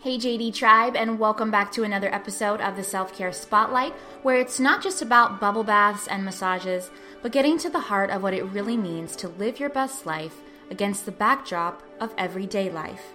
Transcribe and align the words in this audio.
Hey, 0.00 0.16
JD 0.16 0.54
Tribe, 0.54 0.94
and 0.94 1.18
welcome 1.18 1.50
back 1.50 1.72
to 1.72 1.82
another 1.82 2.14
episode 2.14 2.60
of 2.60 2.76
the 2.76 2.84
Self 2.84 3.12
Care 3.18 3.32
Spotlight, 3.32 3.92
where 4.22 4.36
it's 4.36 4.60
not 4.60 4.80
just 4.80 5.02
about 5.02 5.40
bubble 5.40 5.64
baths 5.64 6.06
and 6.06 6.24
massages, 6.24 6.92
but 7.20 7.32
getting 7.32 7.58
to 7.58 7.68
the 7.68 7.80
heart 7.80 8.10
of 8.10 8.22
what 8.22 8.32
it 8.32 8.44
really 8.44 8.76
means 8.76 9.16
to 9.16 9.28
live 9.28 9.58
your 9.58 9.70
best 9.70 10.06
life 10.06 10.36
against 10.70 11.04
the 11.04 11.10
backdrop 11.10 11.82
of 11.98 12.14
everyday 12.16 12.70
life. 12.70 13.12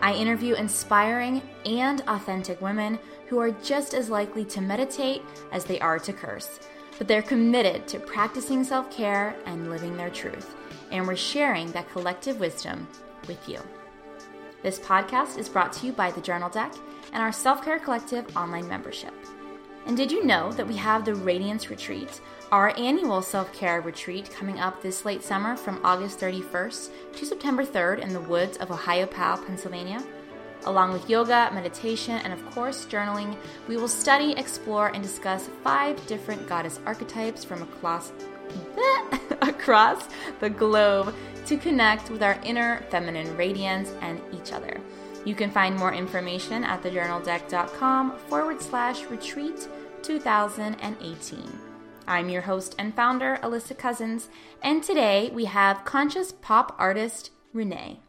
I 0.00 0.14
interview 0.14 0.54
inspiring 0.54 1.42
and 1.66 2.00
authentic 2.08 2.62
women 2.62 2.98
who 3.26 3.38
are 3.38 3.50
just 3.50 3.92
as 3.92 4.08
likely 4.08 4.46
to 4.46 4.62
meditate 4.62 5.20
as 5.52 5.66
they 5.66 5.80
are 5.80 5.98
to 5.98 6.14
curse, 6.14 6.60
but 6.96 7.08
they're 7.08 7.20
committed 7.20 7.86
to 7.88 8.00
practicing 8.00 8.64
self 8.64 8.90
care 8.90 9.36
and 9.44 9.68
living 9.68 9.98
their 9.98 10.08
truth. 10.08 10.54
And 10.92 11.06
we're 11.06 11.14
sharing 11.14 11.70
that 11.72 11.92
collective 11.92 12.40
wisdom 12.40 12.88
with 13.28 13.46
you. 13.46 13.60
This 14.62 14.78
podcast 14.78 15.38
is 15.38 15.48
brought 15.48 15.72
to 15.72 15.86
you 15.86 15.92
by 15.92 16.12
the 16.12 16.20
Journal 16.20 16.48
Deck 16.48 16.72
and 17.12 17.20
our 17.20 17.32
Self 17.32 17.64
Care 17.64 17.80
Collective 17.80 18.36
online 18.36 18.68
membership. 18.68 19.12
And 19.86 19.96
did 19.96 20.12
you 20.12 20.24
know 20.24 20.52
that 20.52 20.68
we 20.68 20.76
have 20.76 21.04
the 21.04 21.16
Radiance 21.16 21.68
Retreat, 21.68 22.20
our 22.52 22.72
annual 22.78 23.22
self 23.22 23.52
care 23.52 23.80
retreat 23.80 24.30
coming 24.30 24.60
up 24.60 24.80
this 24.80 25.04
late 25.04 25.24
summer 25.24 25.56
from 25.56 25.80
August 25.82 26.20
31st 26.20 26.90
to 27.14 27.26
September 27.26 27.64
3rd 27.66 28.02
in 28.02 28.12
the 28.12 28.20
woods 28.20 28.56
of 28.58 28.68
Ohiopyle, 28.68 29.44
Pennsylvania? 29.44 30.00
Along 30.64 30.92
with 30.92 31.10
yoga, 31.10 31.50
meditation, 31.52 32.20
and 32.22 32.32
of 32.32 32.48
course, 32.52 32.86
journaling, 32.86 33.36
we 33.66 33.76
will 33.76 33.88
study, 33.88 34.30
explore, 34.34 34.94
and 34.94 35.02
discuss 35.02 35.50
five 35.64 36.06
different 36.06 36.46
goddess 36.46 36.78
archetypes 36.86 37.44
from 37.44 37.62
across, 37.62 38.12
across 39.42 40.08
the 40.38 40.48
globe 40.48 41.12
to 41.46 41.56
connect 41.56 42.10
with 42.10 42.22
our 42.22 42.38
inner 42.44 42.84
feminine 42.90 43.36
radiance 43.36 43.92
and 44.00 44.20
each 44.32 44.52
other. 44.52 44.80
You 45.24 45.34
can 45.34 45.50
find 45.50 45.76
more 45.76 45.94
information 45.94 46.64
at 46.64 46.82
thejournaldeck.com 46.82 48.18
forward 48.28 48.60
slash 48.60 49.04
retreat 49.06 49.68
2018. 50.02 51.60
I'm 52.06 52.28
your 52.28 52.42
host 52.42 52.74
and 52.78 52.94
founder, 52.94 53.38
Alyssa 53.42 53.78
Cousins, 53.78 54.28
and 54.62 54.82
today 54.82 55.30
we 55.32 55.44
have 55.44 55.84
conscious 55.84 56.32
pop 56.32 56.74
artist 56.78 57.30
Renee. 57.52 58.00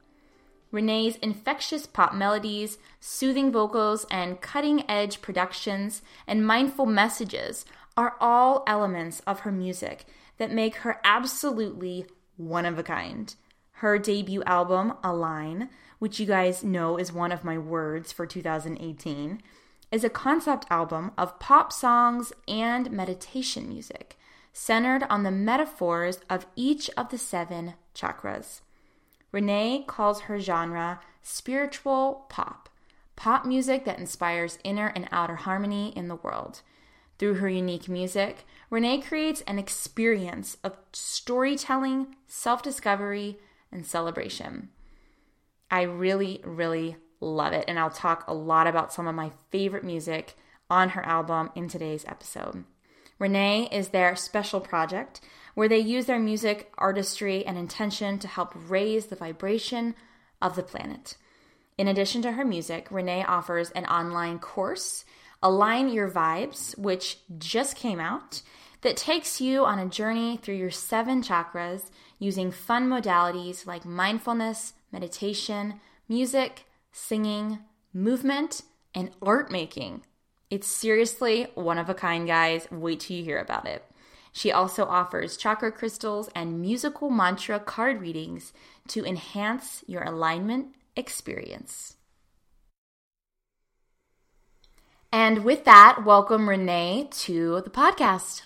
Renee's 0.72 1.18
infectious 1.18 1.86
pop 1.86 2.16
melodies, 2.16 2.80
soothing 3.00 3.52
vocals, 3.52 4.08
and 4.10 4.42
cutting 4.42 4.90
edge 4.90 5.22
productions 5.22 6.02
and 6.26 6.48
mindful 6.48 6.88
messages 6.88 7.64
are 7.96 8.16
all 8.20 8.64
elements 8.66 9.20
of 9.28 9.42
her 9.42 9.52
music 9.52 10.06
that 10.40 10.52
make 10.52 10.78
her 10.78 11.00
absolutely 11.04 12.08
one 12.38 12.66
of 12.66 12.78
a 12.78 12.84
kind. 12.84 13.34
Her 13.78 13.98
debut 14.00 14.44
album, 14.44 14.94
Align, 15.04 15.70
which 16.00 16.20
you 16.20 16.26
guys 16.26 16.64
know 16.64 16.98
is 16.98 17.12
one 17.12 17.32
of 17.32 17.44
my 17.44 17.58
words 17.58 18.12
for 18.12 18.26
2018, 18.26 19.42
is 19.92 20.04
a 20.04 20.10
concept 20.10 20.66
album 20.70 21.12
of 21.18 21.40
pop 21.40 21.72
songs 21.72 22.34
and 22.48 22.92
meditation 22.92 23.70
music 23.70 24.18
centered 24.54 25.04
on 25.10 25.24
the 25.24 25.32
metaphors 25.32 26.20
of 26.30 26.46
each 26.56 26.90
of 26.96 27.10
the 27.10 27.18
seven 27.18 27.74
chakras. 27.96 28.62
Renee 29.32 29.84
calls 29.88 30.22
her 30.22 30.40
genre 30.40 31.02
spiritual 31.22 32.26
pop, 32.30 32.70
pop 33.16 33.46
music 33.46 33.84
that 33.86 34.00
inspires 34.00 34.60
inner 34.64 34.92
and 34.96 35.08
outer 35.12 35.36
harmony 35.36 35.92
in 35.96 36.08
the 36.08 36.16
world. 36.16 36.62
Through 37.20 37.36
her 37.36 37.50
unique 37.50 37.88
music, 37.88 38.46
Renee 38.70 39.02
creates 39.02 39.42
an 39.42 39.60
experience 39.60 40.58
of 40.64 40.78
storytelling, 40.92 42.16
self 42.28 42.62
discovery, 42.64 43.40
and 43.72 43.86
celebration. 43.86 44.70
I 45.70 45.84
really, 45.84 46.42
really 46.44 46.98
love 47.20 47.54
it, 47.54 47.66
and 47.68 47.80
I'll 47.80 47.90
talk 47.90 48.26
a 48.28 48.34
lot 48.34 48.68
about 48.68 48.94
some 48.94 49.08
of 49.08 49.16
my 49.16 49.32
favorite 49.52 49.84
music 49.84 50.36
on 50.70 50.90
her 50.90 51.06
album 51.06 51.52
in 51.56 51.68
today's 51.68 52.06
episode. 52.08 52.64
Renee 53.20 53.70
is 53.72 53.90
their 53.90 54.16
special 54.16 54.60
project 54.60 55.22
where 55.54 55.70
they 55.70 55.80
use 55.80 56.08
their 56.08 56.20
music, 56.20 56.72
artistry, 56.78 57.46
and 57.46 57.58
intention 57.58 58.18
to 58.20 58.28
help 58.28 58.54
raise 58.56 59.06
the 59.08 59.16
vibration 59.16 59.96
of 60.42 60.56
the 60.56 60.64
planet. 60.64 61.16
In 61.78 61.88
addition 61.88 62.22
to 62.24 62.34
her 62.34 62.46
music, 62.46 62.88
Renee 62.90 63.24
offers 63.24 63.72
an 63.72 63.86
online 63.86 64.40
course 64.40 65.06
Align 65.44 65.90
Your 65.90 66.10
Vibes, 66.10 66.76
which 66.78 67.18
just 67.38 67.76
came 67.76 68.00
out, 68.00 68.42
that 68.82 68.98
takes 68.98 69.42
you 69.42 69.66
on 69.66 69.78
a 69.78 69.90
journey 69.90 70.38
through 70.38 70.56
your 70.56 70.72
seven 70.72 71.22
chakras 71.22 71.92
using 72.18 72.50
fun 72.50 72.90
modalities 72.90 73.68
like 73.68 73.86
mindfulness, 73.86 74.74
meditation, 74.92 75.82
music, 76.08 76.66
singing, 76.92 77.60
movement, 77.94 78.62
and 78.96 79.12
art 79.22 79.52
making. 79.52 80.04
It's 80.50 80.68
seriously 80.68 81.48
one 81.56 81.78
of 81.78 81.90
a 81.90 81.94
kind, 81.94 82.26
guys. 82.26 82.68
Wait 82.72 83.02
till 83.02 83.18
you 83.18 83.24
hear 83.24 83.40
about 83.40 83.68
it. 83.68 83.84
She 84.32 84.52
also 84.52 84.86
offers 84.86 85.38
chakra 85.38 85.72
crystals 85.72 86.30
and 86.34 86.62
musical 86.62 87.10
mantra 87.10 87.60
card 87.60 88.02
readings 88.02 88.54
to 88.88 89.06
enhance 89.06 89.84
your 89.88 90.04
alignment 90.04 90.76
experience. 90.96 91.98
And 95.14 95.46
with 95.46 95.64
that, 95.66 96.06
welcome 96.06 96.50
Renee 96.50 97.08
to 97.12 97.62
the 97.62 97.70
podcast. 97.70 98.42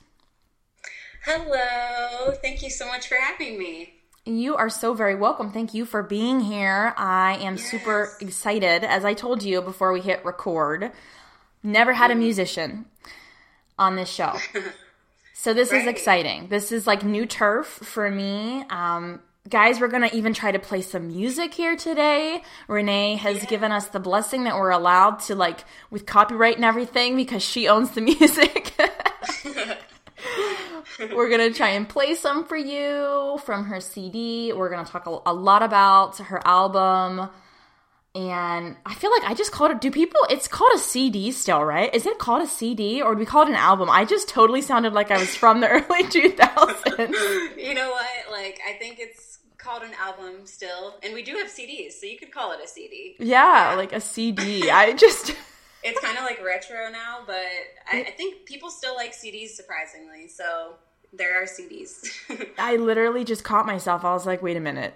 Hello. 1.23 2.33
Thank 2.41 2.61
you 2.61 2.69
so 2.69 2.85
much 2.85 3.07
for 3.07 3.15
having 3.15 3.57
me. 3.57 3.93
You 4.25 4.57
are 4.57 4.69
so 4.69 4.93
very 4.93 5.15
welcome. 5.15 5.53
Thank 5.53 5.73
you 5.73 5.85
for 5.85 6.03
being 6.03 6.41
here. 6.41 6.93
I 6.97 7.37
am 7.37 7.55
yes. 7.55 7.71
super 7.71 8.11
excited. 8.19 8.83
As 8.83 9.05
I 9.05 9.13
told 9.13 9.43
you 9.43 9.61
before 9.61 9.93
we 9.93 10.01
hit 10.01 10.25
record, 10.25 10.91
never 11.63 11.93
had 11.93 12.11
a 12.11 12.15
mm-hmm. 12.15 12.23
musician 12.23 12.85
on 13.79 13.95
this 13.95 14.09
show. 14.09 14.35
So 15.39 15.53
this 15.53 15.71
right. 15.71 15.81
is 15.81 15.87
exciting. 15.87 16.47
This 16.47 16.71
is 16.71 16.87
like 16.87 17.05
new 17.05 17.27
turf 17.27 17.67
for 17.67 18.09
me. 18.09 18.63
Um, 18.71 19.21
guys, 19.47 19.79
we're 19.79 19.87
gonna 19.87 20.09
even 20.13 20.33
try 20.33 20.51
to 20.51 20.59
play 20.59 20.81
some 20.81 21.07
music 21.07 21.53
here 21.53 21.75
today. 21.75 22.41
Renee 22.67 23.15
has 23.15 23.37
yeah. 23.37 23.45
given 23.45 23.71
us 23.71 23.87
the 23.87 23.99
blessing 23.99 24.43
that 24.45 24.55
we're 24.55 24.71
allowed 24.71 25.19
to 25.21 25.35
like 25.35 25.63
with 25.89 26.05
copyright 26.05 26.55
and 26.55 26.65
everything 26.65 27.15
because 27.15 27.43
she 27.43 27.67
owns 27.67 27.91
the 27.91 28.01
music. 28.19 28.73
we're 31.15 31.29
gonna 31.29 31.53
try 31.53 31.69
and 31.69 31.87
play 31.87 32.15
some 32.15 32.45
for 32.45 32.57
you 32.57 33.39
from 33.43 33.65
her 33.65 33.79
CD. 33.79 34.53
We're 34.53 34.69
gonna 34.69 34.85
talk 34.87 35.05
a, 35.05 35.19
a 35.25 35.33
lot 35.33 35.63
about 35.63 36.17
her 36.17 36.45
album. 36.45 37.29
And 38.15 38.77
I 38.83 38.95
feel 38.95 39.11
like 39.11 39.25
I 39.25 39.35
just 39.35 39.51
called 39.51 39.69
it. 39.69 39.79
Do 39.79 39.91
people? 39.91 40.19
It's 40.31 40.47
called 40.47 40.71
a 40.73 40.79
CD 40.79 41.31
still, 41.31 41.63
right? 41.63 41.93
Is 41.93 42.07
it 42.07 42.17
called 42.17 42.41
a 42.41 42.47
CD 42.47 42.99
or 42.99 43.13
do 43.13 43.19
we 43.19 43.27
call 43.27 43.43
it 43.43 43.49
an 43.49 43.53
album? 43.55 43.91
I 43.91 44.05
just 44.05 44.27
totally 44.27 44.63
sounded 44.63 44.93
like 44.93 45.11
I 45.11 45.19
was 45.19 45.35
from 45.35 45.61
the 45.61 45.67
early 45.69 46.03
2000s. 46.03 47.57
you 47.57 47.75
know 47.75 47.91
what? 47.91 48.31
Like, 48.31 48.59
I 48.67 48.73
think 48.79 48.97
it's 48.97 49.26
called 49.67 49.83
an 49.83 49.93
album 49.99 50.45
still, 50.45 50.95
and 51.03 51.13
we 51.13 51.21
do 51.21 51.35
have 51.35 51.47
CDs, 51.47 51.93
so 51.93 52.05
you 52.05 52.17
could 52.17 52.31
call 52.31 52.53
it 52.53 52.59
a 52.63 52.67
CD. 52.67 53.15
Yeah, 53.19 53.71
yeah. 53.71 53.75
like 53.75 53.91
a 53.91 53.99
CD. 53.99 54.71
I 54.71 54.93
just. 54.93 55.35
it's 55.83 55.99
kind 55.99 56.17
of 56.17 56.23
like 56.23 56.43
retro 56.43 56.89
now, 56.89 57.19
but 57.25 57.35
I, 57.91 58.01
I, 58.01 58.11
think 58.11 58.45
people 58.45 58.69
still 58.69 58.95
like 58.95 59.13
CDs 59.13 59.49
surprisingly. 59.49 60.27
So 60.29 60.75
there 61.11 61.41
are 61.41 61.45
CDs. 61.45 62.07
I 62.57 62.77
literally 62.77 63.25
just 63.25 63.43
caught 63.43 63.65
myself. 63.65 64.05
I 64.05 64.13
was 64.13 64.25
like, 64.25 64.41
wait 64.41 64.55
a 64.55 64.61
minute, 64.61 64.93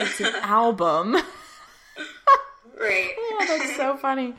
it's 0.00 0.20
an 0.20 0.34
album. 0.42 1.14
right. 1.14 1.24
oh, 3.16 3.44
that's 3.46 3.76
so 3.76 3.96
funny. 3.96 4.34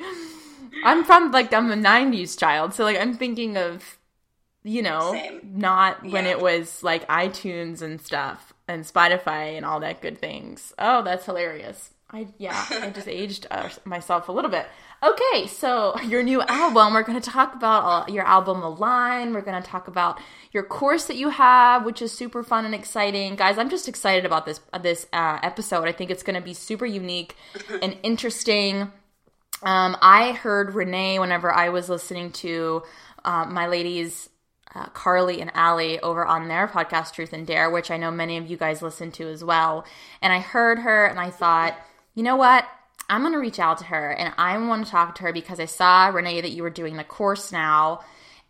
I'm 0.83 1.05
from 1.05 1.31
like 1.31 1.53
I'm 1.53 1.71
a 1.71 1.75
'90s 1.75 2.37
child, 2.37 2.73
so 2.73 2.83
like 2.83 2.97
I'm 2.97 3.13
thinking 3.13 3.55
of 3.55 3.97
you 4.63 4.81
know, 4.81 5.11
Same. 5.11 5.39
not 5.53 6.03
when 6.03 6.25
yeah. 6.25 6.31
it 6.31 6.41
was 6.41 6.83
like 6.83 7.07
iTunes 7.07 7.83
and 7.83 8.01
stuff 8.01 8.54
and 8.67 8.83
Spotify 8.83 9.55
and 9.57 9.65
all 9.65 9.79
that 9.79 10.01
good 10.01 10.17
things. 10.17 10.73
Oh, 10.79 11.03
that's 11.03 11.25
hilarious. 11.25 11.91
I 12.11 12.27
yeah, 12.37 12.65
I 12.71 12.89
just 12.89 13.07
aged 13.07 13.47
uh, 13.51 13.69
myself 13.83 14.29
a 14.29 14.31
little 14.31 14.51
bit. 14.51 14.67
Okay, 15.03 15.47
so 15.47 15.99
your 16.05 16.23
new 16.23 16.41
album. 16.41 16.93
We're 16.93 17.03
going 17.03 17.19
to 17.19 17.29
talk 17.29 17.55
about 17.55 17.83
uh, 17.83 18.11
your 18.11 18.25
album 18.25 18.61
Align. 18.63 19.33
We're 19.33 19.41
going 19.41 19.61
to 19.61 19.67
talk 19.67 19.87
about 19.87 20.19
your 20.51 20.63
course 20.63 21.05
that 21.05 21.17
you 21.17 21.29
have, 21.29 21.85
which 21.85 22.01
is 22.01 22.11
super 22.11 22.43
fun 22.43 22.65
and 22.65 22.75
exciting, 22.75 23.35
guys. 23.35 23.57
I'm 23.57 23.69
just 23.69 23.87
excited 23.87 24.25
about 24.25 24.45
this 24.45 24.59
uh, 24.73 24.77
this 24.77 25.07
uh, 25.13 25.39
episode. 25.43 25.87
I 25.87 25.91
think 25.91 26.11
it's 26.11 26.23
going 26.23 26.39
to 26.39 26.45
be 26.45 26.53
super 26.53 26.85
unique 26.85 27.35
and 27.81 27.97
interesting. 28.03 28.91
Um, 29.63 29.97
I 30.01 30.33
heard 30.33 30.75
Renee 30.75 31.17
whenever 31.19 31.51
I 31.51 31.69
was 31.69 31.89
listening 31.89 32.31
to 32.33 32.83
uh, 33.23 33.45
my 33.45 33.67
ladies 33.67 34.29
uh, 34.75 34.87
Carly 34.87 35.41
and 35.41 35.51
Allie 35.55 35.99
over 36.01 36.25
on 36.25 36.47
their 36.47 36.67
podcast, 36.67 37.13
Truth 37.13 37.33
and 37.33 37.47
Dare, 37.47 37.69
which 37.69 37.89
I 37.89 37.97
know 37.97 38.11
many 38.11 38.37
of 38.37 38.47
you 38.47 38.57
guys 38.57 38.81
listen 38.81 39.11
to 39.13 39.27
as 39.29 39.43
well. 39.43 39.85
And 40.21 40.33
I 40.33 40.39
heard 40.39 40.79
her 40.79 41.05
and 41.05 41.19
I 41.19 41.29
thought, 41.29 41.77
you 42.13 42.23
know 42.23 42.35
what? 42.35 42.65
I'm 43.09 43.21
going 43.21 43.33
to 43.33 43.39
reach 43.39 43.59
out 43.59 43.77
to 43.79 43.85
her 43.85 44.11
and 44.11 44.33
I 44.37 44.57
want 44.57 44.85
to 44.85 44.91
talk 44.91 45.15
to 45.15 45.23
her 45.23 45.33
because 45.33 45.59
I 45.59 45.65
saw, 45.65 46.07
Renee, 46.07 46.41
that 46.41 46.51
you 46.51 46.63
were 46.63 46.69
doing 46.69 46.97
the 46.97 47.03
course 47.03 47.51
now. 47.51 48.01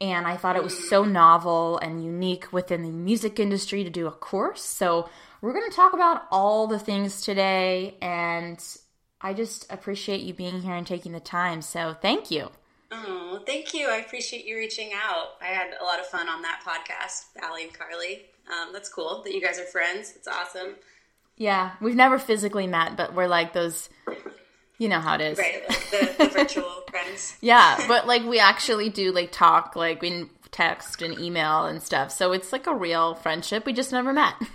And 0.01 0.27
I 0.27 0.35
thought 0.35 0.55
it 0.55 0.63
was 0.63 0.89
so 0.89 1.05
novel 1.05 1.77
and 1.77 2.03
unique 2.03 2.51
within 2.51 2.83
the 2.83 2.89
music 2.89 3.39
industry 3.39 3.83
to 3.83 3.89
do 3.89 4.07
a 4.07 4.11
course. 4.11 4.63
So 4.63 5.09
we're 5.41 5.53
going 5.53 5.69
to 5.69 5.75
talk 5.75 5.93
about 5.93 6.23
all 6.31 6.67
the 6.67 6.79
things 6.79 7.21
today. 7.21 7.95
And 8.01 8.61
I 9.21 9.33
just 9.33 9.71
appreciate 9.71 10.21
you 10.21 10.33
being 10.33 10.61
here 10.61 10.75
and 10.75 10.87
taking 10.87 11.11
the 11.11 11.19
time. 11.19 11.61
So 11.61 11.95
thank 12.01 12.29
you. 12.31 12.49
Oh, 12.91 13.41
thank 13.45 13.73
you. 13.73 13.87
I 13.89 13.97
appreciate 13.97 14.45
you 14.45 14.57
reaching 14.57 14.91
out. 14.93 15.33
I 15.41 15.47
had 15.47 15.73
a 15.79 15.83
lot 15.83 15.99
of 15.99 16.05
fun 16.05 16.29
on 16.29 16.41
that 16.43 16.61
podcast, 16.65 17.25
Allie 17.41 17.63
and 17.63 17.73
Carly. 17.73 18.25
Um, 18.49 18.71
that's 18.73 18.89
cool 18.89 19.21
that 19.23 19.33
you 19.33 19.41
guys 19.41 19.59
are 19.59 19.65
friends. 19.65 20.13
It's 20.15 20.27
awesome. 20.27 20.75
Yeah, 21.37 21.71
we've 21.81 21.95
never 21.95 22.17
physically 22.17 22.67
met, 22.67 22.95
but 22.95 23.13
we're 23.13 23.27
like 23.27 23.53
those. 23.53 23.89
You 24.77 24.89
know 24.89 24.99
how 24.99 25.15
it 25.15 25.21
is, 25.21 25.37
right? 25.37 25.67
The, 25.67 26.15
the 26.17 26.29
virtual 26.29 26.83
friends. 26.89 27.37
Yeah, 27.41 27.85
but 27.87 28.07
like 28.07 28.23
we 28.23 28.39
actually 28.39 28.89
do 28.89 29.11
like 29.11 29.31
talk, 29.31 29.75
like 29.75 30.01
we 30.01 30.29
text 30.51 31.01
and 31.01 31.19
email 31.19 31.65
and 31.65 31.81
stuff. 31.81 32.11
So 32.11 32.31
it's 32.31 32.51
like 32.53 32.67
a 32.67 32.73
real 32.73 33.15
friendship. 33.15 33.65
We 33.65 33.73
just 33.73 33.91
never 33.91 34.13
met. 34.13 34.35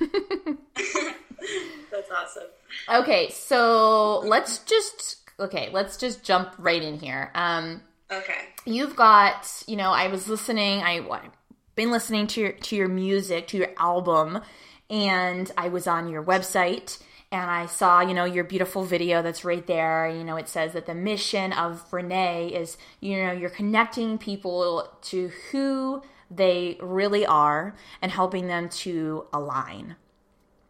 That's 1.91 2.11
awesome. 2.11 2.45
Okay, 2.89 3.31
so 3.31 4.21
let's 4.21 4.59
just 4.61 5.19
okay, 5.39 5.71
let's 5.73 5.97
just 5.97 6.23
jump 6.23 6.55
right 6.59 6.83
in 6.83 6.99
here. 6.99 7.31
Um, 7.35 7.83
okay, 8.11 8.41
you've 8.65 8.97
got 8.97 9.63
you 9.67 9.77
know 9.77 9.91
I 9.91 10.09
was 10.09 10.29
listening. 10.29 10.83
I 10.83 11.07
I've 11.09 11.31
been 11.75 11.91
listening 11.91 12.27
to 12.29 12.41
your 12.41 12.53
to 12.53 12.77
your 12.77 12.89
music 12.89 13.49
to 13.49 13.57
your 13.57 13.71
album, 13.79 14.41
and 14.89 15.51
I 15.57 15.69
was 15.69 15.87
on 15.87 16.09
your 16.09 16.23
website 16.23 16.99
and 17.33 17.49
I 17.49 17.67
saw, 17.67 18.01
you 18.01 18.13
know, 18.13 18.25
your 18.25 18.43
beautiful 18.43 18.83
video 18.83 19.23
that's 19.23 19.45
right 19.45 19.65
there. 19.67 20.09
You 20.09 20.25
know, 20.25 20.37
it 20.37 20.49
says 20.49 20.73
that 20.73 20.87
the 20.87 20.95
mission 20.95 21.53
of 21.53 21.85
Renee 21.93 22.49
is, 22.49 22.77
you 22.99 23.25
know, 23.25 23.31
you're 23.31 23.51
connecting 23.51 24.19
people 24.19 24.89
to 25.03 25.31
who 25.51 26.03
they 26.29 26.77
really 26.81 27.25
are 27.25 27.77
and 28.03 28.11
helping 28.11 28.49
them 28.49 28.69
to 28.69 29.27
align. 29.33 29.95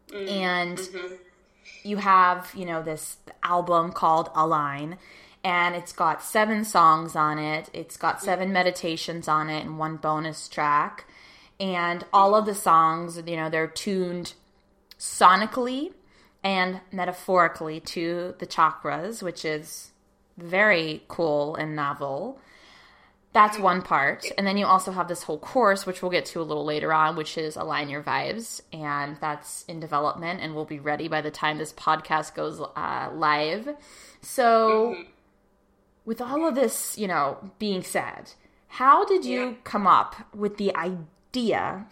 Mm-hmm. 0.09 0.29
And 0.29 0.77
mm-hmm. 0.77 1.15
you 1.83 1.97
have, 1.97 2.51
you 2.55 2.65
know, 2.65 2.83
this 2.83 3.17
album 3.41 3.91
called 3.91 4.29
Align, 4.35 4.97
and 5.43 5.75
it's 5.75 5.93
got 5.93 6.21
seven 6.23 6.63
songs 6.63 7.15
on 7.15 7.39
it. 7.39 7.69
It's 7.73 7.97
got 7.97 8.21
seven 8.21 8.53
meditations 8.53 9.27
on 9.27 9.49
it 9.49 9.65
and 9.65 9.79
one 9.79 9.97
bonus 9.97 10.47
track. 10.47 11.05
And 11.59 12.03
all 12.13 12.35
of 12.35 12.45
the 12.45 12.55
songs, 12.55 13.21
you 13.25 13.35
know, 13.35 13.49
they're 13.49 13.67
tuned 13.67 14.33
sonically 14.99 15.93
and 16.43 16.81
metaphorically 16.91 17.79
to 17.79 18.35
the 18.39 18.47
chakras, 18.47 19.21
which 19.21 19.45
is 19.45 19.91
very 20.37 21.03
cool 21.07 21.55
and 21.55 21.75
novel. 21.75 22.39
That's 23.33 23.57
one 23.57 23.81
part. 23.81 24.25
And 24.37 24.45
then 24.45 24.57
you 24.57 24.65
also 24.65 24.91
have 24.91 25.07
this 25.07 25.23
whole 25.23 25.37
course, 25.37 25.85
which 25.85 26.01
we'll 26.01 26.11
get 26.11 26.25
to 26.27 26.41
a 26.41 26.43
little 26.43 26.65
later 26.65 26.91
on, 26.91 27.15
which 27.15 27.37
is 27.37 27.55
Align 27.55 27.89
Your 27.89 28.03
Vibes. 28.03 28.61
And 28.73 29.17
that's 29.21 29.63
in 29.65 29.79
development 29.79 30.41
and 30.41 30.53
will 30.53 30.65
be 30.65 30.79
ready 30.79 31.07
by 31.07 31.21
the 31.21 31.31
time 31.31 31.57
this 31.57 31.71
podcast 31.73 32.35
goes 32.35 32.59
uh, 32.59 33.09
live. 33.13 33.69
So, 34.21 34.95
mm-hmm. 34.95 35.01
With 36.05 36.21
all 36.21 36.47
of 36.47 36.55
this, 36.55 36.97
you 36.97 37.07
know, 37.07 37.51
being 37.59 37.83
said, 37.83 38.33
how 38.67 39.05
did 39.05 39.25
you 39.25 39.41
yeah. 39.41 39.53
come 39.63 39.87
up 39.87 40.15
with 40.33 40.57
the 40.57 40.75
idea 40.75 41.85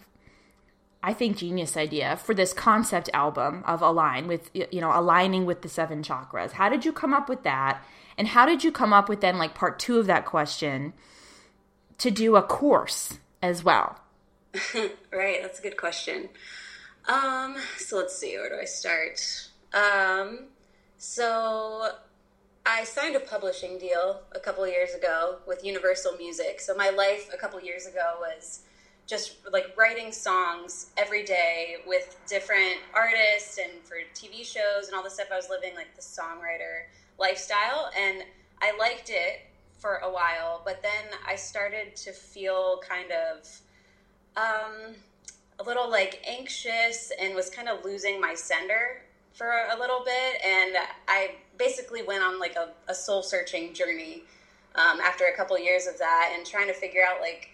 I 1.02 1.14
think 1.14 1.38
genius 1.38 1.76
idea 1.76 2.16
for 2.16 2.34
this 2.34 2.52
concept 2.52 3.08
album 3.14 3.64
of 3.66 3.80
align 3.80 4.26
with 4.26 4.50
you 4.52 4.80
know 4.80 4.92
aligning 4.92 5.46
with 5.46 5.62
the 5.62 5.68
seven 5.68 6.02
chakras. 6.02 6.52
How 6.52 6.68
did 6.68 6.84
you 6.84 6.92
come 6.92 7.14
up 7.14 7.28
with 7.28 7.42
that? 7.44 7.82
And 8.18 8.28
how 8.28 8.44
did 8.44 8.62
you 8.62 8.70
come 8.70 8.92
up 8.92 9.08
with 9.08 9.22
then 9.22 9.38
like 9.38 9.54
part 9.54 9.78
2 9.78 9.98
of 9.98 10.06
that 10.06 10.26
question 10.26 10.92
to 11.98 12.10
do 12.10 12.36
a 12.36 12.42
course 12.42 13.18
as 13.40 13.64
well? 13.64 13.98
right, 15.10 15.40
that's 15.40 15.58
a 15.58 15.62
good 15.62 15.78
question. 15.78 16.28
Um 17.08 17.56
so 17.78 17.96
let's 17.96 18.18
see, 18.18 18.36
where 18.36 18.50
do 18.50 18.56
I 18.60 18.66
start? 18.66 19.48
Um 19.72 20.48
so 20.98 21.92
I 22.66 22.84
signed 22.84 23.16
a 23.16 23.20
publishing 23.20 23.78
deal 23.78 24.20
a 24.32 24.38
couple 24.38 24.66
years 24.68 24.94
ago 24.94 25.38
with 25.46 25.64
Universal 25.64 26.16
Music. 26.18 26.60
So 26.60 26.74
my 26.74 26.90
life 26.90 27.30
a 27.32 27.36
couple 27.36 27.60
years 27.60 27.86
ago 27.86 28.18
was 28.20 28.60
just 29.06 29.36
like 29.50 29.72
writing 29.76 30.12
songs 30.12 30.86
every 30.96 31.24
day 31.24 31.78
with 31.86 32.16
different 32.28 32.78
artists 32.94 33.58
and 33.58 33.82
for 33.82 33.96
TV 34.14 34.44
shows 34.44 34.86
and 34.86 34.94
all 34.94 35.02
the 35.02 35.10
stuff 35.10 35.28
I 35.32 35.36
was 35.36 35.48
living 35.50 35.74
like 35.74 35.96
the 35.96 36.02
songwriter 36.02 36.84
lifestyle 37.18 37.90
and 37.98 38.22
I 38.62 38.76
liked 38.78 39.10
it 39.10 39.40
for 39.78 39.96
a 39.96 40.10
while 40.10 40.62
but 40.64 40.80
then 40.82 41.06
I 41.26 41.34
started 41.34 41.96
to 41.96 42.12
feel 42.12 42.80
kind 42.88 43.10
of 43.10 43.60
um, 44.36 44.94
a 45.58 45.64
little 45.64 45.90
like 45.90 46.20
anxious 46.24 47.10
and 47.18 47.34
was 47.34 47.50
kind 47.50 47.68
of 47.68 47.84
losing 47.84 48.20
my 48.20 48.34
sender 48.34 49.02
for 49.32 49.66
a 49.72 49.76
little 49.76 50.04
bit 50.04 50.40
and 50.44 50.76
I 51.08 51.32
basically 51.60 52.02
went 52.02 52.24
on 52.24 52.40
like 52.40 52.56
a, 52.56 52.70
a 52.88 52.94
soul 52.94 53.22
searching 53.22 53.72
journey 53.72 54.24
um, 54.74 54.98
after 55.00 55.26
a 55.26 55.36
couple 55.36 55.56
years 55.56 55.86
of 55.86 55.96
that 55.98 56.32
and 56.34 56.44
trying 56.44 56.66
to 56.66 56.74
figure 56.74 57.02
out 57.08 57.20
like 57.20 57.50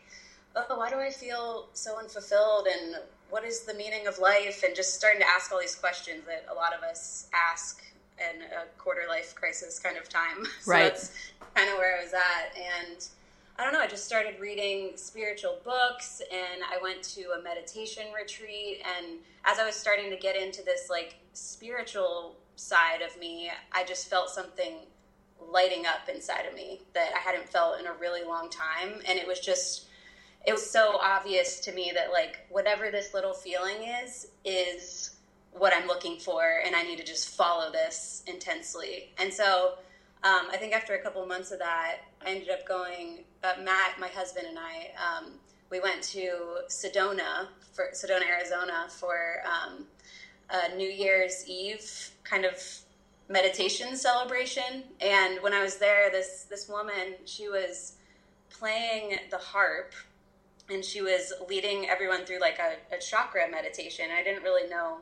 oh, 0.57 0.79
why 0.79 0.91
do 0.91 0.97
I 0.97 1.11
feel 1.11 1.69
so 1.75 1.99
unfulfilled? 1.99 2.67
And 2.67 2.97
what 3.31 3.45
is 3.45 3.63
the 3.63 3.75
meaning 3.75 4.07
of 4.07 4.19
life? 4.19 4.63
And 4.65 4.75
just 4.75 4.95
starting 4.95 5.21
to 5.21 5.27
ask 5.29 5.53
all 5.53 5.61
these 5.61 5.75
questions 5.75 6.25
that 6.27 6.47
a 6.51 6.55
lot 6.55 6.73
of 6.73 6.83
us 6.83 7.29
ask 7.35 7.83
in 8.19 8.43
a 8.43 8.67
quarter 8.79 9.03
life 9.09 9.35
crisis 9.35 9.79
kind 9.79 9.97
of 9.97 10.09
time. 10.09 10.47
So 10.63 10.73
right. 10.73 10.85
that's 10.85 11.13
kind 11.55 11.69
of 11.71 11.77
where 11.77 11.99
I 11.99 12.03
was 12.03 12.13
at. 12.15 12.57
And 12.57 13.07
I 13.59 13.65
don't 13.65 13.73
know, 13.73 13.81
I 13.81 13.87
just 13.87 14.07
started 14.07 14.41
reading 14.41 14.93
spiritual 14.97 15.59
books 15.65 16.23
and 16.33 16.63
I 16.63 16.83
went 16.83 17.03
to 17.15 17.33
a 17.39 17.43
meditation 17.43 18.05
retreat. 18.19 18.83
And 18.97 19.19
as 19.45 19.59
I 19.59 19.67
was 19.67 19.77
starting 19.77 20.11
to 20.11 20.17
get 20.17 20.37
into 20.37 20.63
this 20.63 20.89
like 20.89 21.17
spiritual 21.35 22.35
side 22.57 23.03
of 23.03 23.19
me, 23.19 23.51
I 23.73 23.85
just 23.85 24.09
felt 24.09 24.31
something 24.31 24.79
lighting 25.41 25.87
up 25.87 26.09
inside 26.13 26.47
of 26.47 26.55
me 26.55 26.81
that 26.95 27.13
I 27.15 27.19
hadn't 27.19 27.49
felt 27.49 27.79
in 27.79 27.87
a 27.87 27.93
really 27.93 28.25
long 28.25 28.51
time. 28.51 28.95
And 29.09 29.19
it 29.19 29.27
was 29.27 29.41
just 29.41 29.87
it 30.47 30.53
was 30.53 30.69
so 30.69 30.99
obvious 31.03 31.59
to 31.61 31.73
me 31.73 31.91
that 31.95 32.13
like 32.13 32.47
whatever 32.51 32.91
this 32.91 33.13
little 33.13 33.35
feeling 33.35 33.83
is 34.05 34.29
is 34.45 35.17
what 35.53 35.73
I'm 35.75 35.87
looking 35.87 36.19
for, 36.19 36.61
and 36.65 36.77
I 36.77 36.83
need 36.83 36.99
to 36.99 37.05
just 37.05 37.35
follow 37.35 37.73
this 37.73 38.23
intensely. 38.27 39.11
And 39.19 39.33
so 39.33 39.75
um, 40.23 40.47
I 40.53 40.57
think 40.59 40.75
after 40.75 40.95
a 40.95 41.03
couple 41.03 41.25
months 41.27 41.51
of 41.51 41.59
that, 41.61 41.99
I 42.25 42.31
ended 42.31 42.51
up 42.51 42.67
going. 42.67 43.25
Uh, 43.43 43.55
Matt, 43.63 43.99
my 44.01 44.09
husband, 44.09 44.47
and 44.49 44.59
I, 44.59 44.91
um, 44.97 45.33
we 45.71 45.79
went 45.81 46.03
to 46.03 46.59
Sedona 46.69 47.47
for 47.73 47.91
Sedona, 47.93 48.27
Arizona, 48.29 48.87
for 48.89 49.43
um, 49.45 49.87
a 50.51 50.75
New 50.77 50.89
Year's 50.89 51.49
Eve 51.49 52.11
kind 52.25 52.45
of 52.45 52.55
meditation 53.29 53.97
celebration. 53.97 54.85
And 55.01 55.43
when 55.43 55.53
I 55.53 55.63
was 55.63 55.77
there, 55.77 56.11
this 56.11 56.47
this 56.49 56.69
woman, 56.69 57.15
she 57.25 57.49
was 57.49 57.95
playing 58.51 59.19
the 59.31 59.39
harp 59.39 59.93
and 60.71 60.85
she 60.85 61.01
was 61.01 61.33
leading 61.49 61.89
everyone 61.89 62.25
through 62.25 62.41
like 62.41 62.59
a, 62.59 62.95
a 62.95 62.99
chakra 62.99 63.51
meditation. 63.51 64.07
I 64.17 64.23
didn't 64.23 64.43
really 64.43 64.69
know 64.69 64.99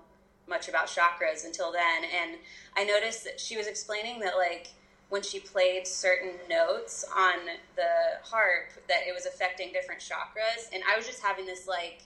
much 0.47 0.69
about 0.69 0.87
chakras 0.87 1.47
until 1.47 1.73
then, 1.73 2.05
and 2.05 2.37
I 2.77 2.85
noticed 2.85 3.25
that 3.25 3.41
she 3.41 3.57
was 3.57 3.67
explaining 3.67 4.21
that 4.21 4.37
like 4.37 4.69
when 5.09 5.23
she 5.23 5.39
played 5.39 5.87
certain 5.87 6.33
notes 6.49 7.05
on 7.17 7.37
the 7.77 8.19
harp 8.25 8.71
that 8.89 9.07
it 9.07 9.15
was 9.15 9.27
affecting 9.27 9.73
different 9.73 10.01
chakras 10.01 10.69
and 10.73 10.83
i 10.91 10.97
was 10.97 11.07
just 11.07 11.23
having 11.23 11.47
this 11.47 11.69
like 11.69 12.03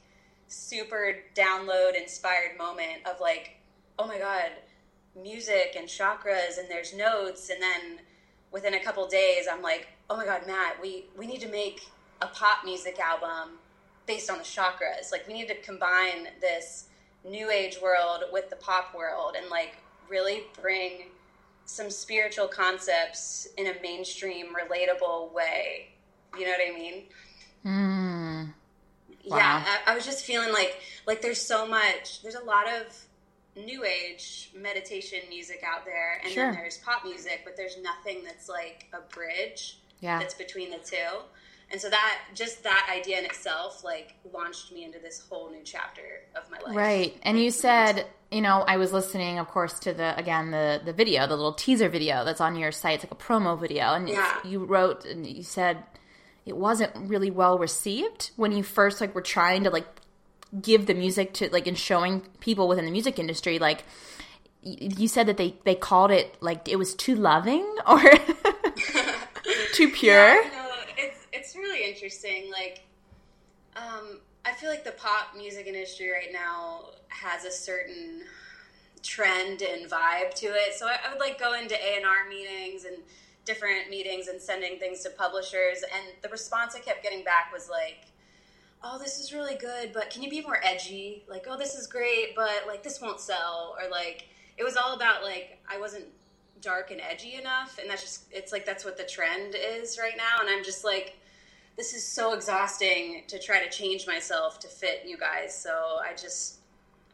super 0.48 1.16
download 1.34 1.94
inspired 1.94 2.56
moment 2.58 3.06
of 3.06 3.20
like 3.20 3.56
oh 3.98 4.06
my 4.06 4.18
god 4.18 4.50
music 5.20 5.74
and 5.76 5.88
chakras 5.88 6.58
and 6.58 6.68
there's 6.68 6.94
notes 6.94 7.50
and 7.50 7.60
then 7.62 7.98
within 8.50 8.74
a 8.74 8.82
couple 8.82 9.06
days 9.06 9.46
i'm 9.50 9.62
like 9.62 9.88
oh 10.10 10.16
my 10.16 10.24
god 10.24 10.46
matt 10.46 10.80
we 10.80 11.04
we 11.16 11.26
need 11.26 11.40
to 11.40 11.48
make 11.48 11.82
a 12.22 12.26
pop 12.28 12.64
music 12.64 12.98
album 12.98 13.58
based 14.08 14.30
on 14.30 14.38
the 14.38 14.44
chakras. 14.44 15.12
Like 15.12 15.28
we 15.28 15.34
need 15.34 15.46
to 15.48 15.54
combine 15.56 16.28
this 16.40 16.86
new 17.24 17.50
age 17.50 17.78
world 17.80 18.24
with 18.32 18.50
the 18.50 18.56
pop 18.56 18.94
world 18.96 19.36
and 19.40 19.48
like 19.50 19.76
really 20.08 20.42
bring 20.60 21.10
some 21.66 21.90
spiritual 21.90 22.48
concepts 22.48 23.46
in 23.58 23.66
a 23.66 23.74
mainstream 23.82 24.46
relatable 24.46 25.32
way. 25.32 25.90
You 26.36 26.46
know 26.46 26.52
what 26.52 26.60
I 26.66 26.74
mean? 26.74 27.02
Mm. 27.64 28.54
Wow. 29.28 29.36
Yeah, 29.38 29.64
I, 29.86 29.92
I 29.92 29.94
was 29.94 30.04
just 30.04 30.24
feeling 30.24 30.52
like 30.52 30.80
like 31.06 31.22
there's 31.22 31.40
so 31.40 31.66
much. 31.66 32.22
There's 32.22 32.34
a 32.34 32.44
lot 32.44 32.66
of 32.68 32.86
new 33.66 33.84
age 33.84 34.50
meditation 34.56 35.20
music 35.28 35.62
out 35.66 35.84
there 35.84 36.20
and 36.22 36.32
sure. 36.32 36.46
then 36.46 36.54
there's 36.54 36.78
pop 36.78 37.04
music 37.04 37.40
but 37.44 37.56
there's 37.56 37.76
nothing 37.82 38.22
that's 38.24 38.48
like 38.48 38.86
a 38.92 39.14
bridge 39.14 39.78
yeah. 40.00 40.18
that's 40.18 40.34
between 40.34 40.70
the 40.70 40.78
two 40.78 40.96
and 41.70 41.80
so 41.80 41.90
that 41.90 42.20
just 42.34 42.62
that 42.62 42.88
idea 42.94 43.18
in 43.18 43.24
itself 43.24 43.84
like 43.84 44.14
launched 44.32 44.72
me 44.72 44.84
into 44.84 44.98
this 44.98 45.24
whole 45.28 45.50
new 45.50 45.62
chapter 45.64 46.22
of 46.36 46.48
my 46.50 46.58
life 46.58 46.76
right 46.76 47.16
and 47.22 47.38
you 47.38 47.50
said 47.50 48.06
you 48.30 48.40
know 48.40 48.64
i 48.68 48.76
was 48.76 48.92
listening 48.92 49.38
of 49.38 49.48
course 49.48 49.78
to 49.78 49.92
the 49.92 50.16
again 50.16 50.50
the 50.50 50.80
the 50.84 50.92
video 50.92 51.26
the 51.26 51.36
little 51.36 51.54
teaser 51.54 51.88
video 51.88 52.24
that's 52.24 52.40
on 52.40 52.56
your 52.56 52.70
site 52.72 52.94
it's 52.94 53.04
like 53.04 53.12
a 53.12 53.22
promo 53.22 53.58
video 53.58 53.92
and 53.94 54.08
yeah. 54.08 54.38
you 54.44 54.64
wrote 54.64 55.04
and 55.04 55.26
you 55.26 55.42
said 55.42 55.82
it 56.48 56.56
wasn't 56.56 56.90
really 56.96 57.30
well 57.30 57.58
received 57.58 58.30
when 58.36 58.52
you 58.52 58.62
first 58.62 59.00
like 59.00 59.14
were 59.14 59.20
trying 59.20 59.64
to 59.64 59.70
like 59.70 59.86
give 60.62 60.86
the 60.86 60.94
music 60.94 61.34
to 61.34 61.48
like 61.50 61.66
and 61.66 61.78
showing 61.78 62.22
people 62.40 62.68
within 62.68 62.84
the 62.86 62.90
music 62.90 63.18
industry 63.18 63.58
like 63.58 63.84
you 64.62 65.08
said 65.08 65.26
that 65.26 65.36
they 65.36 65.54
they 65.64 65.74
called 65.74 66.10
it 66.10 66.36
like 66.40 66.68
it 66.68 66.76
was 66.76 66.94
too 66.94 67.14
loving 67.14 67.64
or 67.86 68.02
too 69.72 69.88
pure. 69.94 70.42
Yeah, 70.42 70.50
no, 70.52 70.70
it's 70.96 71.26
it's 71.32 71.56
really 71.56 71.88
interesting. 71.88 72.50
Like, 72.50 72.82
um, 73.76 74.20
I 74.44 74.52
feel 74.52 74.70
like 74.70 74.84
the 74.84 74.92
pop 74.92 75.36
music 75.36 75.66
industry 75.66 76.10
right 76.10 76.32
now 76.32 76.90
has 77.08 77.44
a 77.44 77.50
certain 77.50 78.22
trend 79.02 79.62
and 79.62 79.90
vibe 79.90 80.34
to 80.34 80.46
it. 80.46 80.74
So 80.74 80.86
I, 80.86 80.96
I 81.06 81.12
would 81.12 81.20
like 81.20 81.38
go 81.38 81.54
into 81.54 81.74
A 81.74 81.96
and 81.96 82.04
R 82.04 82.28
meetings 82.28 82.84
and 82.84 82.96
different 83.48 83.90
meetings 83.90 84.28
and 84.28 84.40
sending 84.40 84.78
things 84.78 85.02
to 85.02 85.10
publishers, 85.10 85.82
and 85.82 86.04
the 86.22 86.28
response 86.28 86.76
I 86.76 86.80
kept 86.80 87.02
getting 87.02 87.24
back 87.24 87.50
was 87.52 87.68
like, 87.68 88.06
"Oh, 88.84 88.98
this 88.98 89.18
is 89.18 89.32
really 89.32 89.56
good, 89.56 89.92
but 89.92 90.10
can 90.10 90.22
you 90.22 90.30
be 90.30 90.42
more 90.42 90.60
edgy? 90.62 91.24
Like, 91.28 91.46
oh, 91.48 91.56
this 91.56 91.74
is 91.74 91.88
great, 91.88 92.36
but 92.36 92.66
like 92.66 92.82
this 92.84 93.00
won't 93.00 93.20
sell." 93.20 93.74
Or 93.80 93.90
like, 93.90 94.28
it 94.58 94.64
was 94.64 94.76
all 94.76 94.94
about 94.94 95.24
like 95.24 95.58
I 95.68 95.80
wasn't 95.80 96.04
dark 96.60 96.90
and 96.90 97.00
edgy 97.00 97.34
enough, 97.34 97.78
and 97.80 97.90
that's 97.90 98.02
just 98.02 98.24
it's 98.30 98.52
like 98.52 98.64
that's 98.66 98.84
what 98.84 98.96
the 98.96 99.04
trend 99.04 99.56
is 99.56 99.98
right 99.98 100.16
now, 100.16 100.40
and 100.40 100.48
I'm 100.50 100.62
just 100.62 100.84
like. 100.84 101.16
This 101.78 101.94
is 101.94 102.04
so 102.04 102.32
exhausting 102.32 103.22
to 103.28 103.38
try 103.38 103.64
to 103.64 103.70
change 103.70 104.04
myself 104.04 104.58
to 104.64 104.66
fit 104.66 105.04
you 105.06 105.16
guys. 105.16 105.56
So 105.56 105.70
I 106.04 106.12
just 106.12 106.58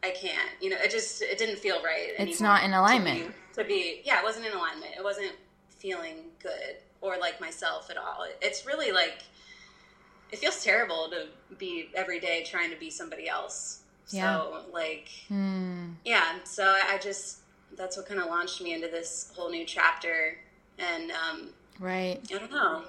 I 0.03 0.09
can't. 0.09 0.49
You 0.59 0.71
know, 0.71 0.77
it 0.83 0.89
just 0.89 1.21
it 1.21 1.37
didn't 1.37 1.59
feel 1.59 1.83
right. 1.83 2.13
It's 2.17 2.41
not 2.41 2.63
in 2.63 2.73
alignment. 2.73 3.31
To 3.53 3.63
be, 3.63 3.63
to 3.63 3.63
be, 3.63 4.01
yeah, 4.05 4.21
it 4.21 4.23
wasn't 4.23 4.47
in 4.47 4.53
alignment. 4.53 4.93
It 4.97 5.03
wasn't 5.03 5.33
feeling 5.85 6.15
good 6.41 6.77
or 6.99 7.15
like 7.19 7.39
myself 7.39 7.91
at 7.91 7.97
all. 7.97 8.25
It's 8.41 8.65
really 8.65 8.91
like 8.91 9.21
it 10.31 10.39
feels 10.39 10.63
terrible 10.63 11.09
to 11.11 11.27
be 11.57 11.89
every 11.93 12.19
day 12.19 12.43
trying 12.43 12.71
to 12.71 12.75
be 12.75 12.89
somebody 12.89 13.29
else. 13.29 13.81
Yeah. 14.09 14.37
So 14.39 14.61
like 14.73 15.09
mm. 15.29 15.93
yeah, 16.03 16.39
so 16.43 16.63
I 16.63 16.97
just 16.97 17.37
that's 17.77 17.97
what 17.97 18.07
kind 18.07 18.19
of 18.19 18.25
launched 18.27 18.61
me 18.61 18.73
into 18.73 18.87
this 18.87 19.31
whole 19.35 19.51
new 19.51 19.63
chapter 19.63 20.39
and 20.79 21.11
um 21.11 21.49
right. 21.79 22.19
I 22.33 22.37
don't 22.39 22.51
know. 22.51 22.85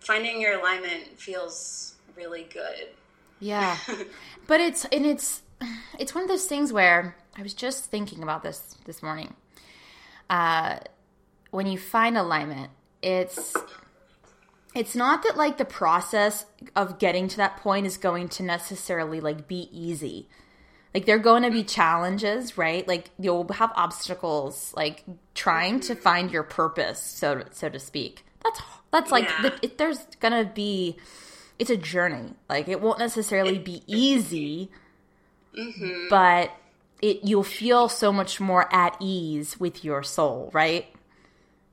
Finding 0.00 0.40
your 0.40 0.58
alignment 0.58 1.16
feels 1.20 1.94
really 2.16 2.48
good. 2.52 2.88
Yeah. 3.38 3.76
but 4.48 4.60
it's 4.60 4.84
and 4.86 5.06
it's 5.06 5.42
it's 5.96 6.12
one 6.12 6.24
of 6.24 6.28
those 6.28 6.46
things 6.46 6.72
where 6.72 7.14
I 7.36 7.42
was 7.42 7.54
just 7.54 7.84
thinking 7.84 8.24
about 8.24 8.42
this 8.42 8.76
this 8.84 9.00
morning. 9.00 9.34
Uh, 10.28 10.78
when 11.52 11.68
you 11.68 11.78
find 11.78 12.18
alignment, 12.18 12.70
it's 13.00 13.54
it's 14.74 14.96
not 14.96 15.22
that 15.22 15.36
like 15.36 15.58
the 15.58 15.64
process 15.64 16.44
of 16.74 16.98
getting 16.98 17.28
to 17.28 17.36
that 17.36 17.58
point 17.58 17.86
is 17.86 17.96
going 17.96 18.28
to 18.30 18.42
necessarily 18.42 19.20
like 19.20 19.46
be 19.46 19.68
easy. 19.70 20.28
Like 20.92 21.06
there're 21.06 21.18
going 21.18 21.44
to 21.44 21.50
be 21.50 21.62
challenges, 21.62 22.58
right? 22.58 22.86
Like 22.86 23.10
you'll 23.18 23.50
have 23.52 23.70
obstacles, 23.76 24.74
like 24.76 25.04
trying 25.34 25.78
to 25.80 25.94
find 25.94 26.32
your 26.32 26.42
purpose, 26.42 27.00
so 27.00 27.44
so 27.52 27.68
to 27.68 27.78
speak. 27.78 28.26
That's 28.42 28.60
that's 28.90 29.12
like 29.12 29.28
yeah. 29.28 29.42
the, 29.42 29.58
it, 29.62 29.78
there's 29.78 30.04
gonna 30.18 30.44
be. 30.44 30.96
It's 31.60 31.70
a 31.70 31.76
journey. 31.76 32.34
Like 32.48 32.66
it 32.66 32.80
won't 32.80 32.98
necessarily 32.98 33.58
be 33.58 33.84
easy 33.86 34.70
mm-hmm. 35.56 36.08
but 36.08 36.50
it 37.00 37.20
you'll 37.24 37.42
feel 37.42 37.88
so 37.88 38.12
much 38.12 38.40
more 38.40 38.72
at 38.74 38.96
ease 39.00 39.58
with 39.58 39.84
your 39.84 40.02
soul, 40.02 40.50
right? 40.52 40.86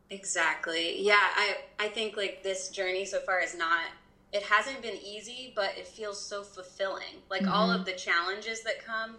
Exactly. 0.10 1.02
Yeah, 1.02 1.20
I 1.20 1.58
I 1.80 1.88
think 1.88 2.18
like 2.18 2.44
this 2.44 2.70
journey 2.70 3.06
so 3.06 3.20
far 3.20 3.42
is 3.42 3.56
not 3.56 3.86
it 4.32 4.44
hasn't 4.44 4.82
been 4.82 4.98
easy, 4.98 5.54
but 5.56 5.72
it 5.78 5.88
feels 5.88 6.24
so 6.24 6.44
fulfilling. 6.44 7.22
Like 7.30 7.42
mm-hmm. 7.42 7.52
all 7.52 7.72
of 7.72 7.86
the 7.86 7.94
challenges 7.94 8.62
that 8.62 8.84
come, 8.86 9.16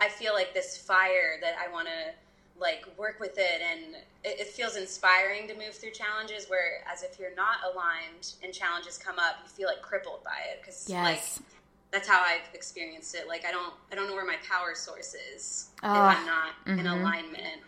I 0.00 0.08
feel 0.08 0.34
like 0.34 0.52
this 0.52 0.76
fire 0.76 1.38
that 1.40 1.54
I 1.64 1.72
want 1.72 1.86
to 1.86 2.12
like 2.60 2.86
work 2.96 3.20
with 3.20 3.38
it 3.38 3.62
and 3.62 3.94
it, 4.24 4.40
it, 4.40 4.46
feels 4.48 4.74
inspiring 4.74 5.46
to 5.46 5.54
move 5.54 5.72
through 5.74 5.92
challenges 5.92 6.46
whereas 6.48 7.04
if 7.04 7.16
you're 7.16 7.34
not 7.36 7.58
aligned 7.62 8.32
and 8.42 8.52
challenges 8.52 8.98
come 8.98 9.16
up 9.16 9.36
you 9.44 9.48
feel 9.48 9.68
like 9.68 9.80
crippled 9.80 10.24
by 10.24 10.40
it 10.50 10.60
because 10.60 10.88
yes. 10.88 11.04
like 11.04 11.46
that's 11.90 12.08
how 12.08 12.20
I've 12.20 12.54
experienced 12.54 13.14
it. 13.14 13.28
Like 13.28 13.44
I 13.46 13.50
don't 13.50 13.72
I 13.90 13.94
don't 13.94 14.08
know 14.08 14.14
where 14.14 14.26
my 14.26 14.36
power 14.48 14.74
source 14.74 15.14
is 15.34 15.70
if 15.78 15.84
I'm 15.84 16.26
not 16.26 16.52
mm-hmm. 16.66 16.78
in 16.80 16.86
alignment. 16.86 17.62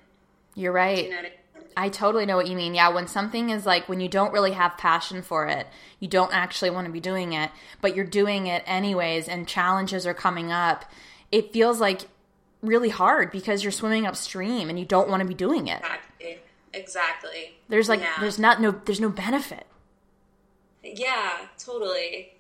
You're 0.55 0.73
right. 0.73 1.05
You 1.05 1.11
know 1.11 1.23
I, 1.77 1.89
totally 1.89 2.27
know 2.27 2.37
what 2.37 2.49
you 2.49 2.57
mean. 2.57 2.75
Yeah, 2.75 2.89
when 2.91 3.07
something 3.07 3.51
is 3.51 3.67
like 3.67 3.89
when 3.89 4.01
you 4.01 4.09
don't 4.09 4.33
really 4.33 4.53
have 4.53 4.77
passion 4.79 5.23
for 5.23 5.47
it, 5.47 5.67
you 5.99 6.09
don't 6.09 6.33
actually 6.33 6.71
want 6.71 6.87
to 6.87 6.93
be 6.93 7.01
doing 7.01 7.33
it, 7.33 7.51
but 7.81 7.95
you're 7.95 8.05
doing 8.05 8.47
it 8.47 8.63
anyways 8.67 9.29
and 9.29 9.47
challenges 9.47 10.07
are 10.07 10.15
coming 10.15 10.53
up, 10.53 10.85
it 11.31 11.53
feels 11.53 11.81
like 11.81 12.03
really 12.63 12.89
hard 12.89 13.31
because 13.31 13.63
you're 13.63 13.73
swimming 13.73 14.07
upstream 14.07 14.69
and 14.69 14.79
you 14.79 14.85
don't 14.85 15.09
want 15.09 15.23
to 15.23 15.29
be 15.29 15.35
doing 15.35 15.69
it. 15.69 15.79
Exactly. 15.79 16.39
Exactly. 16.73 17.59
There's 17.69 17.89
like 17.89 18.01
yeah. 18.01 18.15
there's 18.21 18.39
not 18.39 18.61
no 18.61 18.71
there's 18.85 19.01
no 19.01 19.09
benefit. 19.09 19.67
Yeah, 20.83 21.33
totally. 21.59 22.35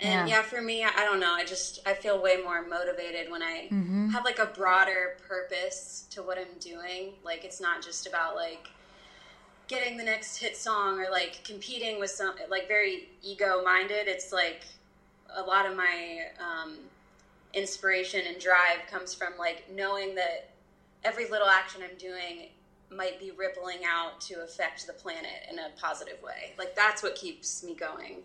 And 0.00 0.28
yeah. 0.28 0.36
yeah. 0.36 0.42
for 0.42 0.62
me, 0.62 0.84
I 0.84 1.04
don't 1.04 1.18
know. 1.18 1.32
I 1.32 1.44
just 1.44 1.80
I 1.86 1.94
feel 1.94 2.22
way 2.22 2.36
more 2.42 2.64
motivated 2.66 3.30
when 3.30 3.42
I 3.42 3.68
mm-hmm. 3.70 4.10
have 4.10 4.24
like 4.24 4.38
a 4.38 4.46
broader 4.46 5.16
purpose 5.26 6.06
to 6.10 6.22
what 6.22 6.38
I'm 6.38 6.58
doing. 6.60 7.14
Like 7.24 7.44
it's 7.44 7.60
not 7.60 7.82
just 7.82 8.06
about 8.06 8.36
like 8.36 8.68
getting 9.66 9.96
the 9.96 10.04
next 10.04 10.38
hit 10.38 10.56
song 10.56 10.98
or 11.00 11.10
like 11.10 11.42
competing 11.44 11.98
with 11.98 12.10
some 12.10 12.34
like 12.48 12.68
very 12.68 13.08
ego 13.22 13.62
minded. 13.64 14.06
It's 14.06 14.32
like 14.32 14.62
a 15.36 15.42
lot 15.42 15.66
of 15.66 15.76
my 15.76 16.26
um, 16.40 16.78
inspiration 17.54 18.22
and 18.26 18.38
drive 18.40 18.86
comes 18.90 19.14
from 19.14 19.32
like 19.38 19.64
knowing 19.74 20.14
that 20.14 20.50
every 21.04 21.28
little 21.28 21.48
action 21.48 21.82
I'm 21.82 21.96
doing 21.98 22.48
might 22.90 23.20
be 23.20 23.32
rippling 23.32 23.80
out 23.86 24.20
to 24.22 24.42
affect 24.42 24.86
the 24.86 24.92
planet 24.92 25.46
in 25.50 25.58
a 25.58 25.68
positive 25.80 26.22
way. 26.22 26.54
Like 26.56 26.74
that's 26.74 27.02
what 27.02 27.14
keeps 27.14 27.62
me 27.62 27.74
going. 27.74 28.22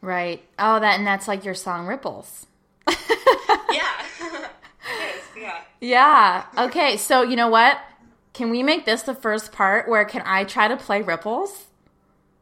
Right. 0.00 0.42
Oh, 0.58 0.80
that 0.80 0.98
and 0.98 1.06
that's 1.06 1.28
like 1.28 1.44
your 1.44 1.54
song 1.54 1.86
Ripples. 1.86 2.46
yeah. 2.88 4.04
is. 4.90 5.22
Yeah. 5.36 5.60
Yeah. 5.80 6.46
Okay. 6.56 6.96
So 6.96 7.22
you 7.22 7.36
know 7.36 7.48
what? 7.48 7.78
Can 8.32 8.50
we 8.50 8.62
make 8.62 8.84
this 8.84 9.02
the 9.02 9.14
first 9.14 9.52
part 9.52 9.88
where 9.88 10.04
can 10.04 10.22
I 10.24 10.44
try 10.44 10.68
to 10.68 10.76
play 10.76 11.02
Ripples? 11.02 11.66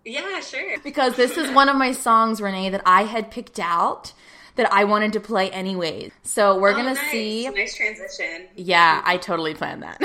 Yeah, 0.04 0.40
sure. 0.40 0.78
Because 0.84 1.16
this 1.16 1.36
is 1.36 1.50
one 1.50 1.68
of 1.68 1.76
my 1.76 1.90
songs, 1.92 2.40
Renee, 2.40 2.70
that 2.70 2.82
I 2.86 3.02
had 3.04 3.30
picked 3.30 3.58
out 3.58 4.12
that 4.54 4.72
I 4.72 4.84
wanted 4.84 5.12
to 5.14 5.20
play 5.20 5.50
anyways. 5.50 6.12
So 6.22 6.58
we're 6.58 6.70
oh, 6.70 6.76
gonna 6.76 6.94
nice. 6.94 7.10
see. 7.10 7.48
Nice 7.48 7.74
transition. 7.74 8.46
Yeah, 8.54 9.02
I 9.04 9.16
totally 9.16 9.54
planned 9.54 9.82
that. 9.82 9.98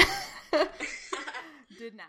Did 1.77 1.95
not. 1.95 2.07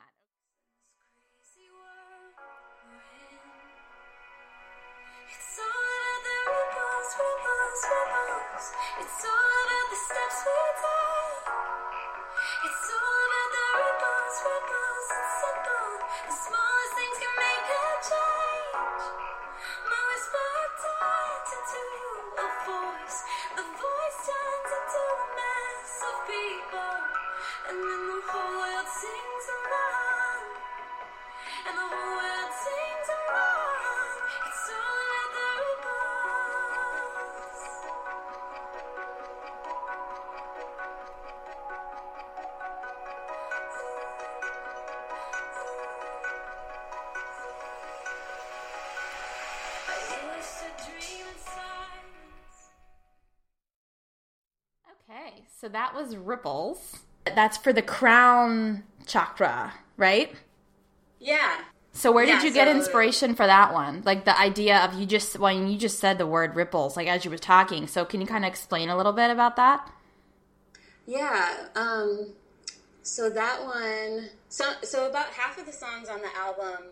The 16.28 16.32
smallest 16.32 16.94
things 16.94 17.18
can 17.20 17.34
make 17.36 17.66
a 17.68 18.08
change. 18.08 18.41
So 55.62 55.68
that 55.68 55.94
was 55.94 56.16
ripples. 56.16 57.02
That's 57.24 57.56
for 57.56 57.72
the 57.72 57.82
crown 57.82 58.82
chakra, 59.06 59.72
right? 59.96 60.34
Yeah. 61.20 61.58
So 61.92 62.10
where 62.10 62.24
yeah, 62.24 62.40
did 62.40 62.44
you 62.48 62.52
get 62.52 62.66
inspiration 62.66 63.36
for 63.36 63.46
that 63.46 63.72
one? 63.72 64.02
Like 64.04 64.24
the 64.24 64.36
idea 64.36 64.78
of 64.78 64.94
you 64.94 65.06
just 65.06 65.38
when 65.38 65.68
you 65.68 65.78
just 65.78 66.00
said 66.00 66.18
the 66.18 66.26
word 66.26 66.56
ripples, 66.56 66.96
like 66.96 67.06
as 67.06 67.24
you 67.24 67.30
were 67.30 67.38
talking. 67.38 67.86
So 67.86 68.04
can 68.04 68.20
you 68.20 68.26
kind 68.26 68.44
of 68.44 68.50
explain 68.50 68.88
a 68.88 68.96
little 68.96 69.12
bit 69.12 69.30
about 69.30 69.54
that? 69.54 69.88
Yeah. 71.06 71.66
Um, 71.76 72.32
so 73.04 73.30
that 73.30 73.64
one. 73.64 74.30
So 74.48 74.64
so 74.82 75.08
about 75.08 75.26
half 75.26 75.58
of 75.58 75.66
the 75.66 75.72
songs 75.72 76.08
on 76.08 76.22
the 76.22 76.36
album 76.36 76.86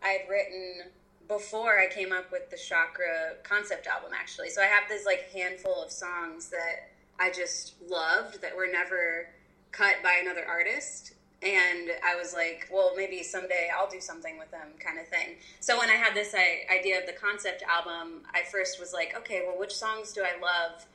I 0.00 0.10
had 0.10 0.30
written 0.30 0.92
before 1.26 1.80
I 1.80 1.88
came 1.92 2.12
up 2.12 2.30
with 2.30 2.50
the 2.50 2.56
chakra 2.56 3.32
concept 3.42 3.88
album. 3.88 4.12
Actually, 4.16 4.50
so 4.50 4.62
I 4.62 4.66
have 4.66 4.84
this 4.88 5.04
like 5.04 5.28
handful 5.32 5.82
of 5.82 5.90
songs 5.90 6.50
that 6.50 6.91
I 7.18 7.30
just 7.30 7.74
loved 7.88 8.42
that 8.42 8.56
were 8.56 8.68
never 8.70 9.28
cut 9.70 9.96
by 10.02 10.18
another 10.20 10.44
artist 10.46 11.14
and 11.42 11.90
I 12.04 12.14
was 12.14 12.32
like, 12.34 12.68
well, 12.72 12.92
maybe 12.96 13.22
someday 13.22 13.68
I'll 13.76 13.90
do 13.90 14.00
something 14.00 14.38
with 14.38 14.50
them, 14.52 14.68
kind 14.78 14.98
of 14.98 15.08
thing. 15.08 15.36
So 15.58 15.76
when 15.76 15.90
I 15.90 15.94
had 15.94 16.14
this 16.14 16.34
idea 16.34 17.00
of 17.00 17.06
the 17.06 17.12
concept 17.12 17.64
album, 17.64 18.22
I 18.32 18.42
first 18.50 18.78
was 18.78 18.92
like, 18.92 19.14
okay, 19.16 19.42
well, 19.46 19.58
which 19.58 19.74
songs 19.74 20.12
do 20.12 20.22
I 20.22 20.40
love 20.40 20.86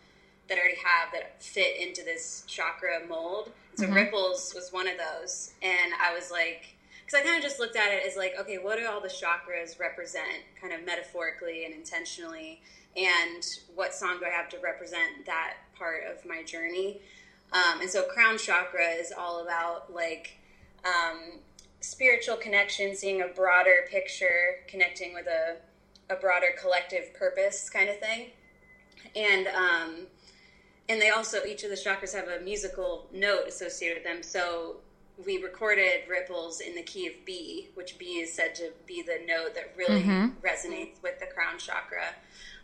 that 0.48 0.58
I 0.58 0.62
already 0.62 0.78
have 0.78 1.12
that 1.12 1.44
fit 1.44 1.82
into 1.82 2.04
this 2.04 2.46
chakra 2.48 3.06
mold? 3.10 3.52
So 3.76 3.86
mm-hmm. 3.86 3.94
Ripples 3.94 4.54
was 4.56 4.72
one 4.72 4.88
of 4.88 4.96
those, 4.98 5.54
and 5.62 5.94
I 6.02 6.16
was 6.16 6.32
like, 6.32 6.78
because 7.06 7.20
I 7.20 7.24
kind 7.24 7.38
of 7.38 7.44
just 7.44 7.60
looked 7.60 7.76
at 7.76 7.92
it 7.92 8.04
as 8.08 8.16
like, 8.16 8.36
okay, 8.40 8.58
what 8.58 8.80
do 8.80 8.88
all 8.88 9.02
the 9.02 9.10
chakras 9.10 9.78
represent, 9.80 10.44
kind 10.60 10.74
of 10.74 10.86
metaphorically 10.86 11.66
and 11.66 11.74
intentionally, 11.74 12.62
and 12.96 13.46
what 13.76 13.94
song 13.94 14.18
do 14.20 14.26
I 14.26 14.30
have 14.30 14.48
to 14.50 14.60
represent 14.60 15.26
that 15.26 15.58
part 15.78 16.04
of 16.10 16.26
my 16.26 16.44
journey? 16.44 17.02
Um, 17.54 17.82
and 17.82 17.90
so 17.90 18.04
crown 18.04 18.38
chakra 18.38 18.88
is 18.88 19.14
all 19.18 19.42
about 19.44 19.94
like 19.94 20.38
um, 20.86 21.40
spiritual 21.80 22.36
connection, 22.36 22.96
seeing 22.96 23.22
a 23.22 23.28
broader 23.28 23.86
picture, 23.90 24.58
connecting 24.68 25.14
with 25.14 25.28
a, 25.28 25.58
a 26.14 26.16
broader 26.18 26.48
collective 26.60 27.14
purpose 27.14 27.70
kind 27.70 27.90
of 27.90 28.00
thing. 28.00 28.28
And 29.16 29.48
um, 29.48 30.08
and 30.90 31.02
they 31.02 31.10
also 31.10 31.44
each 31.46 31.64
of 31.64 31.70
the 31.70 31.76
chakras 31.76 32.14
have 32.14 32.28
a 32.28 32.44
musical 32.44 33.08
note 33.14 33.48
associated 33.48 33.98
with 33.98 34.04
them. 34.04 34.24
So 34.24 34.78
we 35.26 35.42
recorded 35.42 36.02
ripples 36.08 36.60
in 36.60 36.76
the 36.76 36.84
key 36.84 37.08
of 37.08 37.14
B, 37.26 37.70
which 37.74 37.98
B 37.98 38.20
is 38.20 38.32
said 38.32 38.54
to 38.56 38.72
be 38.86 39.02
the 39.02 39.20
note 39.26 39.56
that 39.56 39.74
really 39.76 40.04
mm-hmm. 40.04 40.28
resonates 40.46 41.02
with 41.02 41.20
the 41.20 41.26
crown 41.26 41.58
chakra. 41.58 42.14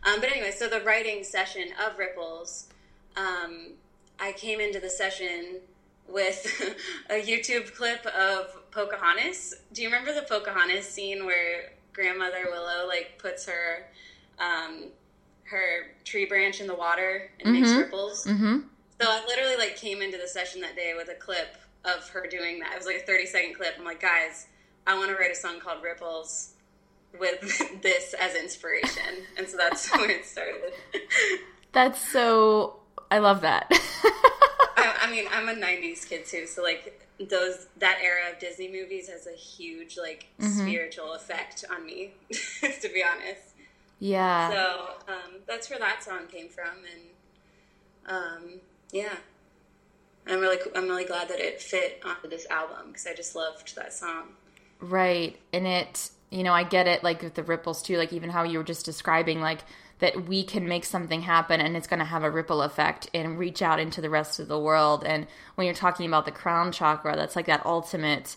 Um, 0.04 0.20
but 0.20 0.32
anyway, 0.32 0.52
so 0.52 0.68
the 0.68 0.82
writing 0.82 1.24
session 1.24 1.70
of 1.86 1.98
ripples, 1.98 2.68
um, 3.16 3.74
I 4.20 4.32
came 4.34 4.60
into 4.60 4.80
the 4.80 4.90
session 4.90 5.60
with 6.08 6.78
a 7.10 7.22
YouTube 7.22 7.74
clip 7.76 8.06
of 8.06 8.72
Pocahontas. 8.72 9.56
Do 9.74 9.82
you 9.82 9.90
remember 9.90 10.14
the 10.14 10.24
Pocahontas 10.24 10.88
scene 10.88 11.26
where 11.26 11.72
grandmother 11.94 12.48
Willow 12.50 12.88
like 12.88 13.18
puts 13.20 13.46
her 13.46 13.88
um, 14.40 14.86
her 15.44 15.92
tree 16.04 16.26
branch 16.26 16.62
in 16.62 16.68
the 16.68 16.76
water 16.76 17.30
and 17.40 17.54
mm-hmm. 17.54 17.62
makes 17.62 17.74
ripples? 17.74 18.26
Mm-hmm. 18.26 18.60
So 19.02 19.10
I 19.10 19.24
literally 19.28 19.58
like 19.58 19.76
came 19.76 20.02
into 20.02 20.18
the 20.18 20.28
session 20.28 20.62
that 20.62 20.76
day 20.76 20.94
with 20.96 21.10
a 21.10 21.16
clip 21.16 21.58
of 21.86 22.08
her 22.10 22.28
doing 22.28 22.60
that. 22.60 22.74
It 22.74 22.78
was 22.78 22.86
like 22.86 22.98
a 22.98 23.06
30 23.06 23.26
second 23.26 23.56
clip. 23.56 23.76
I'm 23.78 23.86
like, 23.86 24.02
guys, 24.02 24.48
I 24.88 24.98
want 24.98 25.10
to 25.10 25.16
write 25.16 25.32
a 25.32 25.36
song 25.36 25.60
called 25.60 25.84
Ripples 25.84 26.54
with 27.20 27.42
this 27.82 28.14
as 28.14 28.36
inspiration. 28.36 29.26
And 29.38 29.48
so 29.48 29.58
that's 29.58 29.92
where 29.96 30.10
it 30.10 30.26
started. 30.26 30.74
That's 31.72 32.00
so, 32.12 32.80
I 33.12 33.20
love 33.20 33.42
that. 33.42 33.68
I, 33.72 34.96
I, 35.04 35.12
mean, 35.12 35.26
I'm 35.32 35.50
a 35.50 35.54
90s 35.54 36.08
kid 36.08 36.26
too. 36.26 36.48
So 36.48 36.62
like 36.64 37.08
those, 37.20 37.68
that 37.78 38.00
era 38.04 38.32
of 38.32 38.40
Disney 38.40 38.72
movies 38.72 39.10
has 39.10 39.28
a 39.28 39.32
huge 39.32 39.98
like 39.98 40.28
mm-hmm. 40.40 40.68
spiritual 40.68 41.14
effect 41.14 41.66
on 41.72 41.86
me, 41.86 42.14
to 42.32 42.90
be 42.94 43.04
honest. 43.04 43.42
Yeah. 44.00 44.52
So 44.52 45.14
um, 45.14 45.40
that's 45.48 45.70
where 45.70 45.80
that 45.80 46.04
song 46.04 46.28
came 46.32 46.50
from. 46.50 46.78
And 46.92 48.16
um, 48.16 48.60
yeah. 48.92 49.16
I'm 50.28 50.40
really 50.40 50.58
I'm 50.76 50.88
really 50.88 51.06
glad 51.06 51.28
that 51.30 51.40
it 51.40 51.62
fit 51.62 52.02
onto 52.06 52.30
this 52.30 52.48
album 52.50 52.88
because 52.88 53.08
I 53.08 53.14
just 53.14 53.36
loved 53.36 53.76
that 53.76 53.94
song. 53.94 54.30
Right, 54.80 55.38
and 55.52 55.68
it 55.68 56.12
you 56.34 56.44
know 56.44 56.54
I 56.54 56.64
get 56.64 56.88
it 56.88 57.04
like 57.04 57.22
with 57.22 57.36
the 57.36 57.44
ripples 57.44 57.82
too, 57.82 57.98
like 57.98 58.14
even 58.14 58.30
how 58.30 58.44
you 58.44 58.58
were 58.58 58.64
just 58.64 58.86
describing 58.86 59.42
like 59.42 59.60
that 60.00 60.28
we 60.28 60.44
can 60.44 60.68
make 60.68 60.86
something 60.86 61.22
happen 61.22 61.62
and 61.62 61.78
it's 61.78 61.88
going 61.88 62.00
to 62.00 62.06
have 62.06 62.24
a 62.24 62.32
ripple 62.32 62.62
effect 62.62 63.10
and 63.14 63.40
reach 63.40 63.62
out 63.62 63.80
into 63.80 64.02
the 64.02 64.10
rest 64.10 64.40
of 64.40 64.48
the 64.48 64.60
world. 64.60 65.04
And 65.06 65.28
when 65.56 65.66
you're 65.66 65.76
talking 65.76 66.06
about 66.06 66.26
the 66.26 66.32
crown 66.32 66.72
chakra, 66.72 67.16
that's 67.16 67.36
like 67.36 67.46
that 67.46 67.66
ultimate 67.66 68.36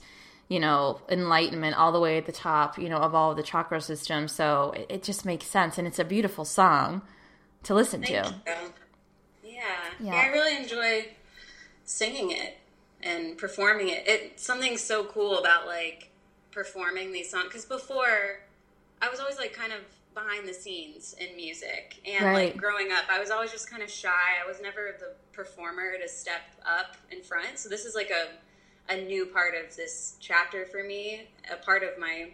you 0.49 0.61
know 0.61 1.01
enlightenment 1.09 1.77
all 1.77 1.91
the 1.91 1.99
way 1.99 2.19
at 2.19 2.27
the 2.27 2.33
top 2.33 2.79
you 2.79 2.89
know 2.89 2.99
of 2.99 3.15
all 3.15 3.33
of 3.33 3.37
the 3.37 3.43
chakra 3.43 3.81
system. 3.81 4.29
so 4.29 4.73
it, 4.77 4.87
it 4.89 5.03
just 5.03 5.25
makes 5.25 5.47
sense 5.47 5.77
and 5.77 5.89
it's 5.89 5.99
a 5.99 6.05
beautiful 6.05 6.45
song 6.45 7.03
to 7.65 7.75
listen 7.75 8.01
Thank 8.01 8.27
to. 8.27 8.35
Yeah. 8.47 8.69
yeah. 9.43 9.61
yeah 9.99 10.15
i 10.15 10.27
really 10.29 10.57
enjoy 10.57 11.09
singing 11.87 12.31
it 12.33 12.59
and 13.03 13.39
performing 13.39 13.89
it. 13.89 14.05
It's 14.07 14.45
something 14.45 14.77
so 14.77 15.05
cool 15.05 15.39
about 15.39 15.67
like 15.67 16.11
performing 16.57 17.13
these 17.13 17.31
songs 17.31 17.45
because 17.45 17.67
before 17.67 18.41
I 19.03 19.11
was 19.11 19.21
always 19.21 19.37
like 19.37 19.53
kind 19.53 19.75
of 19.75 19.81
behind 20.15 20.49
the 20.49 20.55
scenes 20.55 21.15
in 21.21 21.37
music 21.37 22.01
and 22.07 22.25
right. 22.25 22.47
like 22.47 22.57
growing 22.57 22.91
up 22.91 23.05
I 23.11 23.21
was 23.21 23.31
always 23.31 23.53
just 23.53 23.71
kind 23.71 23.83
of 23.83 23.91
shy. 23.91 24.09
I 24.43 24.49
was 24.49 24.63
never 24.63 24.97
the 24.99 25.13
performer 25.35 25.99
to 26.01 26.09
step 26.09 26.41
up 26.65 26.97
in 27.13 27.21
front. 27.23 27.59
So 27.59 27.69
this 27.69 27.85
is 27.85 27.95
like 27.95 28.11
a 28.11 28.29
a 28.89 29.03
new 29.03 29.27
part 29.27 29.53
of 29.55 29.77
this 29.77 30.17
chapter 30.19 30.65
for 30.65 30.83
me, 30.83 31.29
a 31.53 31.57
part 31.57 31.83
of 31.83 31.99
my 31.99 32.31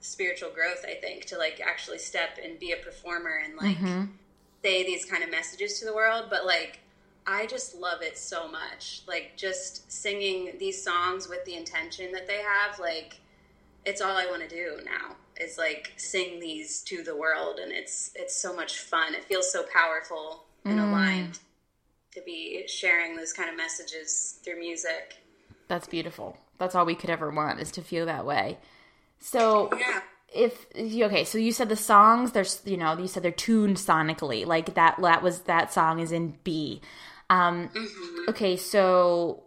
spiritual 0.00 0.50
growth, 0.50 0.84
I 0.86 0.94
think, 0.94 1.24
to 1.26 1.38
like 1.38 1.62
actually 1.64 1.98
step 1.98 2.38
and 2.42 2.58
be 2.58 2.72
a 2.72 2.76
performer 2.76 3.40
and 3.42 3.56
like 3.56 3.78
mm-hmm. 3.78 4.04
say 4.62 4.84
these 4.84 5.06
kind 5.06 5.24
of 5.24 5.30
messages 5.30 5.78
to 5.80 5.86
the 5.86 5.94
world, 5.94 6.26
but 6.28 6.44
like 6.44 6.80
I 7.26 7.46
just 7.46 7.74
love 7.74 8.02
it 8.02 8.18
so 8.18 8.46
much. 8.46 9.02
Like 9.08 9.32
just 9.38 9.90
singing 9.90 10.52
these 10.58 10.82
songs 10.82 11.30
with 11.30 11.46
the 11.46 11.54
intention 11.54 12.12
that 12.12 12.26
they 12.26 12.42
have, 12.42 12.78
like 12.78 13.20
it's 13.88 14.00
all 14.00 14.16
I 14.16 14.26
want 14.26 14.42
to 14.42 14.48
do 14.48 14.78
now. 14.84 15.16
Is 15.40 15.56
like 15.56 15.92
sing 15.96 16.40
these 16.40 16.82
to 16.82 17.04
the 17.04 17.16
world 17.16 17.60
and 17.60 17.70
it's 17.70 18.10
it's 18.14 18.40
so 18.40 18.54
much 18.54 18.78
fun. 18.78 19.14
It 19.14 19.24
feels 19.24 19.52
so 19.52 19.64
powerful 19.72 20.44
and 20.64 20.78
mm. 20.78 20.88
aligned 20.88 21.38
to 22.12 22.20
be 22.26 22.64
sharing 22.66 23.16
those 23.16 23.32
kind 23.32 23.48
of 23.48 23.56
messages 23.56 24.40
through 24.42 24.58
music. 24.58 25.18
That's 25.68 25.86
beautiful. 25.86 26.36
That's 26.58 26.74
all 26.74 26.84
we 26.84 26.96
could 26.96 27.10
ever 27.10 27.30
want 27.30 27.60
is 27.60 27.70
to 27.72 27.82
feel 27.82 28.06
that 28.06 28.26
way. 28.26 28.58
So 29.20 29.70
yeah 29.78 30.00
if 30.30 30.66
okay 30.76 31.24
so 31.24 31.38
you 31.38 31.50
said 31.50 31.70
the 31.70 31.74
songs 31.74 32.32
there's 32.32 32.60
you 32.66 32.76
know 32.76 32.98
you 32.98 33.06
said 33.06 33.22
they're 33.22 33.32
tuned 33.32 33.78
sonically 33.78 34.44
like 34.44 34.74
that 34.74 34.94
that 35.00 35.22
was 35.22 35.40
that 35.44 35.72
song 35.72 36.00
is 36.00 36.12
in 36.12 36.36
b 36.44 36.82
um, 37.30 37.68
mm-hmm. 37.68 38.30
Okay, 38.30 38.56
so 38.56 39.42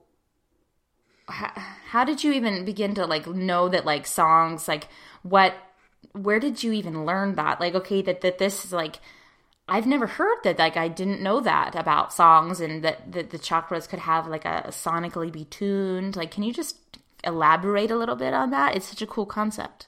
how, 1.31 1.51
how 1.89 2.03
did 2.03 2.23
you 2.23 2.31
even 2.33 2.65
begin 2.65 2.93
to 2.95 3.05
like 3.05 3.27
know 3.27 3.69
that 3.69 3.85
like 3.85 4.05
songs 4.05 4.67
like 4.67 4.87
what 5.23 5.55
where 6.13 6.39
did 6.39 6.63
you 6.63 6.71
even 6.73 7.05
learn 7.05 7.35
that? 7.35 7.59
Like 7.59 7.75
okay 7.75 8.01
that 8.01 8.21
that 8.21 8.37
this 8.37 8.65
is 8.65 8.73
like 8.73 8.99
I've 9.67 9.87
never 9.87 10.07
heard 10.07 10.39
that 10.43 10.59
like 10.59 10.77
I 10.77 10.87
didn't 10.87 11.21
know 11.21 11.39
that 11.39 11.75
about 11.75 12.13
songs 12.13 12.59
and 12.59 12.83
that, 12.83 13.11
that 13.11 13.29
the 13.29 13.39
chakras 13.39 13.87
could 13.87 13.99
have 13.99 14.27
like 14.27 14.45
a, 14.45 14.63
a 14.65 14.71
sonically 14.71 15.31
be 15.31 15.45
tuned 15.45 16.15
like 16.15 16.31
can 16.31 16.43
you 16.43 16.53
just 16.53 16.77
elaborate 17.23 17.91
a 17.91 17.97
little 17.97 18.15
bit 18.15 18.33
on 18.33 18.49
that? 18.51 18.75
It's 18.75 18.87
such 18.87 19.01
a 19.01 19.07
cool 19.07 19.25
concept. 19.25 19.87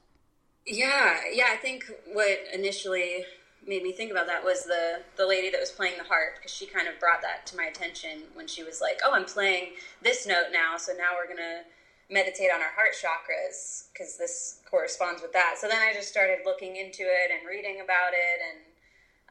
Yeah 0.66 1.20
yeah 1.32 1.48
I 1.52 1.58
think 1.58 1.86
what 2.14 2.40
initially 2.54 3.26
made 3.68 3.84
me 3.84 3.92
think 3.92 4.12
about 4.12 4.28
that 4.28 4.44
was 4.44 4.64
the 4.64 5.02
the 5.16 5.26
lady 5.26 5.50
that 5.50 5.60
was 5.60 5.72
playing 5.72 5.98
the 5.98 6.04
harp 6.04 6.36
because 6.36 6.52
she 6.52 6.66
kind 6.66 6.88
of 6.88 7.00
brought 7.00 7.22
that 7.22 7.46
to 7.48 7.56
my 7.56 7.66
attention 7.66 8.24
when 8.34 8.48
she 8.48 8.64
was 8.64 8.82
like, 8.82 9.00
"Oh, 9.04 9.14
I'm 9.14 9.26
playing 9.26 9.74
this 10.02 10.26
note 10.26 10.48
now, 10.52 10.78
so 10.78 10.94
now 10.94 11.16
we're 11.16 11.28
gonna 11.28 11.64
meditate 12.10 12.52
on 12.54 12.62
our 12.62 12.72
heart 12.72 12.94
chakras 12.94 13.86
because 13.92 14.18
this 14.18 14.60
corresponds 14.70 15.22
with 15.22 15.34
that." 15.34 15.56
So 15.60 15.68
then 15.68 15.82
I 15.82 15.94
just 15.94 16.10
started 16.10 16.40
looking 16.46 16.76
into 16.76 17.04
it 17.04 17.32
and 17.32 17.48
reading 17.48 17.82
about 17.82 18.14
it, 18.14 18.42
and 18.42 18.60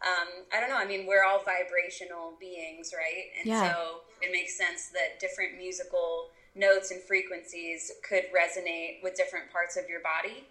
um, 0.02 0.28
I 0.52 0.60
don't 0.60 0.68
know. 0.68 0.78
I 0.78 0.86
mean, 0.86 1.06
we're 1.06 1.24
all 1.24 1.42
vibrational 1.44 2.34
beings, 2.40 2.92
right? 2.96 3.30
And 3.38 3.46
yeah. 3.46 3.72
so 3.72 4.00
it 4.20 4.32
makes 4.32 4.56
sense 4.56 4.88
that 4.88 5.20
different 5.20 5.56
musical 5.56 6.30
notes 6.54 6.90
and 6.90 7.00
frequencies 7.00 7.92
could 8.06 8.24
resonate 8.32 9.02
with 9.02 9.14
different 9.14 9.50
parts 9.50 9.76
of 9.76 9.88
your 9.88 10.00
body. 10.00 10.46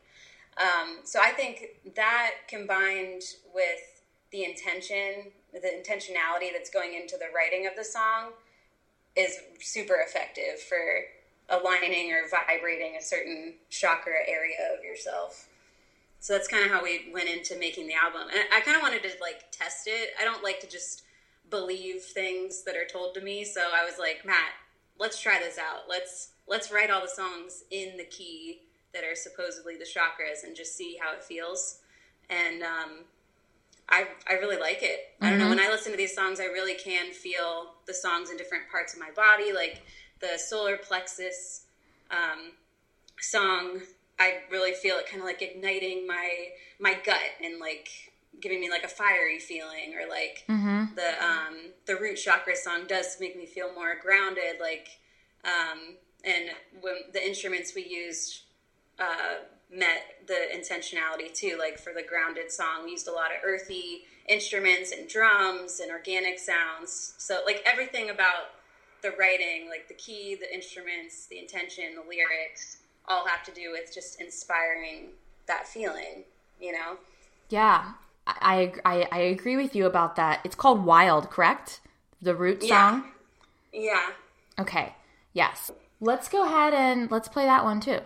Um, 0.57 0.99
so 1.03 1.19
I 1.21 1.31
think 1.31 1.65
that 1.95 2.31
combined 2.47 3.23
with 3.53 4.03
the 4.31 4.43
intention, 4.43 5.31
the 5.53 5.59
intentionality 5.59 6.51
that's 6.53 6.69
going 6.69 6.93
into 6.93 7.17
the 7.17 7.27
writing 7.35 7.67
of 7.67 7.75
the 7.75 7.83
song 7.83 8.31
is 9.15 9.37
super 9.59 9.95
effective 10.05 10.59
for 10.67 10.77
aligning 11.49 12.13
or 12.13 12.21
vibrating 12.29 12.95
a 12.95 13.01
certain 13.01 13.55
chakra 13.69 14.13
area 14.27 14.55
of 14.77 14.83
yourself. 14.83 15.49
So 16.19 16.33
that's 16.33 16.47
kind 16.47 16.63
of 16.63 16.71
how 16.71 16.83
we 16.83 17.11
went 17.13 17.29
into 17.29 17.57
making 17.57 17.87
the 17.87 17.95
album. 17.95 18.21
And 18.31 18.43
I 18.53 18.61
kind 18.61 18.77
of 18.77 18.83
wanted 18.83 19.03
to 19.03 19.09
like 19.19 19.51
test 19.51 19.87
it. 19.87 20.11
I 20.19 20.23
don't 20.23 20.43
like 20.43 20.59
to 20.61 20.67
just 20.67 21.03
believe 21.49 22.03
things 22.03 22.63
that 22.63 22.77
are 22.77 22.85
told 22.85 23.15
to 23.15 23.21
me. 23.21 23.43
So 23.43 23.61
I 23.61 23.83
was 23.83 23.95
like, 23.99 24.23
Matt, 24.25 24.51
let's 24.99 25.19
try 25.19 25.39
this 25.39 25.57
out. 25.57 25.89
Let's 25.89 26.29
let's 26.47 26.71
write 26.71 26.91
all 26.91 27.01
the 27.01 27.09
songs 27.09 27.63
in 27.71 27.97
the 27.97 28.05
key 28.05 28.61
that 28.93 29.03
are 29.03 29.15
supposedly 29.15 29.75
the 29.77 29.85
chakras 29.85 30.43
and 30.43 30.55
just 30.55 30.75
see 30.75 30.97
how 31.01 31.13
it 31.13 31.23
feels. 31.23 31.79
And 32.29 32.61
um, 32.63 33.05
I 33.91 34.07
I 34.29 34.33
really 34.33 34.57
like 34.57 34.81
it. 34.81 34.99
Mm-hmm. 34.99 35.25
I 35.25 35.29
don't 35.29 35.39
know 35.39 35.45
mm-hmm. 35.45 35.57
when 35.57 35.65
I 35.67 35.69
listen 35.69 35.91
to 35.91 35.97
these 35.97 36.15
songs, 36.15 36.39
I 36.39 36.45
really 36.45 36.75
can 36.75 37.11
feel 37.11 37.73
the 37.85 37.93
songs 37.93 38.29
in 38.31 38.37
different 38.37 38.69
parts 38.71 38.93
of 38.93 38.99
my 38.99 39.11
body, 39.11 39.53
like 39.53 39.83
the 40.19 40.37
solar 40.37 40.77
plexus 40.77 41.65
um, 42.09 42.53
song. 43.19 43.81
I 44.17 44.39
really 44.51 44.73
feel 44.73 44.97
it 44.97 45.07
kind 45.07 45.21
of 45.21 45.27
like 45.27 45.41
igniting 45.41 46.07
my 46.07 46.29
my 46.79 46.95
gut 47.05 47.31
and 47.43 47.59
like 47.59 47.89
giving 48.39 48.59
me 48.59 48.69
like 48.69 48.83
a 48.83 48.87
fiery 48.87 49.39
feeling 49.39 49.93
or 49.93 50.09
like 50.09 50.43
mm-hmm. 50.49 50.95
the 50.95 51.23
um 51.23 51.71
the 51.85 51.95
root 51.95 52.15
chakra 52.15 52.55
song 52.55 52.87
does 52.87 53.17
make 53.19 53.37
me 53.37 53.45
feel 53.45 53.73
more 53.73 53.97
grounded 54.01 54.59
like 54.59 54.87
Um, 55.43 55.97
and 56.23 56.51
when 56.81 56.95
the 57.13 57.25
instruments 57.25 57.73
we 57.73 57.85
used 57.85 58.41
uh, 58.99 59.41
met 59.73 60.27
the 60.27 60.47
intentionality 60.53 61.33
too. 61.33 61.57
Like 61.57 61.79
for 61.79 61.93
the 61.93 62.03
grounded 62.03 62.51
song, 62.51 62.83
we 62.83 62.91
used 62.91 63.07
a 63.07 63.11
lot 63.11 63.31
of 63.31 63.37
earthy 63.43 64.03
instruments 64.27 64.91
and 64.91 65.07
drums 65.07 65.79
and 65.79 65.91
organic 65.91 66.39
sounds. 66.39 67.13
So 67.17 67.41
like 67.45 67.63
everything 67.65 68.09
about 68.09 68.51
the 69.01 69.11
writing, 69.19 69.67
like 69.69 69.87
the 69.87 69.93
key, 69.95 70.35
the 70.35 70.53
instruments, 70.53 71.25
the 71.25 71.39
intention, 71.39 71.95
the 71.95 72.01
lyrics, 72.01 72.77
all 73.07 73.25
have 73.27 73.43
to 73.43 73.51
do 73.51 73.71
with 73.71 73.93
just 73.93 74.21
inspiring 74.21 75.09
that 75.47 75.67
feeling, 75.67 76.23
you 76.59 76.71
know? 76.71 76.97
Yeah, 77.49 77.93
I, 78.27 78.73
I, 78.85 79.07
I 79.11 79.19
agree 79.19 79.57
with 79.57 79.75
you 79.75 79.85
about 79.85 80.15
that. 80.17 80.41
It's 80.43 80.55
called 80.55 80.85
Wild, 80.85 81.29
correct? 81.29 81.81
The 82.21 82.35
root 82.35 82.61
song? 82.61 83.05
Yeah. 83.73 83.81
yeah. 83.81 84.09
Okay, 84.59 84.93
yes. 85.33 85.71
Let's 85.99 86.29
go 86.29 86.45
ahead 86.45 86.73
and 86.73 87.09
let's 87.09 87.27
play 87.27 87.45
that 87.45 87.63
one 87.63 87.79
too. 87.79 87.99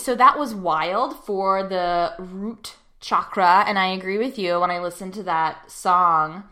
So 0.00 0.14
that 0.14 0.38
was 0.38 0.54
wild 0.54 1.24
for 1.24 1.62
the 1.62 2.14
root 2.18 2.76
chakra, 3.00 3.64
and 3.66 3.78
I 3.78 3.88
agree 3.88 4.18
with 4.18 4.38
you. 4.38 4.60
When 4.60 4.70
I 4.70 4.78
listened 4.78 5.14
to 5.14 5.22
that 5.24 5.70
song, 5.70 6.44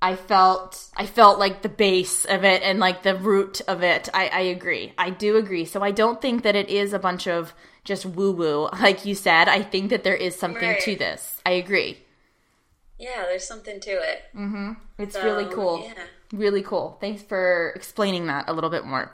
I 0.00 0.16
felt 0.16 0.88
I 0.96 1.06
felt 1.06 1.38
like 1.38 1.62
the 1.62 1.68
base 1.68 2.24
of 2.24 2.44
it 2.44 2.62
and 2.62 2.78
like 2.78 3.02
the 3.02 3.16
root 3.16 3.60
of 3.66 3.82
it. 3.82 4.08
I, 4.12 4.28
I 4.28 4.40
agree. 4.40 4.92
I 4.98 5.10
do 5.10 5.36
agree. 5.36 5.64
So 5.64 5.82
I 5.82 5.90
don't 5.90 6.20
think 6.20 6.42
that 6.42 6.56
it 6.56 6.68
is 6.68 6.92
a 6.92 6.98
bunch 6.98 7.26
of 7.26 7.54
just 7.84 8.04
woo 8.04 8.32
woo, 8.32 8.68
like 8.80 9.06
you 9.06 9.14
said. 9.14 9.48
I 9.48 9.62
think 9.62 9.90
that 9.90 10.04
there 10.04 10.16
is 10.16 10.36
something 10.36 10.68
right. 10.68 10.80
to 10.80 10.96
this. 10.96 11.40
I 11.46 11.52
agree. 11.52 11.98
Yeah, 12.98 13.24
there's 13.26 13.46
something 13.46 13.80
to 13.80 13.90
it. 13.90 14.22
Mm-hmm. 14.34 14.72
It's 14.98 15.14
so, 15.14 15.24
really 15.24 15.52
cool. 15.52 15.82
Yeah. 15.84 16.04
Really 16.32 16.62
cool. 16.62 16.96
Thanks 17.00 17.22
for 17.22 17.72
explaining 17.74 18.26
that 18.26 18.48
a 18.48 18.52
little 18.52 18.70
bit 18.70 18.84
more. 18.84 19.10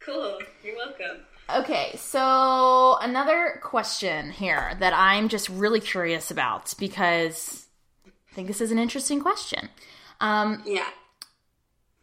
Cool. 0.00 0.38
You're 0.62 0.76
welcome. 0.76 1.24
Okay, 1.54 1.94
so 1.96 2.96
another 3.00 3.60
question 3.62 4.30
here 4.32 4.76
that 4.80 4.92
I'm 4.92 5.28
just 5.28 5.48
really 5.48 5.78
curious 5.78 6.32
about 6.32 6.74
because 6.80 7.66
I 8.06 8.34
think 8.34 8.48
this 8.48 8.60
is 8.60 8.72
an 8.72 8.78
interesting 8.78 9.20
question. 9.20 9.68
Um, 10.20 10.64
yeah. 10.66 10.88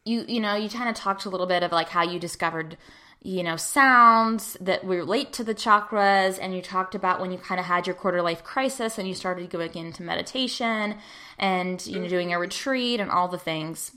You 0.05 0.23
you 0.25 0.39
know 0.39 0.55
you 0.55 0.69
kind 0.69 0.87
of 0.87 0.95
talked 0.95 1.25
a 1.25 1.29
little 1.29 1.47
bit 1.47 1.63
of 1.63 1.73
like 1.73 1.89
how 1.89 2.01
you 2.01 2.17
discovered 2.17 2.77
you 3.21 3.43
know 3.43 3.57
sounds 3.57 4.55
that 4.61 4.83
relate 4.85 5.33
to 5.33 5.43
the 5.43 5.53
chakras, 5.53 6.39
and 6.41 6.55
you 6.55 6.61
talked 6.61 6.95
about 6.95 7.19
when 7.19 7.31
you 7.31 7.37
kind 7.37 7.59
of 7.59 7.65
had 7.65 7.85
your 7.85 7.95
quarter 7.95 8.21
life 8.21 8.45
crisis 8.45 8.97
and 8.97 9.05
you 9.05 9.13
started 9.13 9.49
going 9.49 9.75
into 9.75 10.01
meditation 10.01 10.95
and 11.37 11.85
you 11.85 11.99
know 11.99 12.07
doing 12.07 12.31
a 12.31 12.39
retreat 12.39 13.01
and 13.01 13.11
all 13.11 13.27
the 13.27 13.37
things 13.37 13.91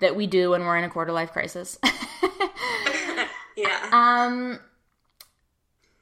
that 0.00 0.16
we 0.16 0.26
do 0.26 0.50
when 0.50 0.62
we're 0.62 0.76
in 0.76 0.84
a 0.84 0.90
quarter 0.90 1.12
life 1.12 1.30
crisis. 1.30 1.78
yeah. 3.56 3.88
Um 3.92 4.58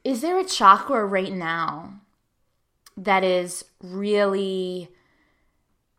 is 0.05 0.21
there 0.21 0.38
a 0.38 0.45
chakra 0.45 1.05
right 1.05 1.33
now 1.33 2.01
that 2.97 3.25
is 3.25 3.64
really 3.83 4.90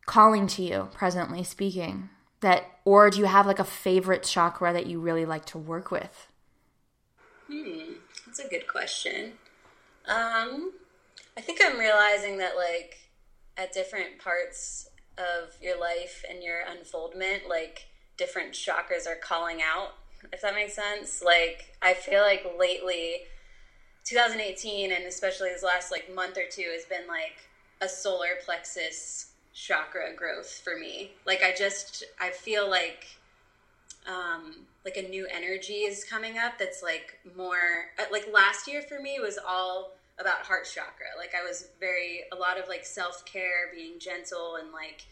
calling 0.05 0.47
to 0.47 0.63
you, 0.63 0.89
presently 0.93 1.43
speaking? 1.43 2.09
That, 2.41 2.65
or 2.85 3.09
do 3.09 3.17
you 3.17 3.25
have 3.25 3.47
like 3.47 3.59
a 3.59 3.63
favorite 3.63 4.23
chakra 4.23 4.71
that 4.71 4.85
you 4.85 4.99
really 4.99 5.25
like 5.25 5.45
to 5.45 5.57
work 5.57 5.89
with? 5.89 6.27
Hmm, 7.47 7.93
that's 8.25 8.39
a 8.39 8.47
good 8.47 8.67
question. 8.67 9.33
Um, 10.07 10.73
I 11.35 11.41
think 11.41 11.59
I'm 11.63 11.79
realizing 11.79 12.37
that 12.37 12.55
like 12.55 13.09
at 13.57 13.73
different 13.73 14.19
parts 14.19 14.89
of 15.17 15.55
your 15.61 15.79
life 15.79 16.23
and 16.29 16.43
your 16.43 16.61
unfoldment, 16.69 17.43
like 17.49 17.87
different 18.17 18.53
chakras 18.53 19.07
are 19.07 19.15
calling 19.15 19.61
out. 19.61 19.95
If 20.31 20.41
that 20.41 20.53
makes 20.53 20.75
sense. 20.75 21.23
Like 21.23 21.75
I 21.81 21.93
feel 21.93 22.21
like 22.21 22.45
lately 22.59 23.21
2018 24.05 24.91
and 24.91 25.05
especially 25.05 25.49
this 25.49 25.63
last 25.63 25.91
like 25.91 26.13
month 26.13 26.37
or 26.37 26.47
two 26.49 26.69
has 26.73 26.85
been 26.85 27.07
like 27.07 27.49
a 27.81 27.89
solar 27.89 28.37
plexus 28.45 29.31
chakra 29.53 30.13
growth 30.15 30.61
for 30.63 30.77
me. 30.77 31.11
Like 31.25 31.41
I 31.43 31.53
just 31.53 32.03
I 32.19 32.29
feel 32.29 32.69
like 32.69 33.17
um 34.07 34.67
like 34.85 34.97
a 34.97 35.01
new 35.01 35.27
energy 35.33 35.83
is 35.85 36.03
coming 36.03 36.37
up 36.37 36.59
that's 36.59 36.83
like 36.83 37.19
more 37.35 37.89
uh, 37.97 38.03
like 38.11 38.27
last 38.31 38.67
year 38.67 38.83
for 38.83 38.99
me 38.99 39.19
was 39.19 39.39
all 39.45 39.91
about 40.19 40.45
heart 40.45 40.65
chakra. 40.71 41.07
Like 41.17 41.33
I 41.33 41.43
was 41.43 41.69
very 41.79 42.23
a 42.31 42.35
lot 42.35 42.59
of 42.59 42.67
like 42.67 42.85
self-care, 42.85 43.71
being 43.73 43.99
gentle 43.99 44.57
and 44.57 44.71
like 44.71 45.05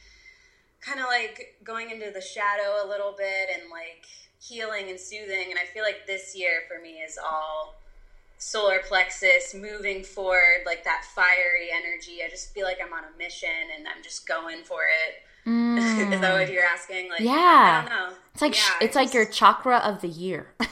kind 0.81 0.99
of 0.99 1.07
like 1.07 1.55
going 1.63 1.89
into 1.89 2.11
the 2.11 2.21
shadow 2.21 2.85
a 2.85 2.87
little 2.87 3.15
bit 3.17 3.49
and 3.53 3.71
like 3.71 4.05
healing 4.39 4.89
and 4.89 4.99
soothing 4.99 5.47
and 5.49 5.57
I 5.57 5.65
feel 5.65 5.83
like 5.83 6.05
this 6.05 6.35
year 6.35 6.63
for 6.67 6.81
me 6.81 6.99
is 6.99 7.17
all 7.17 7.75
solar 8.43 8.79
plexus 8.87 9.55
moving 9.55 10.03
forward 10.03 10.63
like 10.65 10.83
that 10.83 11.05
fiery 11.15 11.69
energy 11.73 12.19
i 12.25 12.29
just 12.29 12.53
feel 12.53 12.65
like 12.65 12.77
i'm 12.83 12.93
on 12.93 13.03
a 13.03 13.17
mission 13.17 13.49
and 13.75 13.87
i'm 13.87 14.03
just 14.03 14.27
going 14.27 14.63
for 14.63 14.81
it. 14.83 15.49
Mm. 15.49 15.77
is 16.13 16.21
that 16.21 16.33
what 16.33 16.49
you're 16.51 16.63
asking? 16.63 17.09
Like 17.09 17.19
yeah. 17.19 17.83
I 17.85 17.89
don't 17.89 17.99
know. 17.99 18.15
It's 18.33 18.41
like 18.41 18.55
yeah, 18.55 18.85
it's 18.85 18.95
like 18.95 19.13
your 19.13 19.25
chakra 19.25 19.77
of 19.77 20.01
the 20.01 20.07
year. 20.07 20.53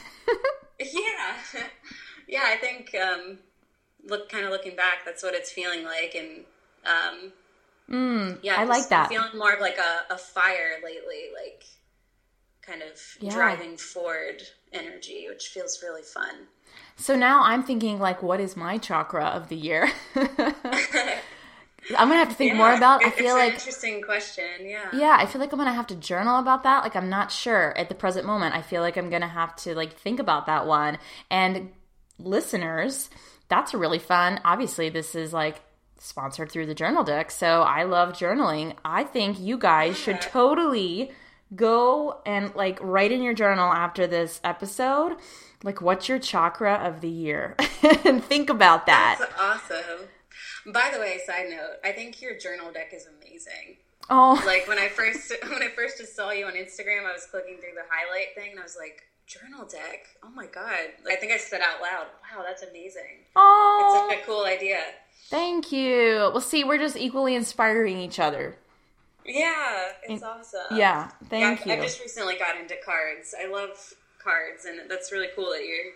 Yeah. 0.80 1.36
Yeah 2.28 2.44
i 2.46 2.56
think 2.56 2.96
um 2.96 3.40
look 4.08 4.30
kind 4.30 4.46
of 4.46 4.52
looking 4.52 4.76
back 4.76 5.00
that's 5.06 5.22
what 5.22 5.34
it's 5.34 5.52
feeling 5.52 5.84
like 5.84 6.16
and 6.16 6.46
um 6.86 7.34
mm, 7.90 8.40
yeah 8.42 8.56
i 8.58 8.64
like 8.64 8.88
that. 8.88 9.10
feeling 9.10 9.38
more 9.38 9.52
of 9.52 9.60
like 9.60 9.78
a, 9.78 10.14
a 10.14 10.18
fire 10.18 10.76
lately 10.82 11.26
like 11.36 11.66
kind 12.62 12.82
of 12.82 12.98
yeah. 13.20 13.32
driving 13.32 13.76
forward 13.76 14.42
energy 14.72 15.26
which 15.28 15.48
feels 15.48 15.84
really 15.84 16.04
fun 16.04 16.48
so 17.02 17.16
now 17.16 17.42
I'm 17.44 17.64
thinking 17.64 18.00
like, 18.00 18.22
what 18.22 18.40
is 18.40 18.56
my 18.56 18.78
chakra 18.78 19.26
of 19.26 19.50
the 19.50 19.56
year? 19.56 19.90
I'm 21.98 22.08
gonna 22.08 22.20
have 22.20 22.30
to 22.30 22.36
think 22.36 22.52
yeah, 22.52 22.58
more 22.58 22.74
about. 22.74 23.04
I 23.04 23.10
feel 23.10 23.34
like 23.34 23.54
interesting 23.54 24.04
question. 24.04 24.46
Yeah. 24.62 24.88
Yeah, 24.94 25.18
I 25.20 25.26
feel 25.26 25.42
like 25.42 25.52
I'm 25.52 25.58
gonna 25.58 25.74
have 25.74 25.88
to 25.88 25.96
journal 25.96 26.40
about 26.40 26.62
that. 26.64 26.84
Like 26.84 26.96
I'm 26.96 27.10
not 27.10 27.32
sure 27.32 27.76
at 27.76 27.90
the 27.90 27.96
present 27.96 28.26
moment. 28.26 28.54
I 28.54 28.62
feel 28.62 28.82
like 28.82 28.98
I'm 28.98 29.10
gonna 29.10 29.28
have 29.28 29.56
to 29.58 29.74
like 29.74 29.98
think 29.98 30.20
about 30.20 30.46
that 30.46 30.68
one. 30.68 31.00
And 31.32 31.72
listeners, 32.20 33.10
that's 33.48 33.74
really 33.74 34.00
fun. 34.00 34.40
Obviously, 34.46 34.90
this 34.90 35.16
is 35.16 35.34
like 35.34 35.60
sponsored 35.98 36.52
through 36.52 36.68
the 36.68 36.76
journal 36.76 37.04
deck, 37.04 37.32
so 37.32 37.64
I 37.64 37.84
love 37.84 38.14
journaling. 38.14 38.76
I 38.86 39.04
think 39.04 39.40
you 39.40 39.58
guys 39.58 39.98
yeah. 39.98 40.04
should 40.04 40.22
totally 40.22 41.12
go 41.56 42.22
and 42.28 42.54
like 42.56 42.78
write 42.80 43.12
in 43.12 43.24
your 43.24 43.34
journal 43.34 43.74
after 43.74 44.06
this 44.06 44.40
episode 44.44 45.18
like 45.64 45.82
what's 45.82 46.10
your 46.10 46.20
chakra 46.20 46.76
of 46.76 47.02
the 47.02 47.10
year? 47.10 47.56
And 48.06 48.24
think 48.24 48.50
about 48.50 48.86
that. 48.86 49.18
That's 49.20 49.34
awesome. 49.40 50.08
By 50.72 50.92
the 50.94 51.00
way 51.00 51.20
side 51.26 51.48
note 51.50 51.78
i 51.84 51.92
think 51.92 52.22
your 52.22 52.38
journal 52.38 52.72
deck 52.72 52.94
is 52.94 53.08
amazing. 53.08 53.78
Oh. 54.10 54.42
Like 54.46 54.68
when 54.68 54.78
i 54.78 54.88
first 54.88 55.34
when 55.44 55.64
i 55.64 55.70
first 55.70 55.98
just 55.98 56.16
saw 56.16 56.32
you 56.32 56.46
on 56.46 56.54
instagram 56.54 57.06
i 57.08 57.14
was 57.14 57.26
clicking 57.30 57.58
through 57.58 57.76
the 57.76 57.84
highlight 57.90 58.36
thing 58.36 58.52
and 58.52 58.60
i 58.60 58.64
was 58.64 58.78
like 58.80 59.04
journal 59.26 59.66
deck? 59.66 60.08
Oh 60.24 60.30
my 60.30 60.46
god. 60.48 60.78
I 61.10 61.16
think 61.16 61.32
i 61.32 61.38
said 61.38 61.62
out 61.62 61.82
loud 61.82 62.08
wow 62.22 62.44
that's 62.46 62.64
amazing. 62.64 63.26
Oh 63.36 64.08
it's 64.10 64.16
such 64.16 64.24
a 64.24 64.26
cool 64.26 64.46
idea. 64.46 64.80
Thank 65.30 65.72
you. 65.72 66.30
Well 66.32 66.42
see 66.42 66.64
we're 66.64 66.78
just 66.78 66.98
equally 66.98 67.36
inspiring 67.36 67.98
each 67.98 68.20
other. 68.20 68.58
Yeah 69.26 69.90
it's 70.04 70.24
awesome. 70.24 70.78
yeah 70.78 71.10
thank 71.30 71.66
yeah, 71.66 71.76
you. 71.76 71.82
i 71.82 71.84
just 71.84 72.00
recently 72.00 72.38
got 72.38 72.58
into 72.58 72.76
cards. 72.86 73.34
I 73.40 73.48
love 73.48 73.94
cards, 74.24 74.66
and 74.66 74.90
that's 74.90 75.12
really 75.12 75.28
cool 75.36 75.50
that 75.52 75.64
you're 75.66 75.94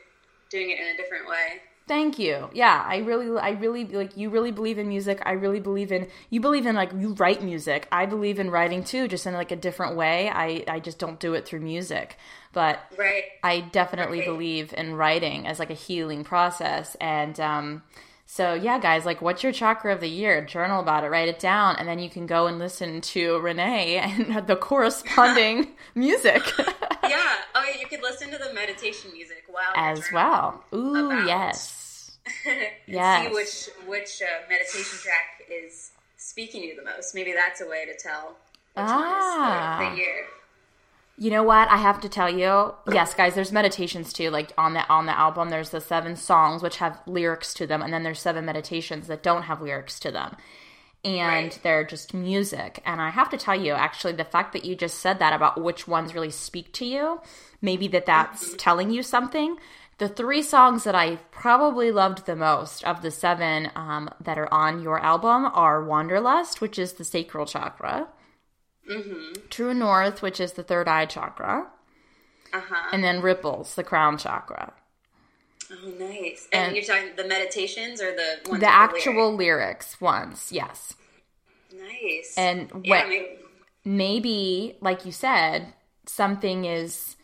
doing 0.50 0.70
it 0.72 0.80
in 0.80 0.88
a 0.94 0.98
different 0.98 1.28
way. 1.28 1.62
Thank 1.88 2.18
you. 2.18 2.50
Yeah, 2.52 2.84
I 2.88 2.98
really, 2.98 3.40
I 3.40 3.52
really 3.52 3.86
like 3.86 4.18
you. 4.18 4.32
Really 4.32 4.52
believe 4.52 4.80
in 4.80 4.88
music. 4.88 5.22
I 5.24 5.34
really 5.34 5.60
believe 5.60 5.92
in 5.92 6.08
you. 6.32 6.40
Believe 6.42 6.66
in 6.66 6.74
like 6.74 6.92
you 6.94 7.14
write 7.14 7.44
music. 7.44 7.88
I 7.92 8.08
believe 8.08 8.40
in 8.40 8.50
writing 8.50 8.84
too, 8.84 9.08
just 9.08 9.28
in 9.28 9.36
like 9.36 9.52
a 9.52 9.56
different 9.56 9.96
way. 9.96 10.28
I, 10.30 10.64
I 10.68 10.80
just 10.80 10.98
don't 10.98 11.20
do 11.20 11.36
it 11.36 11.46
through 11.46 11.60
music, 11.60 12.18
but 12.54 12.80
right. 12.98 13.26
I 13.44 13.60
definitely 13.60 14.20
Right. 14.20 14.28
believe 14.28 14.74
in 14.76 14.96
writing 14.96 15.46
as 15.46 15.60
like 15.60 15.70
a 15.70 15.76
healing 15.76 16.24
process. 16.24 16.96
And 17.00 17.40
um, 17.40 17.84
so 18.26 18.54
yeah, 18.56 18.80
guys, 18.80 19.06
like, 19.06 19.22
what's 19.22 19.44
your 19.44 19.52
chakra 19.52 19.94
of 19.94 20.00
the 20.00 20.10
year? 20.10 20.44
Journal 20.44 20.80
about 20.82 21.04
it. 21.04 21.10
Write 21.10 21.28
it 21.30 21.40
down, 21.40 21.76
and 21.78 21.88
then 21.88 22.00
you 22.00 22.10
can 22.10 22.26
go 22.26 22.48
and 22.48 22.58
listen 22.60 23.02
to 23.02 23.40
Renee 23.40 23.98
and 23.98 24.48
the 24.48 24.56
corresponding 24.56 25.74
music 25.96 26.42
Yeah. 27.04 27.34
Oh, 27.54 27.64
yeah, 27.64 27.80
you 27.80 27.88
could 27.88 28.02
listen 28.02 28.32
to 28.32 28.38
the 28.38 28.54
meditation 28.54 29.12
music 29.14 29.44
while 29.50 29.72
as 29.76 30.04
well. 30.12 30.64
Ooh, 30.74 31.06
about- 31.12 31.28
yes. 31.28 32.18
yeah. 32.88 33.24
See 33.28 33.34
which 33.34 33.70
which 33.88 34.22
uh, 34.24 34.50
meditation 34.50 34.98
track 35.04 35.44
is 35.50 35.92
speaking 36.18 36.62
to 36.62 36.68
you 36.68 36.76
the 36.76 36.84
most. 36.84 37.14
Maybe 37.14 37.32
that's 37.34 37.62
a 37.62 37.68
way 37.68 37.86
to 37.86 37.96
tell 37.96 38.30
which 38.74 38.86
Ah. 38.88 39.78
one 39.80 39.94
is 39.94 39.96
the, 39.96 39.96
the 39.96 40.02
year. 40.02 40.26
You 41.18 41.32
know 41.32 41.44
what? 41.44 41.70
I 41.70 41.78
have 41.78 42.02
to 42.02 42.10
tell 42.10 42.30
you. 42.30 42.74
Yes, 42.92 43.14
guys, 43.14 43.36
there's 43.36 43.52
meditations 43.52 44.12
too. 44.12 44.30
Like 44.30 44.52
on 44.58 44.74
the 44.74 44.86
on 44.90 45.06
the 45.06 45.18
album, 45.18 45.50
there's 45.50 45.70
the 45.70 45.80
seven 45.80 46.16
songs 46.16 46.62
which 46.62 46.78
have 46.78 47.00
lyrics 47.08 47.54
to 47.56 47.68
them, 47.68 47.82
and 47.82 47.94
then 47.94 48.04
there's 48.04 48.20
seven 48.20 48.46
meditations 48.46 49.08
that 49.08 49.24
don't 49.24 49.44
have 49.44 49.62
lyrics 49.62 50.00
to 50.02 50.12
them. 50.12 50.36
And 51.06 51.46
Right. 51.52 51.60
they're 51.62 51.84
just 51.86 52.14
music. 52.16 52.82
And 52.84 53.00
I 53.00 53.12
have 53.12 53.30
to 53.30 53.38
tell 53.38 53.56
you, 53.56 53.74
actually, 53.74 54.14
the 54.14 54.24
fact 54.26 54.54
that 54.54 54.66
you 54.66 54.76
just 54.76 55.00
said 55.00 55.20
that 55.20 55.34
about 55.34 55.62
which 55.62 55.88
ones 55.88 56.16
really 56.16 56.32
speak 56.32 56.74
to 56.74 56.86
you, 56.86 57.22
maybe 57.62 57.88
that 57.90 58.08
that's 58.08 58.56
telling 58.58 58.90
you 58.90 59.04
something. 59.04 59.56
The 60.00 60.10
three 60.10 60.42
songs 60.42 60.84
that 60.84 60.96
I 60.96 61.18
probably 61.32 61.92
loved 61.92 62.26
the 62.26 62.36
most 62.36 62.84
of 62.84 63.02
the 63.04 63.12
seven 63.12 63.72
um, 63.76 64.10
that 64.20 64.38
are 64.38 64.52
on 64.54 64.82
your 64.82 65.00
album 65.00 65.46
are 65.54 65.82
Wanderlust, 65.86 66.60
which 66.60 66.78
is 66.80 66.94
the 66.94 67.06
sacral 67.06 67.46
chakra, 67.46 68.08
True 69.50 69.74
North, 69.74 70.22
which 70.22 70.40
is 70.40 70.54
the 70.54 70.64
third 70.64 70.88
eye 70.88 71.06
chakra, 71.06 71.68
Uh 72.54 72.62
huh. 72.70 72.90
and 72.92 73.04
then 73.04 73.22
Ripples, 73.22 73.76
the 73.76 73.84
crown 73.84 74.18
chakra. 74.18 74.74
Oh, 75.72 75.94
nice. 75.98 76.48
And, 76.54 76.68
And- 76.68 76.76
you're 76.76 76.86
talking 76.86 77.16
the 77.16 77.28
meditations 77.28 78.00
or 78.02 78.16
the 78.16 78.50
ones 78.50 78.62
The 78.62 78.70
actual 78.72 79.36
lyrics 79.36 80.00
ones, 80.00 80.52
yes. 80.52 80.94
nice. 81.74 82.36
And 82.38 82.70
yeah, 82.84 83.00
what 83.02 83.10
maybe, 83.10 83.28
maybe, 83.84 84.78
like 84.82 85.06
you 85.06 85.12
said, 85.12 85.74
something 86.06 86.66
is 86.66 87.16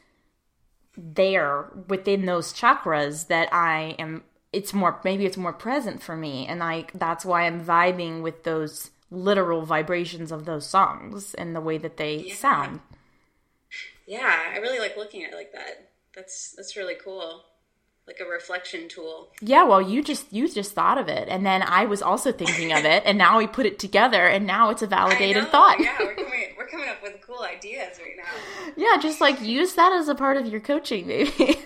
there 0.97 1.67
within 1.87 2.25
those 2.25 2.51
chakras 2.53 3.27
that 3.27 3.51
I 3.53 3.95
am 3.97 4.23
it's 4.51 4.73
more 4.73 4.99
maybe 5.05 5.25
it's 5.25 5.37
more 5.37 5.53
present 5.53 6.03
for 6.03 6.17
me 6.17 6.45
and 6.45 6.61
I 6.61 6.85
that's 6.93 7.23
why 7.23 7.43
I'm 7.47 7.63
vibing 7.63 8.21
with 8.21 8.43
those 8.43 8.91
literal 9.11 9.63
vibrations 9.65 10.31
of 10.31 10.45
those 10.45 10.65
songs 10.65 11.33
and 11.35 11.55
the 11.55 11.61
way 11.61 11.77
that 11.77 11.97
they 11.97 12.15
Yeah. 12.17 12.35
sound. 12.35 12.79
yeah, 14.07 14.51
I 14.53 14.57
really 14.57 14.79
like 14.79 14.97
looking 14.97 15.23
at 15.23 15.31
it 15.33 15.35
like 15.35 15.51
that. 15.53 15.91
That's 16.15 16.53
that's 16.57 16.75
really 16.75 16.95
cool. 16.95 17.43
Like 18.07 18.19
a 18.19 18.25
reflection 18.29 18.89
tool. 18.89 19.31
Yeah, 19.41 19.63
well, 19.63 19.81
you 19.81 20.03
just 20.03 20.33
you 20.33 20.49
just 20.49 20.73
thought 20.73 20.97
of 20.97 21.07
it, 21.07 21.27
and 21.29 21.45
then 21.45 21.61
I 21.61 21.85
was 21.85 22.01
also 22.01 22.31
thinking 22.31 22.73
of 22.73 22.83
it, 22.83 23.03
and 23.05 23.17
now 23.17 23.37
we 23.37 23.47
put 23.47 23.65
it 23.65 23.79
together, 23.79 24.25
and 24.27 24.45
now 24.47 24.69
it's 24.71 24.81
a 24.81 24.87
validated 24.99 25.43
know, 25.43 25.49
thought. 25.49 25.79
Yeah, 25.79 25.95
we're 25.99 26.15
coming 26.15 26.55
we're 26.57 26.67
coming 26.67 26.89
up 26.89 27.01
with 27.03 27.15
cool 27.25 27.41
ideas 27.43 27.99
right 27.99 28.15
now. 28.17 28.73
Yeah, 28.77 28.97
just 29.01 29.21
like 29.21 29.41
use 29.41 29.73
that 29.75 29.91
as 29.93 30.07
a 30.09 30.15
part 30.15 30.37
of 30.37 30.47
your 30.47 30.61
coaching, 30.61 31.05
maybe. 31.07 31.57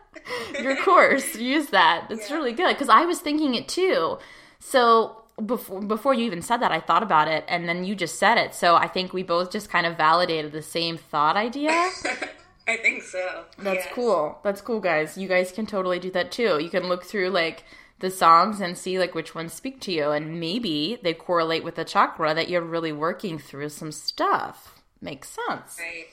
your 0.62 0.76
course, 0.82 1.36
use 1.36 1.66
that. 1.68 2.06
It's 2.10 2.30
Yeah. 2.30 2.36
really 2.36 2.52
good 2.52 2.72
because 2.74 2.88
I 2.88 3.04
was 3.04 3.20
thinking 3.20 3.54
it 3.54 3.68
too. 3.68 4.18
So 4.60 5.22
before 5.44 5.80
before 5.82 6.14
you 6.14 6.24
even 6.24 6.40
said 6.42 6.58
that, 6.58 6.72
I 6.72 6.80
thought 6.80 7.02
about 7.02 7.28
it, 7.28 7.44
and 7.48 7.68
then 7.68 7.84
you 7.84 7.94
just 7.94 8.18
said 8.18 8.38
it. 8.38 8.54
So 8.54 8.74
I 8.76 8.88
think 8.88 9.12
we 9.12 9.22
both 9.22 9.50
just 9.52 9.68
kind 9.70 9.86
of 9.86 9.96
validated 9.96 10.52
the 10.52 10.62
same 10.62 10.96
thought 10.96 11.36
idea. 11.36 11.70
I 12.68 12.76
think 12.78 13.02
so. 13.02 13.44
That's 13.58 13.84
Yes. 13.84 13.94
cool. 13.94 14.38
That's 14.42 14.60
cool, 14.60 14.80
guys. 14.80 15.16
You 15.16 15.28
guys 15.28 15.52
can 15.52 15.66
totally 15.66 15.98
do 16.00 16.10
that 16.12 16.32
too. 16.32 16.58
You 16.60 16.68
can 16.70 16.88
look 16.88 17.04
through 17.04 17.30
like 17.30 17.64
the 18.00 18.10
songs 18.10 18.60
and 18.60 18.76
see 18.76 18.98
like 18.98 19.14
which 19.14 19.34
ones 19.34 19.52
speak 19.52 19.80
to 19.82 19.92
you, 19.92 20.10
and 20.10 20.40
maybe 20.40 20.98
they 21.02 21.14
correlate 21.14 21.64
with 21.64 21.76
the 21.76 21.84
chakra 21.84 22.34
that 22.34 22.48
you're 22.48 22.60
really 22.62 22.92
working 22.92 23.38
through 23.38 23.68
some 23.68 23.92
stuff. 23.92 24.82
Makes 25.00 25.28
sense. 25.48 25.78
Right. 25.78 26.06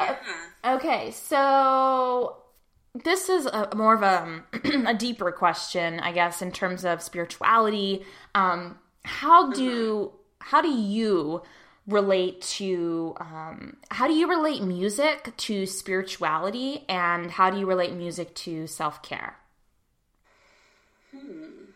Uh, 0.00 0.14
yeah. 0.64 0.74
Okay, 0.74 1.10
so 1.12 2.36
this 2.94 3.28
is 3.28 3.46
a, 3.46 3.68
more 3.74 3.94
of 3.94 4.02
a, 4.02 4.42
a 4.86 4.94
deeper 4.94 5.30
question, 5.32 6.00
I 6.00 6.12
guess, 6.12 6.42
in 6.42 6.52
terms 6.52 6.84
of 6.84 7.02
spirituality. 7.02 8.04
Um, 8.34 8.78
how 9.04 9.52
do 9.52 10.12
how 10.40 10.60
do 10.60 10.68
you 10.68 11.42
relate 11.86 12.42
to 12.42 13.14
um, 13.18 13.76
how 13.90 14.06
do 14.06 14.14
you 14.14 14.28
relate 14.28 14.62
music 14.62 15.32
to 15.36 15.66
spirituality, 15.66 16.84
and 16.88 17.30
how 17.30 17.50
do 17.50 17.58
you 17.58 17.66
relate 17.66 17.92
music 17.92 18.34
to 18.36 18.66
self 18.66 19.02
care? 19.02 19.36
Hmm. 21.10 21.68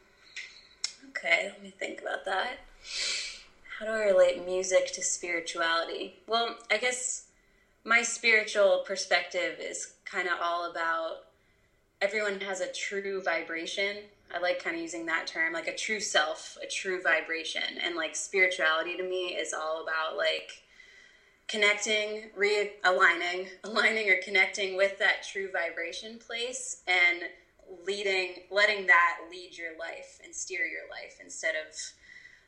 Okay, 1.10 1.50
let 1.50 1.62
me 1.62 1.70
think 1.70 2.02
about 2.02 2.24
that. 2.24 2.58
How 3.78 3.86
do 3.86 3.92
I 3.92 4.04
relate 4.04 4.44
music 4.44 4.92
to 4.94 5.02
spirituality? 5.02 6.20
Well, 6.26 6.56
I 6.70 6.78
guess 6.78 7.24
my 7.84 8.02
spiritual 8.02 8.84
perspective 8.86 9.58
is 9.60 9.94
kind 10.04 10.28
of 10.28 10.34
all 10.42 10.70
about 10.70 11.24
everyone 12.00 12.40
has 12.40 12.60
a 12.60 12.72
true 12.72 13.22
vibration. 13.22 13.96
I 14.34 14.38
like 14.38 14.62
kind 14.62 14.76
of 14.76 14.82
using 14.82 15.06
that 15.06 15.26
term, 15.26 15.52
like 15.52 15.68
a 15.68 15.76
true 15.76 16.00
self, 16.00 16.56
a 16.62 16.66
true 16.66 17.02
vibration. 17.02 17.78
And 17.84 17.96
like 17.96 18.16
spirituality 18.16 18.96
to 18.96 19.02
me 19.02 19.34
is 19.34 19.52
all 19.52 19.82
about 19.82 20.16
like 20.16 20.62
connecting, 21.48 22.30
realigning, 22.38 23.48
aligning 23.64 24.10
or 24.10 24.16
connecting 24.24 24.76
with 24.76 24.98
that 24.98 25.26
true 25.30 25.50
vibration 25.52 26.18
place 26.18 26.82
and 26.86 27.22
leading, 27.86 28.44
letting 28.50 28.86
that 28.86 29.18
lead 29.30 29.56
your 29.56 29.78
life 29.78 30.20
and 30.24 30.34
steer 30.34 30.64
your 30.66 30.88
life 30.90 31.18
instead 31.22 31.54
of 31.54 31.74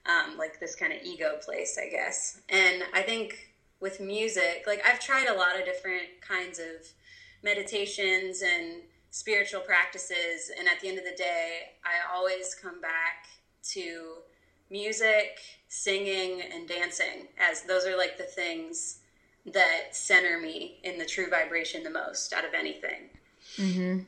um, 0.07 0.37
like 0.37 0.61
this 0.61 0.75
kind 0.75 0.93
of 0.93 0.99
ego 1.03 1.39
place, 1.45 1.79
I 1.81 1.89
guess. 1.89 2.41
And 2.49 2.83
I 2.93 3.03
think 3.03 3.54
with 3.81 4.01
music, 4.01 4.65
like 4.67 4.83
I've 4.87 5.01
tried 5.01 5.27
a 5.27 5.35
lot 5.35 5.59
of 5.59 5.65
different 5.65 6.21
kinds 6.27 6.59
of 6.59 6.89
meditations 7.43 8.43
and 8.43 8.83
spiritual 9.11 9.61
practices, 9.61 10.51
and 10.59 10.67
at 10.67 10.81
the 10.81 10.89
end 10.89 10.99
of 10.99 11.05
the 11.05 11.17
day, 11.17 11.75
I 11.85 12.15
always 12.15 12.55
come 12.55 12.81
back 12.81 13.27
to 13.71 14.17
music, 14.71 15.39
singing, 15.69 16.43
and 16.53 16.67
dancing, 16.69 17.29
as 17.39 17.63
those 17.63 17.87
are 17.87 17.97
like 17.97 18.17
the 18.17 18.25
things 18.25 18.99
that 19.47 19.95
center 19.95 20.41
me 20.41 20.79
in 20.83 20.99
the 20.99 21.05
true 21.05 21.29
vibration 21.29 21.83
the 21.83 21.91
most 21.91 22.33
out 22.33 22.45
of 22.45 22.55
anything. 22.55 23.11
Mm-hmm. 23.57 24.01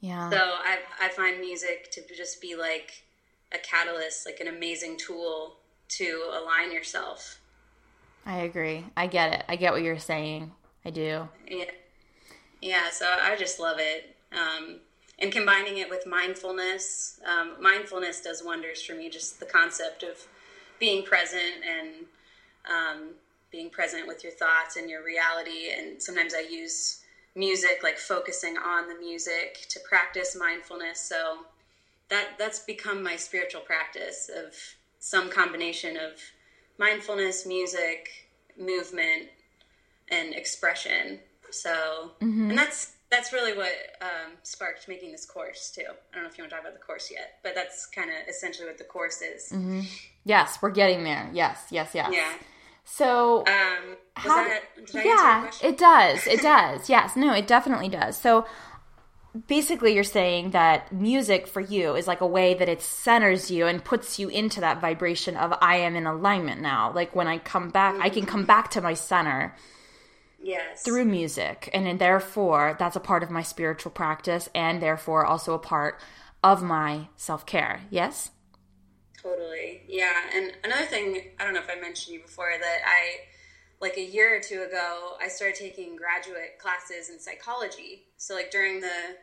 Yeah, 0.00 0.28
So 0.28 0.36
I, 0.36 0.78
I 1.00 1.08
find 1.08 1.40
music 1.40 1.90
to 1.92 2.02
just 2.14 2.42
be 2.42 2.56
like 2.56 3.04
a 3.52 3.58
catalyst, 3.58 4.26
like 4.26 4.40
an 4.40 4.48
amazing 4.48 4.98
tool 4.98 5.56
to 5.88 6.30
align 6.32 6.72
yourself. 6.72 7.38
I 8.26 8.38
agree. 8.38 8.84
I 8.96 9.06
get 9.06 9.32
it. 9.32 9.44
I 9.48 9.56
get 9.56 9.72
what 9.72 9.82
you're 9.82 9.98
saying. 9.98 10.52
I 10.84 10.90
do. 10.90 11.28
Yeah, 11.48 11.64
yeah. 12.60 12.90
So 12.90 13.06
I 13.06 13.36
just 13.36 13.58
love 13.60 13.76
it, 13.78 14.16
um, 14.32 14.80
and 15.18 15.32
combining 15.32 15.78
it 15.78 15.90
with 15.90 16.06
mindfulness. 16.06 17.20
Um, 17.26 17.54
mindfulness 17.60 18.20
does 18.20 18.42
wonders 18.44 18.82
for 18.82 18.94
me. 18.94 19.08
Just 19.10 19.40
the 19.40 19.46
concept 19.46 20.02
of 20.02 20.26
being 20.78 21.04
present 21.04 21.64
and 21.68 21.88
um, 22.70 23.10
being 23.50 23.70
present 23.70 24.06
with 24.06 24.24
your 24.24 24.32
thoughts 24.32 24.76
and 24.76 24.90
your 24.90 25.04
reality. 25.04 25.70
And 25.76 26.02
sometimes 26.02 26.34
I 26.34 26.40
use 26.40 27.02
music, 27.34 27.80
like 27.82 27.98
focusing 27.98 28.56
on 28.56 28.88
the 28.88 28.94
music, 28.94 29.66
to 29.70 29.80
practice 29.88 30.36
mindfulness. 30.38 31.00
So 31.00 31.38
that 32.08 32.38
that's 32.38 32.60
become 32.60 33.02
my 33.02 33.16
spiritual 33.16 33.60
practice 33.60 34.30
of 34.34 34.54
some 34.98 35.30
combination 35.30 35.96
of 35.96 36.12
mindfulness, 36.78 37.46
music, 37.46 38.08
movement, 38.58 39.28
and 40.10 40.34
expression. 40.34 41.20
So, 41.50 42.12
and 42.20 42.56
that's 42.58 42.92
that's 43.10 43.32
really 43.32 43.56
what 43.56 43.72
um, 44.02 44.32
sparked 44.42 44.88
making 44.88 45.12
this 45.12 45.24
course 45.24 45.70
too. 45.70 45.82
I 45.82 46.14
don't 46.14 46.24
know 46.24 46.28
if 46.30 46.36
you 46.36 46.42
want 46.42 46.50
to 46.50 46.56
talk 46.56 46.64
about 46.64 46.74
the 46.74 46.84
course 46.84 47.10
yet, 47.12 47.38
but 47.44 47.54
that's 47.54 47.86
kind 47.86 48.10
of 48.10 48.16
essentially 48.28 48.66
what 48.66 48.78
the 48.78 48.84
course 48.84 49.22
is. 49.22 49.52
Yes, 50.24 50.58
we're 50.60 50.70
getting 50.70 51.04
there. 51.04 51.30
Yes, 51.32 51.66
yes, 51.70 51.90
yes. 51.94 52.08
Yeah. 52.12 52.32
So 52.84 53.40
Um, 53.46 53.96
How- 54.14 54.44
that, 54.44 54.62
did 54.74 54.96
I 54.96 54.98
answer 54.98 54.98
your 54.98 55.16
yeah, 55.16 55.40
question? 55.42 55.68
it 55.68 55.78
does. 55.78 56.26
It 56.26 56.42
does. 56.42 56.88
yes. 56.90 57.16
No, 57.16 57.32
it 57.32 57.46
definitely 57.46 57.88
does. 57.88 58.16
So 58.18 58.46
basically, 59.46 59.94
you're 59.94 60.04
saying 60.04 60.50
that 60.50 60.92
music 60.92 61.46
for 61.46 61.60
you 61.60 61.94
is 61.96 62.06
like 62.06 62.20
a 62.20 62.26
way 62.26 62.54
that 62.54 62.68
it 62.68 62.82
centers 62.82 63.50
you 63.50 63.66
and 63.66 63.84
puts 63.84 64.18
you 64.18 64.28
into 64.28 64.60
that 64.60 64.80
vibration 64.80 65.36
of 65.36 65.52
I 65.60 65.76
am 65.76 65.96
in 65.96 66.06
alignment 66.06 66.60
now. 66.60 66.92
Like 66.92 67.14
when 67.16 67.26
I 67.26 67.38
come 67.38 67.70
back, 67.70 67.96
I 68.00 68.08
can 68.10 68.26
come 68.26 68.44
back 68.44 68.70
to 68.72 68.80
my 68.80 68.94
center 68.94 69.54
Yes. 70.40 70.82
through 70.82 71.06
music. 71.06 71.70
And 71.72 71.98
therefore, 71.98 72.76
that's 72.78 72.96
a 72.96 73.00
part 73.00 73.22
of 73.22 73.30
my 73.30 73.42
spiritual 73.42 73.90
practice 73.90 74.48
and 74.54 74.80
therefore 74.82 75.24
also 75.24 75.54
a 75.54 75.58
part 75.58 75.98
of 76.42 76.62
my 76.62 77.08
self 77.16 77.46
care. 77.46 77.80
Yes? 77.90 78.30
Totally. 79.20 79.82
Yeah. 79.88 80.12
And 80.34 80.52
another 80.64 80.84
thing, 80.84 81.30
I 81.40 81.44
don't 81.44 81.54
know 81.54 81.60
if 81.60 81.70
I 81.70 81.80
mentioned 81.80 82.14
you 82.14 82.20
before, 82.20 82.50
that 82.60 82.78
I, 82.86 83.20
like 83.84 83.98
a 83.98 84.02
year 84.04 84.34
or 84.34 84.40
two 84.40 84.62
ago, 84.62 85.12
I 85.20 85.28
started 85.28 85.56
taking 85.56 85.94
graduate 85.94 86.58
classes 86.58 87.10
in 87.10 87.20
psychology. 87.20 88.04
So, 88.16 88.34
like 88.34 88.50
during 88.50 88.80
the 88.80 89.16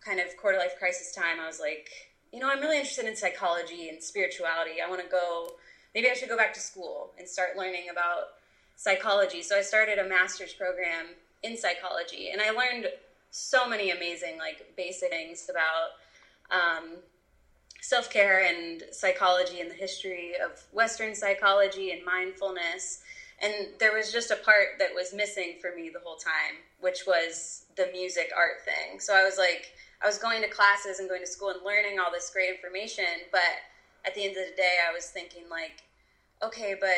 kind 0.00 0.20
of 0.20 0.34
quarter 0.38 0.56
life 0.56 0.78
crisis 0.78 1.14
time, 1.14 1.38
I 1.38 1.46
was 1.46 1.60
like, 1.60 1.90
you 2.32 2.40
know, 2.40 2.48
I'm 2.48 2.60
really 2.60 2.78
interested 2.78 3.04
in 3.04 3.14
psychology 3.14 3.90
and 3.90 4.02
spirituality. 4.02 4.80
I 4.84 4.88
want 4.88 5.02
to 5.02 5.08
go, 5.08 5.50
maybe 5.94 6.08
I 6.08 6.14
should 6.14 6.30
go 6.30 6.36
back 6.36 6.54
to 6.54 6.60
school 6.60 7.12
and 7.18 7.28
start 7.28 7.58
learning 7.58 7.88
about 7.92 8.28
psychology. 8.76 9.42
So, 9.42 9.54
I 9.54 9.60
started 9.60 9.98
a 9.98 10.08
master's 10.08 10.54
program 10.54 11.08
in 11.42 11.58
psychology 11.58 12.30
and 12.30 12.40
I 12.40 12.50
learned 12.50 12.86
so 13.30 13.68
many 13.68 13.90
amazing, 13.90 14.38
like, 14.38 14.72
basic 14.78 15.10
things 15.10 15.50
about. 15.50 15.90
Um, 16.50 16.96
self 17.82 18.10
care 18.10 18.42
and 18.42 18.82
psychology 18.90 19.60
and 19.60 19.70
the 19.70 19.74
history 19.74 20.32
of 20.44 20.64
Western 20.72 21.14
psychology 21.14 21.92
and 21.92 22.04
mindfulness. 22.04 23.02
And 23.42 23.68
there 23.78 23.92
was 23.92 24.12
just 24.12 24.30
a 24.30 24.36
part 24.36 24.78
that 24.78 24.94
was 24.94 25.12
missing 25.12 25.56
for 25.60 25.74
me 25.74 25.90
the 25.92 26.00
whole 26.02 26.16
time, 26.16 26.64
which 26.80 27.06
was 27.06 27.64
the 27.76 27.88
music 27.92 28.30
art 28.34 28.64
thing. 28.64 28.98
So 28.98 29.14
I 29.14 29.24
was 29.24 29.36
like, 29.36 29.72
I 30.02 30.06
was 30.06 30.18
going 30.18 30.42
to 30.42 30.48
classes 30.48 30.98
and 30.98 31.08
going 31.08 31.20
to 31.20 31.26
school 31.26 31.50
and 31.50 31.60
learning 31.64 31.98
all 31.98 32.10
this 32.10 32.30
great 32.30 32.54
information, 32.54 33.28
but 33.30 33.40
at 34.06 34.14
the 34.14 34.22
end 34.22 34.36
of 34.36 34.44
the 34.48 34.56
day, 34.56 34.76
I 34.88 34.92
was 34.92 35.06
thinking, 35.06 35.42
like, 35.50 35.82
okay, 36.42 36.76
but 36.78 36.88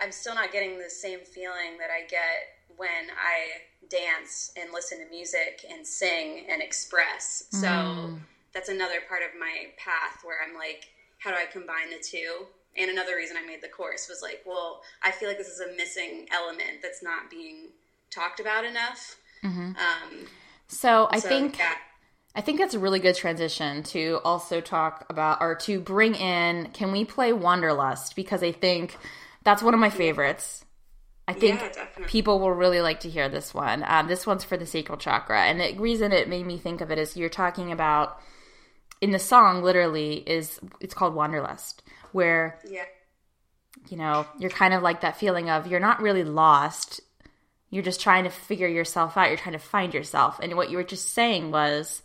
I'm 0.00 0.12
still 0.12 0.34
not 0.34 0.52
getting 0.52 0.78
the 0.78 0.90
same 0.90 1.20
feeling 1.20 1.78
that 1.78 1.90
I 1.90 2.06
get 2.08 2.56
when 2.76 3.10
I 3.10 3.88
dance 3.90 4.52
and 4.60 4.72
listen 4.72 4.98
to 4.98 5.10
music 5.10 5.64
and 5.70 5.86
sing 5.86 6.46
and 6.48 6.62
express. 6.62 7.44
So. 7.50 7.66
Mm 7.66 8.20
that's 8.52 8.68
another 8.68 9.00
part 9.08 9.22
of 9.22 9.38
my 9.38 9.70
path 9.76 10.24
where 10.24 10.38
I'm 10.42 10.56
like, 10.56 10.88
how 11.18 11.30
do 11.30 11.36
I 11.36 11.46
combine 11.46 11.90
the 11.90 12.02
two? 12.02 12.46
And 12.76 12.90
another 12.90 13.16
reason 13.16 13.36
I 13.36 13.46
made 13.46 13.62
the 13.62 13.68
course 13.68 14.08
was 14.08 14.20
like, 14.22 14.42
well, 14.46 14.82
I 15.02 15.10
feel 15.10 15.28
like 15.28 15.38
this 15.38 15.48
is 15.48 15.60
a 15.60 15.74
missing 15.76 16.26
element 16.32 16.82
that's 16.82 17.02
not 17.02 17.30
being 17.30 17.70
talked 18.14 18.40
about 18.40 18.64
enough. 18.64 19.16
Mm-hmm. 19.44 19.70
Um, 19.70 20.26
so 20.68 21.08
I 21.10 21.18
so, 21.18 21.28
think. 21.28 21.58
Yeah. 21.58 21.74
I 22.34 22.40
think 22.40 22.60
that's 22.60 22.74
a 22.74 22.78
really 22.78 23.00
good 23.00 23.16
transition 23.16 23.82
to 23.84 24.20
also 24.22 24.60
talk 24.60 25.06
about 25.10 25.38
or 25.40 25.56
to 25.56 25.80
bring 25.80 26.14
in 26.14 26.68
can 26.72 26.92
we 26.92 27.04
play 27.04 27.32
Wanderlust 27.32 28.14
because 28.14 28.44
I 28.44 28.52
think 28.52 28.96
that's 29.42 29.62
one 29.62 29.74
of 29.74 29.80
my 29.80 29.90
favorites. 29.90 30.64
I 31.26 31.32
think 31.32 31.60
yeah, 31.60 31.86
people 32.06 32.38
will 32.38 32.52
really 32.52 32.80
like 32.80 33.00
to 33.00 33.10
hear 33.10 33.28
this 33.28 33.52
one. 33.52 33.84
Um, 33.86 34.06
this 34.06 34.26
one's 34.26 34.44
for 34.44 34.56
the 34.56 34.66
sacral 34.66 34.98
chakra, 34.98 35.42
and 35.42 35.60
the 35.60 35.76
reason 35.78 36.12
it 36.12 36.28
made 36.28 36.46
me 36.46 36.58
think 36.58 36.80
of 36.80 36.90
it 36.90 36.98
is 36.98 37.16
you're 37.16 37.28
talking 37.28 37.72
about 37.72 38.20
in 39.00 39.10
the 39.10 39.18
song 39.18 39.62
literally 39.62 40.14
is 40.16 40.60
it's 40.80 40.94
called 40.94 41.14
wanderlust 41.14 41.82
where 42.12 42.58
yeah. 42.68 42.84
you 43.88 43.96
know 43.96 44.26
you're 44.38 44.50
kind 44.50 44.74
of 44.74 44.82
like 44.82 45.00
that 45.02 45.18
feeling 45.18 45.50
of 45.50 45.66
you're 45.66 45.80
not 45.80 46.00
really 46.00 46.24
lost. 46.24 47.00
You're 47.70 47.82
just 47.82 48.00
trying 48.00 48.24
to 48.24 48.30
figure 48.30 48.68
yourself 48.68 49.16
out. 49.16 49.28
You're 49.28 49.36
trying 49.36 49.52
to 49.52 49.58
find 49.58 49.92
yourself. 49.92 50.40
And 50.42 50.56
what 50.56 50.70
you 50.70 50.78
were 50.78 50.84
just 50.84 51.12
saying 51.12 51.50
was 51.50 52.02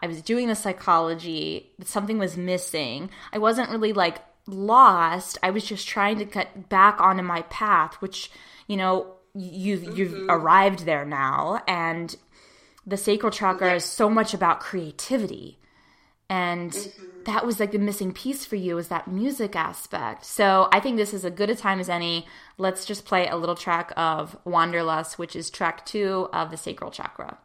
i 0.00 0.06
was 0.08 0.22
doing 0.22 0.48
the 0.48 0.56
psychology 0.56 1.70
but 1.78 1.86
something 1.88 2.18
was 2.18 2.36
missing. 2.36 3.10
I 3.32 3.38
wasn't 3.38 3.70
really 3.70 3.92
like 3.92 4.18
lost. 4.46 5.38
I 5.42 5.50
was 5.50 5.64
just 5.64 5.86
trying 5.86 6.18
to 6.18 6.24
get 6.24 6.68
back 6.68 7.00
onto 7.00 7.22
my 7.22 7.42
path 7.42 7.94
which 8.00 8.30
you 8.66 8.76
know 8.76 9.14
you've 9.34 9.82
mm-hmm. 9.82 9.96
you've 9.96 10.26
arrived 10.28 10.84
there 10.84 11.04
now. 11.04 11.62
And 11.66 12.14
the 12.86 12.96
sacral 12.96 13.32
chakra 13.32 13.68
yeah. 13.68 13.74
is 13.74 13.84
so 13.84 14.08
much 14.08 14.34
about 14.34 14.60
creativity 14.60 15.58
and 16.28 16.72
mm-hmm. 16.72 17.04
that 17.24 17.44
was 17.46 17.60
like 17.60 17.72
the 17.72 17.78
missing 17.78 18.12
piece 18.12 18.44
for 18.44 18.56
you 18.56 18.78
is 18.78 18.88
that 18.88 19.08
music 19.08 19.56
aspect. 19.56 20.24
So 20.24 20.68
i 20.72 20.80
think 20.80 20.96
this 20.96 21.14
is 21.14 21.24
as 21.24 21.30
good 21.30 21.50
a 21.50 21.54
time 21.54 21.80
as 21.80 21.88
any. 21.88 22.26
Let's 22.56 22.84
just 22.84 23.04
play 23.04 23.26
a 23.26 23.36
little 23.36 23.56
track 23.56 23.92
of 23.96 24.36
wanderlust 24.44 25.18
which 25.18 25.36
is 25.36 25.50
track 25.50 25.84
two 25.84 26.28
of 26.32 26.50
the 26.50 26.56
sacral 26.56 26.90
chakra 26.90 27.38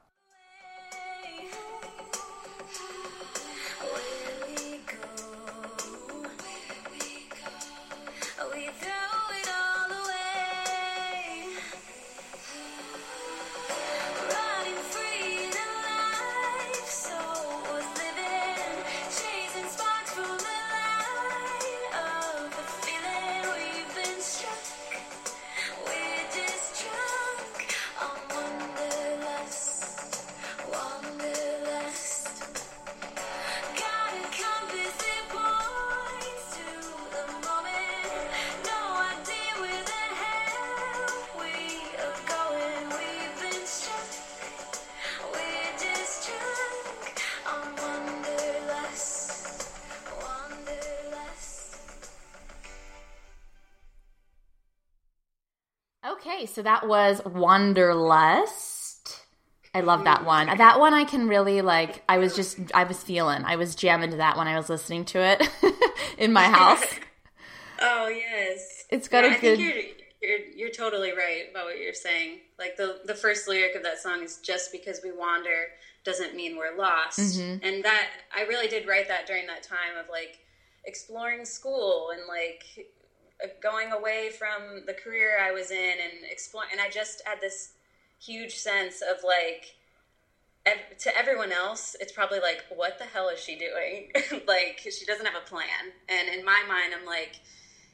so 56.59 56.63
that 56.63 56.85
was 56.85 57.21
Wanderlust. 57.23 59.21
I 59.73 59.79
love 59.79 60.03
that 60.03 60.25
one. 60.25 60.57
That 60.57 60.77
one 60.77 60.93
I 60.93 61.05
can 61.05 61.29
really 61.29 61.61
like. 61.61 62.03
I 62.09 62.17
was 62.17 62.35
just, 62.35 62.59
I 62.73 62.83
was 62.83 63.01
feeling, 63.01 63.45
I 63.45 63.55
was 63.55 63.75
jamming 63.75 64.11
to 64.11 64.17
that 64.17 64.35
when 64.35 64.45
I 64.45 64.57
was 64.57 64.69
listening 64.69 65.05
to 65.05 65.19
it 65.19 65.49
in 66.17 66.33
my 66.33 66.43
house. 66.49 66.83
oh 67.79 68.09
yes, 68.09 68.87
it's 68.89 69.07
got 69.07 69.23
yeah, 69.23 69.37
a 69.37 69.39
good. 69.39 69.57
You're, 69.57 69.73
you're, 70.21 70.39
you're 70.53 70.71
totally 70.71 71.13
right 71.13 71.45
about 71.49 71.63
what 71.63 71.79
you're 71.79 71.93
saying. 71.93 72.39
Like 72.57 72.75
the 72.75 72.99
the 73.05 73.15
first 73.15 73.47
lyric 73.47 73.75
of 73.77 73.83
that 73.83 73.99
song 73.99 74.21
is 74.21 74.39
just 74.39 74.73
because 74.73 74.99
we 75.01 75.13
wander 75.13 75.67
doesn't 76.03 76.35
mean 76.35 76.57
we're 76.57 76.75
lost, 76.77 77.19
mm-hmm. 77.19 77.63
and 77.65 77.85
that 77.85 78.07
I 78.35 78.41
really 78.41 78.67
did 78.67 78.85
write 78.85 79.07
that 79.07 79.27
during 79.27 79.47
that 79.47 79.63
time 79.63 79.95
of 79.97 80.09
like 80.09 80.39
exploring 80.83 81.45
school 81.45 82.09
and 82.11 82.23
like 82.27 82.65
Uh, 83.43 83.47
going 83.61 83.91
away 83.91 84.31
from 84.37 84.83
the 84.85 84.93
career 84.93 85.39
I 85.41 85.51
was 85.51 85.71
in 85.71 85.77
and 85.77 86.29
exploring, 86.29 86.69
and 86.71 86.81
I 86.81 86.89
just 86.89 87.21
had 87.25 87.39
this 87.41 87.73
huge 88.19 88.55
sense 88.55 89.01
of 89.01 89.23
like, 89.23 89.75
ev- 90.65 90.97
to 90.99 91.17
everyone 91.17 91.51
else, 91.51 91.95
it's 91.99 92.11
probably 92.11 92.39
like, 92.39 92.63
what 92.73 92.97
the 92.97 93.05
hell 93.05 93.29
is 93.29 93.39
she 93.39 93.57
doing? 93.57 94.11
like, 94.47 94.79
she 94.79 95.05
doesn't 95.05 95.25
have 95.25 95.41
a 95.41 95.47
plan. 95.47 95.93
And 96.09 96.29
in 96.29 96.43
my 96.43 96.63
mind, 96.67 96.93
I'm 96.99 97.05
like, 97.05 97.39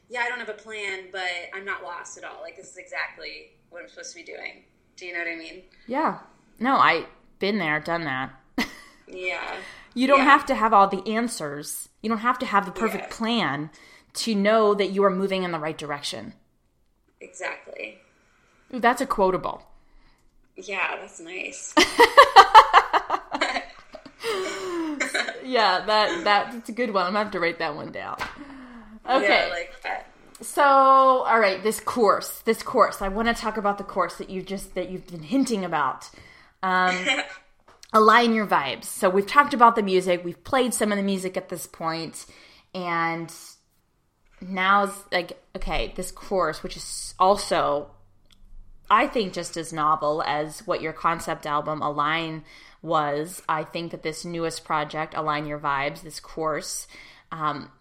yeah, 0.09 0.21
I 0.21 0.29
don't 0.29 0.39
have 0.39 0.49
a 0.49 0.53
plan, 0.53 1.05
but 1.11 1.29
I'm 1.53 1.65
not 1.65 1.83
lost 1.83 2.17
at 2.17 2.23
all. 2.23 2.41
Like, 2.41 2.55
this 2.55 2.71
is 2.71 2.77
exactly 2.77 3.51
what 3.69 3.83
I'm 3.83 3.89
supposed 3.89 4.11
to 4.11 4.17
be 4.17 4.23
doing. 4.23 4.63
Do 4.97 5.05
you 5.05 5.13
know 5.13 5.19
what 5.19 5.27
I 5.27 5.35
mean? 5.35 5.63
Yeah. 5.87 6.19
No, 6.59 6.75
I 6.75 7.05
been 7.39 7.57
there, 7.57 7.79
done 7.79 8.05
that. 8.05 8.33
yeah. 9.07 9.55
You 9.93 10.07
don't 10.07 10.19
yeah. 10.19 10.25
have 10.25 10.45
to 10.47 10.55
have 10.55 10.73
all 10.73 10.87
the 10.87 11.07
answers. 11.15 11.89
You 12.01 12.09
don't 12.09 12.19
have 12.19 12.39
to 12.39 12.45
have 12.45 12.65
the 12.65 12.71
perfect 12.71 13.05
yeah. 13.09 13.15
plan 13.15 13.69
to 14.15 14.35
know 14.35 14.73
that 14.73 14.91
you 14.91 15.03
are 15.03 15.09
moving 15.09 15.43
in 15.43 15.51
the 15.51 15.59
right 15.59 15.77
direction. 15.77 16.33
Exactly. 17.21 17.99
Ooh, 18.73 18.79
that's 18.79 19.01
a 19.01 19.05
quotable. 19.05 19.63
Yeah, 20.55 20.97
that's 21.01 21.19
nice. 21.19 21.73
yeah, 25.43 25.83
that 25.85 26.23
that's 26.23 26.69
a 26.69 26.71
good 26.71 26.93
one. 26.93 27.05
I'm 27.05 27.13
gonna 27.13 27.25
have 27.25 27.31
to 27.31 27.39
write 27.39 27.59
that 27.59 27.75
one 27.75 27.91
down. 27.91 28.17
Okay. 29.07 29.47
Yeah, 29.47 29.53
like 29.53 29.73
that. 29.83 30.11
So, 30.41 30.63
all 30.63 31.39
right, 31.39 31.63
this 31.63 31.79
course, 31.79 32.39
this 32.39 32.61
course. 32.61 33.01
I 33.01 33.07
want 33.07 33.27
to 33.29 33.33
talk 33.33 33.57
about 33.57 33.77
the 33.77 33.83
course 33.83 34.15
that 34.15 34.29
you 34.29 34.41
just 34.41 34.75
that 34.75 34.89
you've 34.89 35.07
been 35.07 35.23
hinting 35.23 35.63
about. 35.63 36.09
Um, 36.61 36.97
align 37.93 38.33
your 38.33 38.45
vibes. 38.45 38.85
So 38.85 39.09
we've 39.09 39.27
talked 39.27 39.53
about 39.53 39.75
the 39.75 39.83
music. 39.83 40.25
We've 40.25 40.43
played 40.43 40.73
some 40.73 40.91
of 40.91 40.97
the 40.97 41.03
music 41.03 41.37
at 41.37 41.49
this 41.49 41.67
point, 41.67 42.25
and 42.73 43.33
now's 44.41 45.03
like 45.11 45.41
okay 45.55 45.93
this 45.95 46.11
course 46.11 46.61
which 46.61 46.75
is 46.77 47.15
also 47.19 47.89
i 48.89 49.07
think 49.07 49.33
just 49.33 49.57
as 49.57 49.71
novel 49.71 50.21
as 50.25 50.59
what 50.67 50.81
your 50.81 50.93
concept 50.93 51.45
album 51.45 51.81
align 51.81 52.43
was. 52.85 53.41
I 53.49 53.63
think 53.63 53.91
that 53.91 54.03
this 54.03 54.23
newest 54.23 54.63
project 54.63 55.15
align 55.15 55.47
your 55.47 55.59
vibes 55.59 56.01
this 56.01 56.19
course 56.19 56.87
um, 57.31 57.71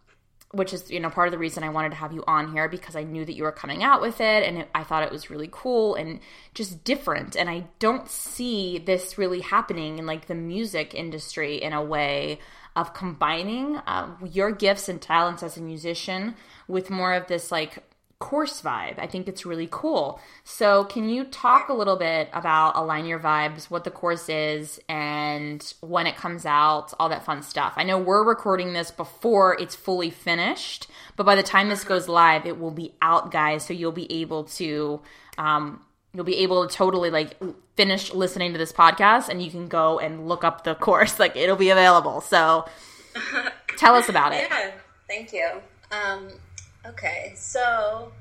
which 0.53 0.73
is 0.73 0.91
you 0.91 1.01
know 1.01 1.11
part 1.11 1.29
of 1.29 1.33
the 1.33 1.39
reason 1.39 1.63
I 1.63 1.69
wanted 1.69 1.91
to 1.91 1.97
have 1.97 2.13
you 2.13 2.25
on 2.27 2.53
here 2.53 2.69
because 2.69 2.97
I 2.97 3.03
knew 3.03 3.25
that 3.25 3.35
you 3.35 3.43
were 3.43 3.53
coming 3.53 3.83
out 3.83 4.01
with 4.01 4.21
it 4.21 4.45
and 4.45 4.59
it, 4.59 4.71
I 4.75 4.85
thought 4.85 5.03
it 5.03 5.13
was 5.13 5.31
really 5.31 5.49
cool 5.51 5.95
and 5.97 6.21
just 6.55 6.85
different. 6.85 7.37
And 7.37 7.51
I 7.51 7.65
don't 7.81 8.09
see 8.09 8.79
this 8.79 9.19
really 9.19 9.41
happening 9.41 9.99
in 9.99 10.07
like 10.07 10.27
the 10.27 10.35
music 10.35 10.95
industry 10.95 11.57
in 11.57 11.73
a 11.73 11.83
way 11.83 12.39
of 12.77 12.95
combining 12.95 13.77
uh, 13.87 14.17
your 14.25 14.51
gifts 14.51 14.89
and 14.89 15.01
talents 15.01 15.43
as 15.43 15.57
a 15.57 15.61
musician 15.61 16.35
with 16.67 16.91
more 16.91 17.15
of 17.15 17.27
this 17.29 17.53
like 17.53 17.83
course 18.25 18.63
vibe. 18.63 18.99
I 18.99 19.07
think 19.07 19.29
it's 19.29 19.45
really 19.45 19.69
cool. 19.71 20.19
So, 20.45 20.85
can 20.85 21.09
you 21.09 21.25
talk 21.25 21.69
a 21.69 21.75
little 21.75 21.97
bit 21.97 22.31
about 22.33 22.75
Align 22.75 23.05
Your 23.05 23.19
Vibes, 23.19 23.65
what 23.71 23.85
the 23.85 23.91
course 23.91 24.29
is, 24.29 24.81
and 24.89 25.75
when 25.81 26.07
it 26.07 26.17
comes 26.17 26.47
out, 26.47 26.95
all 26.99 27.11
that 27.11 27.25
fun 27.25 27.43
stuff? 27.43 27.75
I 27.77 27.85
know 27.85 27.99
we're 27.99 28.25
recording 28.25 28.73
this 28.73 28.91
before 28.91 29.61
it's 29.61 29.75
fully 29.75 30.11
finished, 30.11 30.87
but 31.17 31.27
by 31.27 31.35
the 31.35 31.43
time 31.43 31.69
this 31.69 31.85
goes 31.85 32.09
live, 32.09 32.47
it 32.47 32.59
will 32.59 32.71
be 32.71 32.95
out, 33.03 33.31
guys. 33.31 33.67
So, 33.67 33.75
you'll 33.75 33.93
be 33.93 34.11
able 34.21 34.45
to. 34.45 35.03
Um, 35.37 35.85
you'll 36.15 36.25
be 36.25 36.39
able 36.39 36.67
to 36.67 36.75
totally 36.75 37.11
like 37.11 37.37
finish 37.77 38.15
listening 38.15 38.53
to 38.53 38.59
this 38.59 38.73
podcast 38.73 39.29
and 39.29 39.43
you 39.43 39.51
can 39.51 39.69
go 39.69 39.99
and 39.99 40.29
look 40.29 40.45
up 40.45 40.65
the 40.65 40.75
course. 40.75 41.19
Like 41.25 41.37
it'll 41.37 41.57
be 41.57 41.71
available. 41.71 42.21
So 42.21 42.67
tell 43.77 43.95
us 43.95 44.09
about 44.09 44.33
it. 44.33 44.47
Yeah 44.51 44.71
thank 45.07 45.33
you. 45.33 45.49
Um, 45.93 46.29
Okay, 46.87 47.33
so 47.35 48.13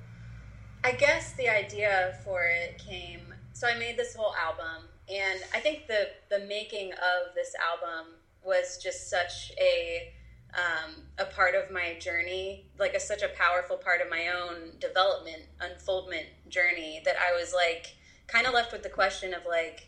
I 0.85 0.93
guess 0.93 1.33
the 1.33 1.49
idea 1.49 2.15
for 2.23 2.43
it 2.45 2.77
came. 2.77 3.19
So 3.51 3.67
I 3.67 3.77
made 3.77 3.97
this 3.97 4.15
whole 4.15 4.33
album, 4.35 4.87
and 5.13 5.41
I 5.53 5.59
think 5.59 5.87
the 5.87 6.07
the 6.29 6.45
making 6.45 6.93
of 6.93 7.35
this 7.35 7.53
album 7.59 8.13
was 8.41 8.79
just 8.81 9.09
such 9.09 9.51
a 9.59 10.13
um, 10.55 10.93
a 11.17 11.25
part 11.25 11.55
of 11.55 11.71
my 11.71 11.97
journey, 11.99 12.65
like 12.77 12.93
a, 12.93 12.99
such 12.99 13.23
a 13.23 13.29
powerful 13.29 13.77
part 13.77 14.01
of 14.01 14.09
my 14.09 14.27
own 14.27 14.71
development, 14.79 15.43
unfoldment 15.59 16.27
journey 16.47 17.01
that 17.05 17.15
I 17.17 17.33
was 17.33 17.53
like 17.53 17.95
kind 18.27 18.45
of 18.45 18.53
left 18.53 18.71
with 18.71 18.83
the 18.83 18.89
question 18.89 19.33
of 19.33 19.45
like, 19.45 19.87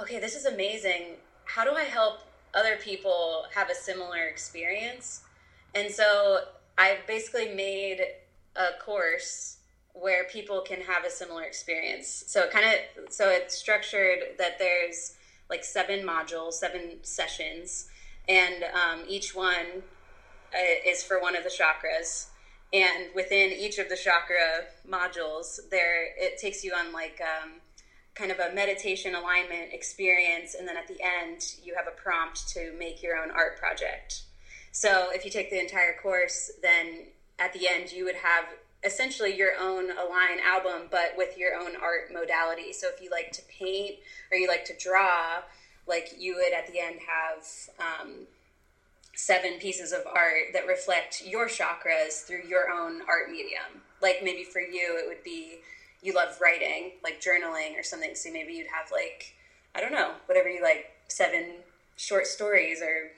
okay, 0.00 0.18
this 0.18 0.34
is 0.34 0.46
amazing. 0.46 1.16
How 1.44 1.64
do 1.64 1.72
I 1.72 1.84
help 1.84 2.20
other 2.54 2.76
people 2.76 3.44
have 3.54 3.70
a 3.70 3.74
similar 3.74 4.26
experience? 4.26 5.22
And 5.74 5.90
so 5.90 6.44
I 6.78 6.98
basically 7.06 7.54
made 7.54 8.00
a 8.56 8.82
course 8.82 9.58
where 9.94 10.24
people 10.24 10.62
can 10.62 10.80
have 10.80 11.04
a 11.04 11.10
similar 11.10 11.42
experience. 11.42 12.24
So 12.26 12.44
it 12.44 12.50
kind 12.50 12.64
of 12.66 13.12
so 13.12 13.28
it's 13.28 13.54
structured 13.54 14.20
that 14.38 14.58
there's 14.58 15.16
like 15.50 15.64
seven 15.64 16.00
modules, 16.06 16.54
seven 16.54 16.98
sessions, 17.02 17.88
and 18.28 18.64
um, 18.64 19.04
each 19.08 19.34
one 19.34 19.82
uh, 20.54 20.88
is 20.88 21.02
for 21.02 21.20
one 21.20 21.36
of 21.36 21.44
the 21.44 21.50
chakras. 21.50 22.26
And 22.72 23.14
within 23.14 23.52
each 23.52 23.78
of 23.78 23.88
the 23.88 23.96
chakra 23.96 24.66
modules, 24.88 25.58
there 25.70 26.06
it 26.16 26.38
takes 26.38 26.64
you 26.64 26.72
on 26.72 26.92
like 26.92 27.20
um, 27.20 27.60
kind 28.14 28.30
of 28.30 28.38
a 28.38 28.54
meditation 28.54 29.14
alignment 29.14 29.72
experience, 29.72 30.54
and 30.54 30.66
then 30.66 30.76
at 30.76 30.88
the 30.88 30.98
end, 31.02 31.56
you 31.62 31.74
have 31.74 31.86
a 31.86 31.90
prompt 31.90 32.48
to 32.48 32.72
make 32.78 33.02
your 33.02 33.16
own 33.16 33.30
art 33.30 33.58
project. 33.58 34.22
So 34.70 35.08
if 35.12 35.24
you 35.24 35.30
take 35.30 35.50
the 35.50 35.60
entire 35.60 35.94
course, 36.02 36.50
then 36.62 37.08
at 37.38 37.52
the 37.52 37.68
end 37.68 37.92
you 37.92 38.04
would 38.04 38.16
have 38.16 38.46
essentially 38.84 39.36
your 39.36 39.52
own 39.60 39.90
align 39.90 40.40
album, 40.44 40.88
but 40.90 41.12
with 41.16 41.38
your 41.38 41.54
own 41.54 41.76
art 41.76 42.12
modality. 42.12 42.72
So 42.72 42.88
if 42.88 43.00
you 43.02 43.10
like 43.10 43.32
to 43.32 43.42
paint 43.42 43.96
or 44.30 44.38
you 44.38 44.48
like 44.48 44.64
to 44.66 44.74
draw, 44.76 45.42
like 45.86 46.14
you 46.18 46.36
would 46.36 46.52
at 46.52 46.72
the 46.72 46.80
end 46.80 47.00
have 47.00 47.44
um, 47.78 48.26
seven 49.14 49.58
pieces 49.58 49.92
of 49.92 50.00
art 50.06 50.52
that 50.52 50.66
reflect 50.66 51.22
your 51.26 51.48
chakras 51.48 52.24
through 52.24 52.46
your 52.48 52.70
own 52.70 53.02
art 53.08 53.30
medium. 53.30 53.82
Like 54.00 54.20
maybe 54.22 54.44
for 54.44 54.60
you, 54.60 54.98
it 54.98 55.08
would 55.08 55.22
be 55.22 55.58
you 56.02 56.14
love 56.14 56.38
writing, 56.40 56.92
like 57.04 57.20
journaling 57.20 57.78
or 57.78 57.82
something. 57.82 58.14
So 58.14 58.32
maybe 58.32 58.52
you'd 58.54 58.66
have 58.66 58.90
like, 58.90 59.34
I 59.74 59.80
don't 59.80 59.92
know, 59.92 60.12
whatever 60.26 60.48
you 60.48 60.62
like, 60.62 60.90
seven 61.08 61.56
short 61.96 62.26
stories 62.26 62.80
or 62.82 63.10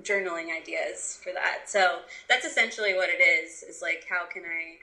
journaling 0.00 0.56
ideas 0.56 1.18
for 1.22 1.32
that. 1.32 1.68
So 1.68 2.00
that's 2.28 2.44
essentially 2.44 2.94
what 2.94 3.08
it 3.10 3.20
is 3.22 3.62
is 3.62 3.82
like 3.82 4.06
how 4.08 4.26
can 4.26 4.42
I 4.44 4.76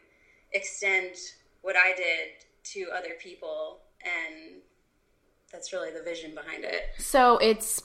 extend 0.51 1.15
what 1.61 1.75
I 1.75 1.95
did 1.95 2.29
to 2.73 2.87
other 2.95 3.15
people 3.19 3.79
and 4.03 4.61
that's 5.53 5.71
really 5.71 5.91
the 5.91 6.03
vision 6.03 6.35
behind 6.35 6.65
it. 6.65 6.81
So 6.97 7.37
it's 7.37 7.81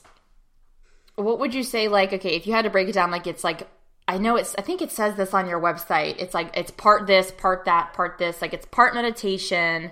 what 1.15 1.39
would 1.39 1.53
you 1.53 1.63
say 1.63 1.87
like 1.87 2.11
okay, 2.11 2.35
if 2.35 2.45
you 2.45 2.53
had 2.53 2.63
to 2.63 2.69
break 2.69 2.89
it 2.89 2.93
down 2.93 3.11
like 3.11 3.27
it's 3.27 3.45
like 3.45 3.69
I 4.07 4.17
know 4.17 4.35
it's 4.35 4.55
I 4.57 4.61
think 4.61 4.81
it 4.81 4.91
says 4.91 5.15
this 5.15 5.33
on 5.33 5.47
your 5.47 5.61
website. 5.61 6.15
It's 6.17 6.33
like 6.33 6.49
it's 6.57 6.71
part 6.71 7.07
this, 7.07 7.31
part 7.31 7.63
that, 7.65 7.93
part 7.93 8.17
this, 8.17 8.41
like 8.41 8.53
it's 8.53 8.65
part 8.65 8.93
meditation. 8.93 9.91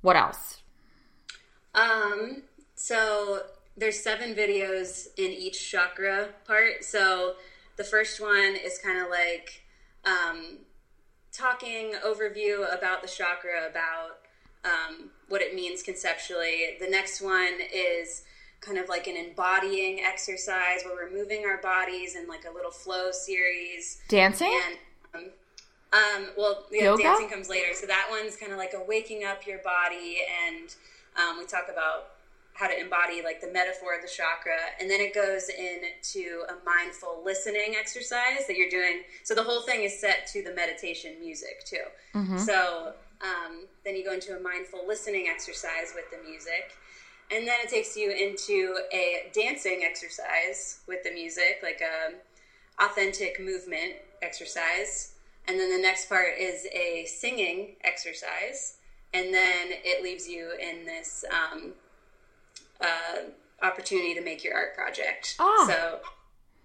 What 0.00 0.16
else? 0.16 0.62
Um 1.74 2.42
so 2.74 3.42
there's 3.76 4.00
seven 4.00 4.34
videos 4.34 5.06
in 5.16 5.30
each 5.30 5.70
chakra 5.70 6.30
part. 6.46 6.84
So 6.84 7.34
the 7.76 7.84
first 7.84 8.20
one 8.20 8.56
is 8.56 8.78
kind 8.78 9.00
of 9.00 9.08
like 9.08 9.62
um, 10.04 10.58
talking 11.32 11.92
overview 12.04 12.62
about 12.76 13.02
the 13.02 13.08
chakra, 13.08 13.68
about 13.68 14.18
um, 14.64 15.10
what 15.28 15.42
it 15.42 15.54
means 15.54 15.82
conceptually. 15.82 16.76
The 16.80 16.88
next 16.88 17.20
one 17.20 17.58
is 17.74 18.22
kind 18.60 18.78
of 18.78 18.88
like 18.88 19.08
an 19.08 19.16
embodying 19.16 20.00
exercise 20.00 20.82
where 20.84 20.94
we're 20.94 21.12
moving 21.12 21.44
our 21.44 21.58
bodies 21.58 22.14
in 22.14 22.28
like 22.28 22.44
a 22.48 22.54
little 22.54 22.70
flow 22.70 23.10
series. 23.10 24.00
Dancing? 24.08 24.56
And, 25.14 25.24
um, 25.24 25.30
um, 25.92 26.28
well, 26.38 26.64
yeah, 26.70 26.84
Yoga? 26.84 27.02
dancing 27.02 27.28
comes 27.28 27.48
later. 27.48 27.74
So 27.74 27.86
that 27.86 28.06
one's 28.10 28.36
kind 28.36 28.52
of 28.52 28.58
like 28.58 28.72
a 28.74 28.82
waking 28.82 29.24
up 29.24 29.46
your 29.46 29.58
body, 29.58 30.18
and 30.46 30.74
um, 31.16 31.38
we 31.38 31.46
talk 31.46 31.66
about 31.70 32.12
how 32.54 32.68
to 32.68 32.78
embody 32.78 33.22
like 33.22 33.40
the 33.40 33.50
metaphor 33.50 33.96
of 33.96 34.02
the 34.02 34.08
chakra 34.08 34.58
and 34.78 34.90
then 34.90 35.00
it 35.00 35.14
goes 35.14 35.48
into 35.48 36.44
a 36.50 36.64
mindful 36.66 37.22
listening 37.24 37.74
exercise 37.78 38.46
that 38.46 38.56
you're 38.56 38.68
doing 38.68 39.02
so 39.22 39.34
the 39.34 39.42
whole 39.42 39.62
thing 39.62 39.82
is 39.84 39.98
set 39.98 40.26
to 40.26 40.42
the 40.42 40.54
meditation 40.54 41.14
music 41.18 41.64
too 41.64 41.84
mm-hmm. 42.14 42.36
so 42.36 42.92
um, 43.22 43.64
then 43.84 43.96
you 43.96 44.04
go 44.04 44.12
into 44.12 44.36
a 44.36 44.40
mindful 44.40 44.86
listening 44.86 45.26
exercise 45.28 45.92
with 45.94 46.04
the 46.10 46.28
music 46.28 46.72
and 47.30 47.46
then 47.46 47.56
it 47.62 47.68
takes 47.68 47.96
you 47.96 48.10
into 48.10 48.78
a 48.92 49.30
dancing 49.32 49.80
exercise 49.84 50.80
with 50.86 51.02
the 51.02 51.10
music 51.10 51.60
like 51.62 51.80
a 51.80 52.14
authentic 52.82 53.40
movement 53.40 53.94
exercise 54.22 55.14
and 55.48 55.58
then 55.58 55.70
the 55.70 55.82
next 55.82 56.08
part 56.08 56.38
is 56.38 56.66
a 56.72 57.04
singing 57.06 57.76
exercise 57.84 58.76
and 59.14 59.32
then 59.32 59.68
it 59.84 60.02
leaves 60.02 60.26
you 60.26 60.52
in 60.60 60.86
this 60.86 61.24
um, 61.30 61.72
uh, 62.80 63.30
opportunity 63.62 64.14
to 64.14 64.20
make 64.20 64.42
your 64.42 64.54
art 64.54 64.74
project. 64.74 65.36
Oh. 65.38 65.66
So, 65.68 66.00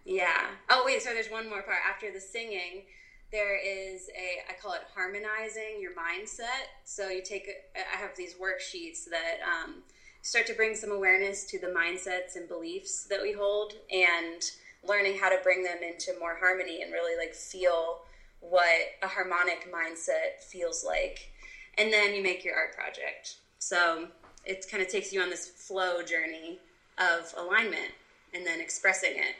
yeah. 0.05 0.47
Oh, 0.69 0.83
wait. 0.85 1.01
So 1.01 1.13
there's 1.13 1.29
one 1.29 1.49
more 1.49 1.61
part 1.61 1.79
after 1.87 2.11
the 2.11 2.21
singing. 2.21 2.83
There 3.31 3.57
is 3.57 4.09
a 4.17 4.49
I 4.49 4.53
call 4.61 4.73
it 4.73 4.81
harmonizing 4.95 5.81
your 5.81 5.91
mindset. 5.91 6.67
So 6.85 7.09
you 7.09 7.21
take 7.21 7.49
I 7.75 7.97
have 7.97 8.15
these 8.15 8.35
worksheets 8.35 9.05
that 9.09 9.39
um, 9.45 9.83
start 10.21 10.47
to 10.47 10.53
bring 10.53 10.75
some 10.75 10.91
awareness 10.91 11.45
to 11.45 11.59
the 11.59 11.67
mindsets 11.67 12.35
and 12.35 12.47
beliefs 12.47 13.05
that 13.09 13.21
we 13.21 13.33
hold, 13.33 13.73
and 13.91 14.43
learning 14.87 15.17
how 15.19 15.29
to 15.29 15.37
bring 15.43 15.63
them 15.63 15.79
into 15.83 16.17
more 16.19 16.37
harmony 16.39 16.81
and 16.81 16.93
really 16.93 17.17
like 17.17 17.35
feel 17.35 17.99
what 18.39 18.65
a 19.03 19.07
harmonic 19.07 19.67
mindset 19.73 20.41
feels 20.41 20.85
like. 20.85 21.31
And 21.77 21.91
then 21.91 22.15
you 22.15 22.23
make 22.23 22.45
your 22.45 22.55
art 22.55 22.75
project. 22.75 23.37
So 23.59 24.07
it 24.45 24.65
kind 24.69 24.81
of 24.81 24.89
takes 24.89 25.11
you 25.11 25.21
on 25.21 25.29
this 25.29 25.47
flow 25.47 26.01
journey 26.01 26.59
of 26.97 27.33
alignment 27.37 27.91
and 28.33 28.45
then 28.45 28.61
expressing 28.61 29.11
it. 29.15 29.35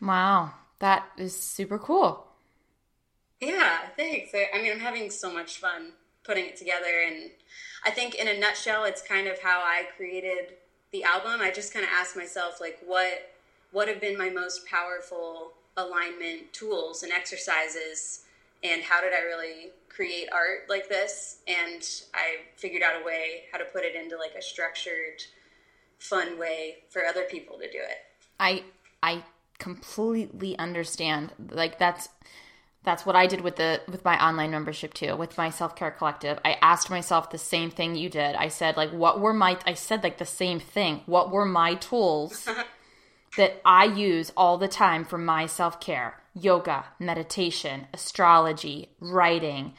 Wow, 0.00 0.52
that 0.78 1.06
is 1.18 1.38
super 1.38 1.78
cool. 1.78 2.26
Yeah, 3.40 3.78
thanks. 3.96 4.32
I 4.34 4.60
mean, 4.60 4.72
I'm 4.72 4.80
having 4.80 5.10
so 5.10 5.32
much 5.32 5.58
fun 5.58 5.92
putting 6.24 6.46
it 6.46 6.56
together, 6.56 7.02
and 7.06 7.30
I 7.84 7.90
think 7.90 8.14
in 8.14 8.28
a 8.28 8.38
nutshell, 8.38 8.84
it's 8.84 9.02
kind 9.02 9.26
of 9.26 9.40
how 9.40 9.60
I 9.60 9.84
created 9.96 10.54
the 10.92 11.04
album. 11.04 11.40
I 11.40 11.50
just 11.50 11.72
kind 11.72 11.84
of 11.84 11.90
asked 11.92 12.16
myself, 12.16 12.60
like, 12.60 12.78
what 12.84 13.32
what 13.72 13.88
have 13.88 14.00
been 14.00 14.18
my 14.18 14.28
most 14.28 14.66
powerful 14.66 15.52
alignment 15.76 16.52
tools 16.52 17.02
and 17.02 17.12
exercises, 17.12 18.24
and 18.62 18.82
how 18.82 19.00
did 19.00 19.12
I 19.14 19.20
really 19.20 19.70
create 19.90 20.28
art 20.32 20.68
like 20.68 20.88
this 20.88 21.40
and 21.46 21.82
I 22.14 22.36
figured 22.56 22.82
out 22.82 23.02
a 23.02 23.04
way 23.04 23.42
how 23.52 23.58
to 23.58 23.64
put 23.64 23.84
it 23.84 23.94
into 23.94 24.16
like 24.16 24.34
a 24.38 24.40
structured 24.40 25.22
fun 25.98 26.38
way 26.38 26.78
for 26.88 27.04
other 27.04 27.24
people 27.24 27.58
to 27.58 27.70
do 27.70 27.78
it. 27.78 27.98
I 28.38 28.64
I 29.02 29.24
completely 29.58 30.56
understand. 30.58 31.32
Like 31.50 31.78
that's 31.78 32.08
that's 32.82 33.04
what 33.04 33.16
I 33.16 33.26
did 33.26 33.42
with 33.42 33.56
the 33.56 33.82
with 33.88 34.04
my 34.04 34.22
online 34.24 34.50
membership 34.50 34.94
too, 34.94 35.16
with 35.16 35.36
my 35.36 35.50
self-care 35.50 35.90
collective. 35.90 36.38
I 36.44 36.56
asked 36.62 36.88
myself 36.88 37.30
the 37.30 37.38
same 37.38 37.70
thing 37.70 37.94
you 37.94 38.08
did. 38.08 38.34
I 38.36 38.48
said 38.48 38.76
like 38.76 38.90
what 38.90 39.20
were 39.20 39.34
my 39.34 39.58
I 39.66 39.74
said 39.74 40.02
like 40.02 40.18
the 40.18 40.24
same 40.24 40.60
thing. 40.60 41.02
What 41.06 41.30
were 41.30 41.44
my 41.44 41.74
tools 41.74 42.48
that 43.36 43.60
I 43.64 43.84
use 43.84 44.32
all 44.36 44.56
the 44.58 44.68
time 44.68 45.04
for 45.04 45.18
my 45.18 45.46
self 45.46 45.80
care 45.80 46.20
yoga, 46.34 46.84
meditation, 46.98 47.86
astrology, 47.92 48.90
writing, 49.00 49.74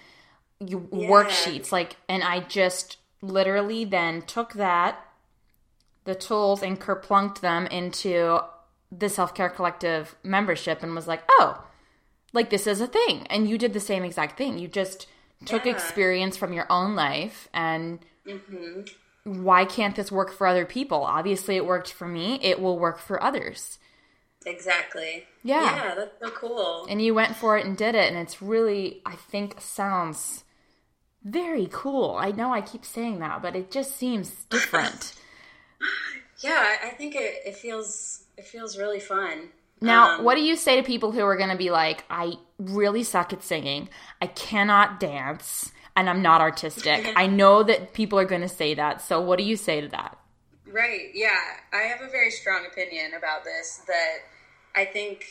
yeah. 0.59 0.77
worksheets. 0.77 1.71
Like, 1.71 1.97
and 2.07 2.23
I 2.23 2.41
just 2.41 2.97
literally 3.21 3.85
then 3.85 4.21
took 4.23 4.53
that, 4.53 4.99
the 6.05 6.15
tools, 6.15 6.61
and 6.61 6.79
kerplunked 6.79 7.39
them 7.39 7.67
into 7.67 8.39
the 8.91 9.09
Self 9.09 9.33
Care 9.33 9.49
Collective 9.49 10.15
membership 10.23 10.83
and 10.83 10.95
was 10.95 11.07
like, 11.07 11.23
oh, 11.29 11.63
like 12.33 12.49
this 12.49 12.67
is 12.67 12.81
a 12.81 12.87
thing. 12.87 13.27
And 13.27 13.49
you 13.49 13.57
did 13.57 13.73
the 13.73 13.79
same 13.79 14.03
exact 14.03 14.37
thing. 14.37 14.57
You 14.57 14.67
just 14.67 15.07
took 15.45 15.65
yeah. 15.65 15.71
experience 15.71 16.37
from 16.37 16.53
your 16.53 16.67
own 16.69 16.95
life 16.95 17.49
and. 17.53 17.99
Mm-hmm 18.27 18.81
why 19.23 19.65
can't 19.65 19.95
this 19.95 20.11
work 20.11 20.31
for 20.31 20.47
other 20.47 20.65
people? 20.65 21.03
Obviously, 21.03 21.55
it 21.55 21.65
worked 21.65 21.91
for 21.91 22.07
me. 22.07 22.39
It 22.41 22.59
will 22.59 22.79
work 22.79 22.97
for 22.97 23.21
others. 23.21 23.77
Exactly. 24.45 25.25
Yeah. 25.43 25.75
Yeah, 25.75 25.95
that's 25.95 26.19
so 26.19 26.31
cool. 26.31 26.87
And 26.89 27.01
you 27.01 27.13
went 27.13 27.35
for 27.35 27.57
it 27.57 27.65
and 27.65 27.77
did 27.77 27.93
it. 27.93 28.11
And 28.11 28.17
it's 28.17 28.41
really, 28.41 29.01
I 29.05 29.15
think, 29.15 29.61
sounds 29.61 30.43
very 31.23 31.67
cool. 31.71 32.15
I 32.19 32.31
know 32.31 32.51
I 32.51 32.61
keep 32.61 32.83
saying 32.83 33.19
that, 33.19 33.41
but 33.41 33.55
it 33.55 33.69
just 33.69 33.95
seems 33.95 34.31
different. 34.45 35.13
yeah, 36.39 36.77
I 36.83 36.89
think 36.89 37.15
it, 37.15 37.41
it 37.45 37.55
feels 37.55 38.23
it 38.37 38.45
feels 38.45 38.77
really 38.77 38.99
fun. 38.99 39.49
Now, 39.81 40.17
um, 40.17 40.23
what 40.23 40.35
do 40.35 40.41
you 40.41 40.55
say 40.55 40.75
to 40.77 40.83
people 40.83 41.11
who 41.11 41.21
are 41.21 41.35
going 41.35 41.49
to 41.49 41.57
be 41.57 41.71
like, 41.71 42.05
I 42.09 42.35
really 42.59 43.03
suck 43.03 43.33
at 43.33 43.43
singing. 43.43 43.89
I 44.21 44.27
cannot 44.27 44.99
dance 44.99 45.71
and 45.95 46.09
I'm 46.09 46.21
not 46.21 46.39
artistic. 46.39 47.11
I 47.15 47.27
know 47.27 47.63
that 47.63 47.93
people 47.93 48.19
are 48.19 48.25
going 48.25 48.41
to 48.41 48.49
say 48.49 48.75
that. 48.75 49.01
So 49.01 49.19
what 49.19 49.39
do 49.39 49.43
you 49.43 49.57
say 49.57 49.81
to 49.81 49.87
that? 49.89 50.17
Right. 50.71 51.09
Yeah. 51.13 51.39
I 51.73 51.81
have 51.83 52.01
a 52.01 52.09
very 52.09 52.31
strong 52.31 52.65
opinion 52.65 53.13
about 53.17 53.43
this 53.43 53.81
that 53.87 54.19
I 54.75 54.85
think 54.85 55.25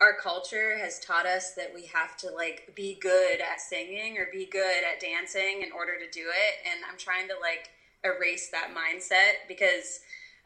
our 0.00 0.14
culture 0.20 0.76
has 0.76 0.98
taught 0.98 1.24
us 1.24 1.54
that 1.54 1.72
we 1.72 1.86
have 1.86 2.16
to 2.18 2.30
like 2.30 2.72
be 2.74 2.98
good 3.00 3.40
at 3.40 3.60
singing 3.60 4.18
or 4.18 4.26
be 4.32 4.44
good 4.44 4.82
at 4.92 5.00
dancing 5.00 5.62
in 5.62 5.72
order 5.72 5.92
to 5.98 6.10
do 6.10 6.26
it 6.26 6.68
and 6.68 6.80
I'm 6.90 6.98
trying 6.98 7.28
to 7.28 7.34
like 7.40 7.70
erase 8.04 8.50
that 8.50 8.74
mindset 8.74 9.48
because 9.48 10.00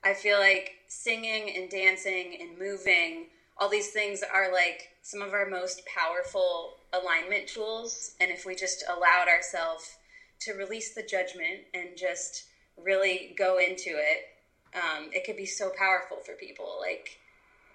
I 0.05 0.15
feel 0.15 0.39
like 0.39 0.75
singing 0.87 1.57
and 1.57 1.69
dancing 1.69 2.39
and 2.41 2.59
moving 2.59 3.27
all 3.59 3.69
these 3.69 3.91
things 3.91 4.23
are 4.23 4.53
like 4.53 4.91
some 5.03 5.23
of 5.23 5.33
our 5.33 5.49
most 5.49 5.83
powerful 5.87 6.75
alignment 6.93 7.49
tools. 7.49 8.15
And 8.21 8.31
if 8.31 8.47
we 8.47 8.55
just 8.55 8.85
allowed 8.89 9.29
ourselves 9.29 9.97
to 10.41 10.53
release 10.53 10.95
the 10.95 11.03
judgment 11.03 11.65
and 11.75 11.97
just 11.97 12.45
really 12.77 13.35
go 13.37 13.59
into 13.59 13.91
it, 13.91 14.29
um, 14.75 15.11
it 15.13 15.25
could 15.25 15.37
be 15.37 15.47
so 15.47 15.71
powerful 15.77 16.19
for 16.25 16.35
people. 16.35 16.77
Like, 16.81 17.19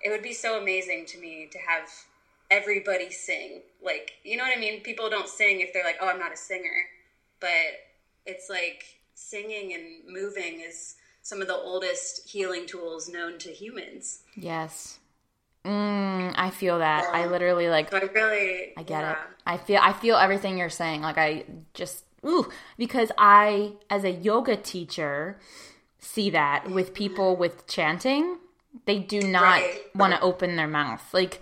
it 0.03 0.09
would 0.09 0.21
be 0.21 0.33
so 0.33 0.61
amazing 0.61 1.05
to 1.07 1.17
me 1.19 1.49
to 1.51 1.57
have 1.59 1.89
everybody 2.51 3.09
sing. 3.11 3.61
Like, 3.83 4.11
you 4.23 4.37
know 4.37 4.43
what 4.43 4.55
I 4.55 4.59
mean? 4.59 4.81
People 4.81 5.09
don't 5.09 5.27
sing 5.27 5.59
if 5.61 5.73
they're 5.73 5.83
like, 5.83 5.97
oh, 6.01 6.07
I'm 6.07 6.19
not 6.19 6.33
a 6.33 6.37
singer. 6.37 6.87
But 7.39 7.49
it's 8.25 8.49
like 8.49 8.85
singing 9.15 9.73
and 9.73 10.13
moving 10.13 10.61
is 10.61 10.95
some 11.23 11.41
of 11.41 11.47
the 11.47 11.55
oldest 11.55 12.29
healing 12.29 12.67
tools 12.67 13.09
known 13.09 13.37
to 13.39 13.49
humans. 13.49 14.21
Yes. 14.35 14.99
Mm, 15.65 16.33
I 16.35 16.49
feel 16.49 16.79
that. 16.79 17.05
I 17.13 17.25
literally 17.27 17.69
like. 17.69 17.93
I 17.93 17.99
really. 17.99 18.73
I 18.75 18.83
get 18.83 19.01
yeah. 19.01 19.11
it. 19.11 19.17
I 19.45 19.57
feel. 19.57 19.79
I 19.81 19.93
feel 19.93 20.17
everything 20.17 20.57
you're 20.57 20.69
saying. 20.69 21.01
Like 21.01 21.17
I 21.17 21.45
just 21.73 22.03
ooh 22.25 22.49
because 22.77 23.11
I 23.17 23.73
as 23.89 24.03
a 24.03 24.11
yoga 24.11 24.57
teacher 24.57 25.39
see 25.99 26.29
that 26.31 26.69
with 26.69 26.93
people 26.93 27.37
with 27.37 27.65
chanting, 27.67 28.37
they 28.85 28.99
do 28.99 29.21
not 29.21 29.43
right. 29.43 29.81
want 29.95 30.13
to 30.13 30.21
open 30.21 30.57
their 30.57 30.67
mouth. 30.67 31.13
Like 31.13 31.41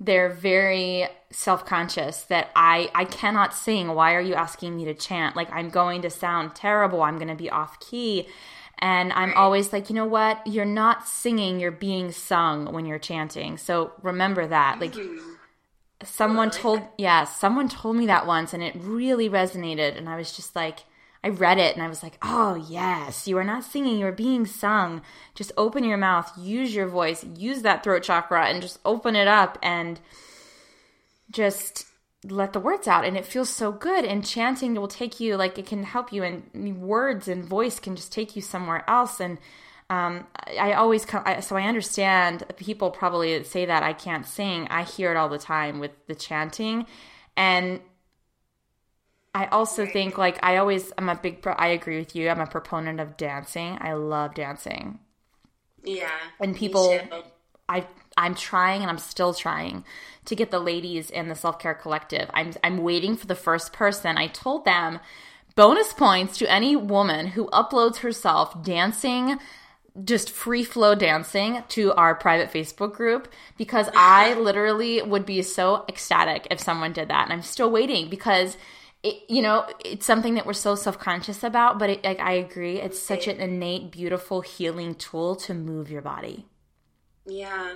they're 0.00 0.30
very 0.30 1.06
self-conscious 1.30 2.22
that 2.24 2.50
I 2.56 2.90
I 2.94 3.04
cannot 3.04 3.52
sing. 3.52 3.88
Why 3.88 4.14
are 4.14 4.20
you 4.20 4.34
asking 4.34 4.76
me 4.76 4.86
to 4.86 4.94
chant? 4.94 5.36
Like 5.36 5.52
I'm 5.52 5.68
going 5.68 6.02
to 6.02 6.10
sound 6.10 6.54
terrible. 6.54 7.02
I'm 7.02 7.16
going 7.16 7.28
to 7.28 7.34
be 7.34 7.50
off 7.50 7.78
key. 7.80 8.28
And 8.80 9.12
I'm 9.12 9.34
always 9.34 9.72
like, 9.72 9.88
you 9.88 9.96
know 9.96 10.06
what? 10.06 10.46
You're 10.46 10.64
not 10.64 11.06
singing, 11.06 11.58
you're 11.58 11.70
being 11.70 12.12
sung 12.12 12.72
when 12.72 12.86
you're 12.86 12.98
chanting. 12.98 13.58
So 13.58 13.92
remember 14.02 14.46
that. 14.46 14.80
Like 14.80 14.92
mm-hmm. 14.92 15.34
someone 16.04 16.50
told 16.50 16.82
yeah, 16.96 17.24
someone 17.24 17.68
told 17.68 17.96
me 17.96 18.06
that 18.06 18.26
once 18.26 18.52
and 18.54 18.62
it 18.62 18.74
really 18.76 19.28
resonated 19.28 19.96
and 19.96 20.08
I 20.08 20.16
was 20.16 20.34
just 20.34 20.54
like 20.54 20.80
I 21.24 21.30
read 21.30 21.58
it 21.58 21.74
and 21.74 21.82
I 21.82 21.88
was 21.88 22.04
like, 22.04 22.16
"Oh, 22.22 22.54
yes, 22.54 23.26
you 23.26 23.36
are 23.38 23.44
not 23.44 23.64
singing, 23.64 23.98
you're 23.98 24.12
being 24.12 24.46
sung. 24.46 25.02
Just 25.34 25.50
open 25.56 25.82
your 25.82 25.96
mouth, 25.96 26.30
use 26.38 26.72
your 26.72 26.86
voice, 26.86 27.24
use 27.24 27.62
that 27.62 27.82
throat 27.82 28.04
chakra 28.04 28.46
and 28.46 28.62
just 28.62 28.78
open 28.84 29.16
it 29.16 29.26
up 29.26 29.58
and 29.60 29.98
just 31.32 31.87
let 32.24 32.52
the 32.52 32.60
words 32.60 32.88
out 32.88 33.04
and 33.04 33.16
it 33.16 33.24
feels 33.24 33.48
so 33.48 33.70
good 33.70 34.04
and 34.04 34.26
chanting 34.26 34.74
will 34.74 34.88
take 34.88 35.20
you 35.20 35.36
like 35.36 35.56
it 35.58 35.66
can 35.66 35.84
help 35.84 36.12
you 36.12 36.24
and 36.24 36.80
words 36.80 37.28
and 37.28 37.44
voice 37.44 37.78
can 37.78 37.94
just 37.94 38.12
take 38.12 38.34
you 38.34 38.42
somewhere 38.42 38.84
else 38.88 39.20
and 39.20 39.38
um, 39.90 40.26
I 40.60 40.74
always 40.74 41.06
come, 41.06 41.22
I, 41.24 41.40
so 41.40 41.56
I 41.56 41.62
understand 41.62 42.44
people 42.56 42.90
probably 42.90 43.42
say 43.44 43.64
that 43.64 43.82
I 43.82 43.94
can't 43.94 44.26
sing. 44.26 44.68
I 44.68 44.82
hear 44.82 45.10
it 45.10 45.16
all 45.16 45.30
the 45.30 45.38
time 45.38 45.78
with 45.78 45.92
the 46.06 46.14
chanting, 46.14 46.86
and 47.38 47.80
I 49.34 49.46
also 49.46 49.86
think 49.86 50.18
like 50.18 50.38
I 50.42 50.58
always 50.58 50.92
I'm 50.98 51.08
a 51.08 51.14
big 51.14 51.40
pro, 51.40 51.54
I 51.54 51.68
agree 51.68 51.98
with 51.98 52.14
you. 52.14 52.28
I'm 52.28 52.40
a 52.40 52.46
proponent 52.46 53.00
of 53.00 53.16
dancing. 53.16 53.78
I 53.80 53.94
love 53.94 54.34
dancing. 54.34 54.98
Yeah, 55.84 56.10
and 56.38 56.54
people, 56.54 57.00
I 57.66 57.86
I'm 58.18 58.34
trying 58.34 58.82
and 58.82 58.90
I'm 58.90 58.98
still 58.98 59.32
trying 59.32 59.84
to 60.26 60.36
get 60.36 60.50
the 60.50 60.58
ladies 60.58 61.08
in 61.08 61.28
the 61.28 61.34
self 61.34 61.58
care 61.58 61.74
collective. 61.74 62.28
I'm 62.34 62.52
I'm 62.62 62.78
waiting 62.78 63.16
for 63.16 63.26
the 63.26 63.34
first 63.34 63.72
person. 63.72 64.18
I 64.18 64.26
told 64.26 64.64
them 64.64 65.00
bonus 65.54 65.92
points 65.92 66.36
to 66.38 66.50
any 66.50 66.76
woman 66.76 67.28
who 67.28 67.46
uploads 67.46 67.98
herself 67.98 68.62
dancing 68.62 69.38
just 70.04 70.30
free 70.30 70.62
flow 70.62 70.94
dancing 70.94 71.62
to 71.68 71.92
our 71.94 72.14
private 72.14 72.52
Facebook 72.52 72.92
group 72.92 73.28
because 73.56 73.88
I 73.94 74.34
literally 74.38 75.02
would 75.02 75.26
be 75.26 75.42
so 75.42 75.84
ecstatic 75.88 76.46
if 76.50 76.60
someone 76.60 76.92
did 76.92 77.08
that. 77.08 77.24
And 77.24 77.32
I'm 77.32 77.42
still 77.42 77.70
waiting 77.70 78.08
because 78.08 78.56
it, 79.02 79.28
you 79.28 79.42
know, 79.42 79.66
it's 79.84 80.06
something 80.06 80.34
that 80.34 80.46
we're 80.46 80.52
so 80.52 80.74
self 80.74 80.98
conscious 80.98 81.42
about, 81.42 81.78
but 81.78 81.90
it, 81.90 82.04
like, 82.04 82.20
I 82.20 82.32
agree. 82.32 82.80
It's 82.80 83.00
such 83.00 83.26
an 83.28 83.40
innate, 83.40 83.90
beautiful 83.90 84.40
healing 84.40 84.94
tool 84.94 85.36
to 85.36 85.54
move 85.54 85.90
your 85.90 86.02
body. 86.02 86.46
Yeah. 87.26 87.74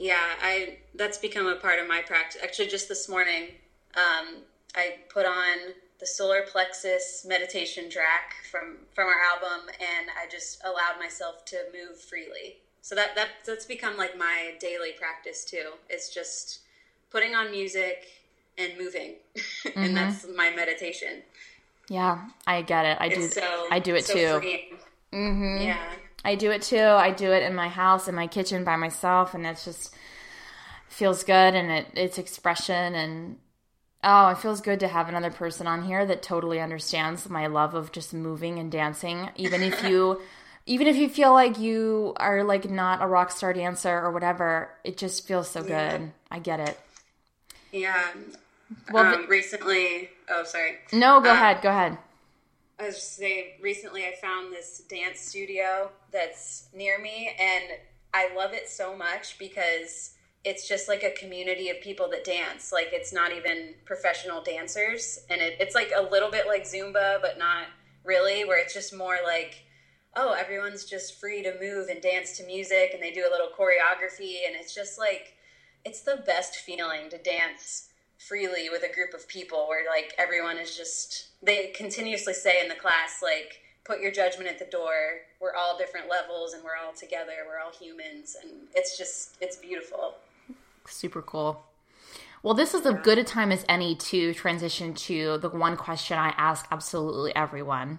Yeah, 0.00 0.18
I 0.42 0.78
that's 0.94 1.18
become 1.18 1.46
a 1.46 1.56
part 1.56 1.78
of 1.78 1.86
my 1.86 2.00
practice. 2.00 2.40
Actually, 2.42 2.68
just 2.68 2.88
this 2.88 3.06
morning, 3.06 3.48
um, 3.94 4.38
I 4.74 4.94
put 5.10 5.26
on 5.26 5.74
the 6.00 6.06
solar 6.06 6.40
plexus 6.50 7.26
meditation 7.28 7.90
track 7.90 8.32
from 8.50 8.78
from 8.94 9.08
our 9.08 9.20
album, 9.30 9.68
and 9.68 10.08
I 10.18 10.26
just 10.30 10.64
allowed 10.64 10.98
myself 10.98 11.44
to 11.46 11.58
move 11.74 12.00
freely. 12.00 12.56
So 12.80 12.94
that 12.94 13.14
that 13.14 13.28
that's 13.44 13.66
become 13.66 13.98
like 13.98 14.16
my 14.16 14.54
daily 14.58 14.92
practice 14.92 15.44
too. 15.44 15.72
It's 15.90 16.12
just 16.12 16.60
putting 17.10 17.34
on 17.34 17.50
music 17.50 18.06
and 18.56 18.72
moving, 18.78 19.16
mm-hmm. 19.36 19.82
and 19.82 19.94
that's 19.94 20.26
my 20.34 20.50
meditation. 20.50 21.22
Yeah, 21.90 22.24
I 22.46 22.62
get 22.62 22.86
it. 22.86 22.96
I 22.98 23.06
it's 23.08 23.34
do. 23.34 23.40
So, 23.40 23.66
I 23.70 23.78
do 23.80 23.94
it 23.96 24.06
so 24.06 24.14
too. 24.14 24.48
Mm-hmm. 25.12 25.62
Yeah. 25.62 25.92
I 26.24 26.34
do 26.34 26.50
it 26.50 26.62
too. 26.62 26.78
I 26.78 27.10
do 27.10 27.32
it 27.32 27.42
in 27.42 27.54
my 27.54 27.68
house, 27.68 28.08
in 28.08 28.14
my 28.14 28.26
kitchen 28.26 28.64
by 28.64 28.76
myself, 28.76 29.34
and 29.34 29.46
it's 29.46 29.64
just 29.64 29.94
feels 30.88 31.22
good 31.22 31.54
and 31.54 31.70
it, 31.70 31.86
it's 31.94 32.18
expression 32.18 32.94
and 32.94 33.38
oh, 34.02 34.28
it 34.28 34.38
feels 34.38 34.60
good 34.60 34.80
to 34.80 34.88
have 34.88 35.08
another 35.08 35.30
person 35.30 35.66
on 35.66 35.82
here 35.82 36.04
that 36.04 36.22
totally 36.22 36.60
understands 36.60 37.28
my 37.28 37.46
love 37.46 37.74
of 37.74 37.92
just 37.92 38.12
moving 38.12 38.58
and 38.58 38.72
dancing. 38.72 39.30
Even 39.36 39.62
if 39.62 39.82
you, 39.84 40.20
even 40.66 40.86
if 40.86 40.96
you 40.96 41.08
feel 41.08 41.32
like 41.32 41.58
you 41.58 42.14
are 42.16 42.42
like 42.44 42.68
not 42.68 43.02
a 43.02 43.06
rock 43.06 43.30
star 43.30 43.52
dancer 43.52 43.90
or 43.90 44.10
whatever, 44.10 44.70
it 44.84 44.96
just 44.96 45.26
feels 45.26 45.48
so 45.50 45.64
yeah. 45.64 45.98
good. 45.98 46.12
I 46.30 46.38
get 46.38 46.60
it. 46.60 46.78
Yeah. 47.72 48.04
Well, 48.92 49.14
um, 49.14 49.26
recently, 49.28 50.10
oh, 50.28 50.44
sorry. 50.44 50.76
No, 50.92 51.20
go 51.20 51.30
um, 51.30 51.36
ahead. 51.36 51.62
Go 51.62 51.70
ahead. 51.70 51.98
I 52.80 52.86
was 52.86 52.94
just 52.94 53.16
say 53.16 53.56
recently 53.60 54.04
I 54.04 54.14
found 54.22 54.52
this 54.52 54.82
dance 54.88 55.20
studio 55.20 55.90
that's 56.10 56.68
near 56.72 56.98
me 56.98 57.30
and 57.38 57.64
I 58.14 58.34
love 58.34 58.54
it 58.54 58.70
so 58.70 58.96
much 58.96 59.38
because 59.38 60.14
it's 60.44 60.66
just 60.66 60.88
like 60.88 61.02
a 61.02 61.10
community 61.10 61.68
of 61.68 61.78
people 61.82 62.08
that 62.08 62.24
dance. 62.24 62.72
Like 62.72 62.88
it's 62.92 63.12
not 63.12 63.32
even 63.32 63.74
professional 63.84 64.42
dancers 64.42 65.18
and 65.28 65.42
it, 65.42 65.56
it's 65.60 65.74
like 65.74 65.92
a 65.94 66.02
little 66.10 66.30
bit 66.30 66.46
like 66.46 66.62
Zumba 66.64 67.20
but 67.20 67.38
not 67.38 67.66
really 68.02 68.46
where 68.46 68.58
it's 68.58 68.72
just 68.72 68.96
more 68.96 69.18
like 69.26 69.62
oh 70.16 70.32
everyone's 70.32 70.86
just 70.86 71.20
free 71.20 71.42
to 71.42 71.52
move 71.60 71.88
and 71.88 72.00
dance 72.00 72.38
to 72.38 72.46
music 72.46 72.92
and 72.94 73.02
they 73.02 73.12
do 73.12 73.26
a 73.28 73.30
little 73.30 73.48
choreography 73.48 74.46
and 74.46 74.56
it's 74.58 74.74
just 74.74 74.98
like 74.98 75.34
it's 75.84 76.00
the 76.00 76.22
best 76.24 76.56
feeling 76.56 77.10
to 77.10 77.18
dance 77.18 77.89
freely 78.28 78.68
with 78.70 78.82
a 78.82 78.94
group 78.94 79.14
of 79.14 79.26
people 79.26 79.66
where 79.68 79.84
like 79.88 80.12
everyone 80.18 80.58
is 80.58 80.76
just 80.76 81.28
they 81.42 81.68
continuously 81.68 82.34
say 82.34 82.60
in 82.60 82.68
the 82.68 82.74
class 82.74 83.20
like 83.22 83.60
put 83.90 84.00
your 84.00 84.12
judgment 84.12 84.48
at 84.48 84.58
the 84.58 84.64
door. 84.66 85.22
We're 85.40 85.54
all 85.54 85.76
different 85.76 86.08
levels 86.08 86.52
and 86.52 86.62
we're 86.62 86.76
all 86.76 86.92
together. 86.92 87.32
We're 87.46 87.58
all 87.58 87.72
humans. 87.72 88.36
And 88.40 88.68
it's 88.74 88.96
just, 88.96 89.36
it's 89.40 89.56
beautiful. 89.56 90.14
Super 90.86 91.22
cool. 91.22 91.64
Well, 92.42 92.54
this 92.54 92.72
is 92.72 92.86
as 92.86 92.94
good 93.02 93.18
a 93.18 93.24
time 93.24 93.52
as 93.52 93.64
any 93.68 93.94
to 93.96 94.32
transition 94.32 94.94
to 94.94 95.38
the 95.38 95.50
one 95.50 95.76
question 95.76 96.18
I 96.18 96.32
ask 96.36 96.66
absolutely 96.70 97.34
everyone. 97.36 97.98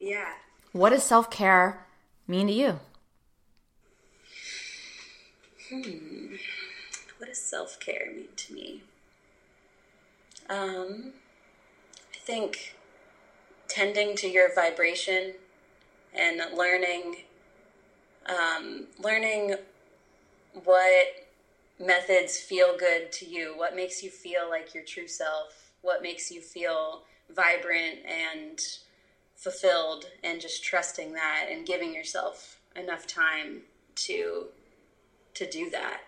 Yeah. 0.00 0.32
What 0.72 0.90
does 0.90 1.02
self 1.02 1.30
care 1.30 1.86
mean 2.26 2.46
to 2.46 2.52
you? 2.52 2.80
Hmm. 5.68 6.36
What 7.18 7.26
does 7.26 7.40
self 7.40 7.78
care 7.78 8.10
mean 8.14 8.28
to 8.36 8.54
me? 8.54 8.82
Um, 10.48 11.12
I 12.14 12.18
think 12.18 12.76
tending 13.68 14.16
to 14.16 14.28
your 14.28 14.54
vibration 14.54 15.34
and 16.14 16.40
learning, 16.56 17.24
um, 18.26 18.86
learning 18.98 19.56
what 20.64 21.26
methods 21.78 22.38
feel 22.38 22.76
good 22.76 23.12
to 23.12 23.26
you, 23.26 23.54
what 23.56 23.76
makes 23.76 24.02
you 24.02 24.10
feel 24.10 24.48
like 24.48 24.74
your 24.74 24.84
true 24.84 25.06
self, 25.06 25.70
what 25.82 26.02
makes 26.02 26.30
you 26.30 26.40
feel 26.40 27.02
vibrant 27.30 27.98
and 28.06 28.60
fulfilled, 29.36 30.06
and 30.24 30.40
just 30.40 30.64
trusting 30.64 31.12
that 31.12 31.46
and 31.50 31.66
giving 31.66 31.94
yourself 31.94 32.58
enough 32.74 33.06
time 33.06 33.62
to 33.94 34.46
to 35.34 35.48
do 35.48 35.70
that. 35.70 36.00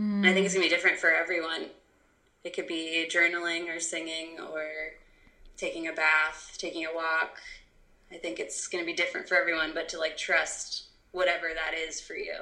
Mm. 0.00 0.26
I 0.26 0.32
think 0.32 0.46
it's 0.46 0.54
gonna 0.54 0.64
be 0.64 0.70
different 0.70 0.98
for 0.98 1.10
everyone. 1.10 1.66
It 2.44 2.54
could 2.54 2.66
be 2.66 3.06
journaling 3.10 3.74
or 3.74 3.80
singing 3.80 4.38
or 4.40 4.64
taking 5.56 5.88
a 5.88 5.92
bath, 5.92 6.56
taking 6.58 6.86
a 6.86 6.94
walk. 6.94 7.38
I 8.10 8.16
think 8.16 8.40
it's 8.40 8.66
going 8.66 8.82
to 8.82 8.86
be 8.86 8.94
different 8.94 9.28
for 9.28 9.36
everyone, 9.36 9.72
but 9.74 9.88
to 9.90 9.98
like 9.98 10.16
trust 10.16 10.84
whatever 11.12 11.48
that 11.54 11.78
is 11.78 12.00
for 12.00 12.14
you. 12.14 12.34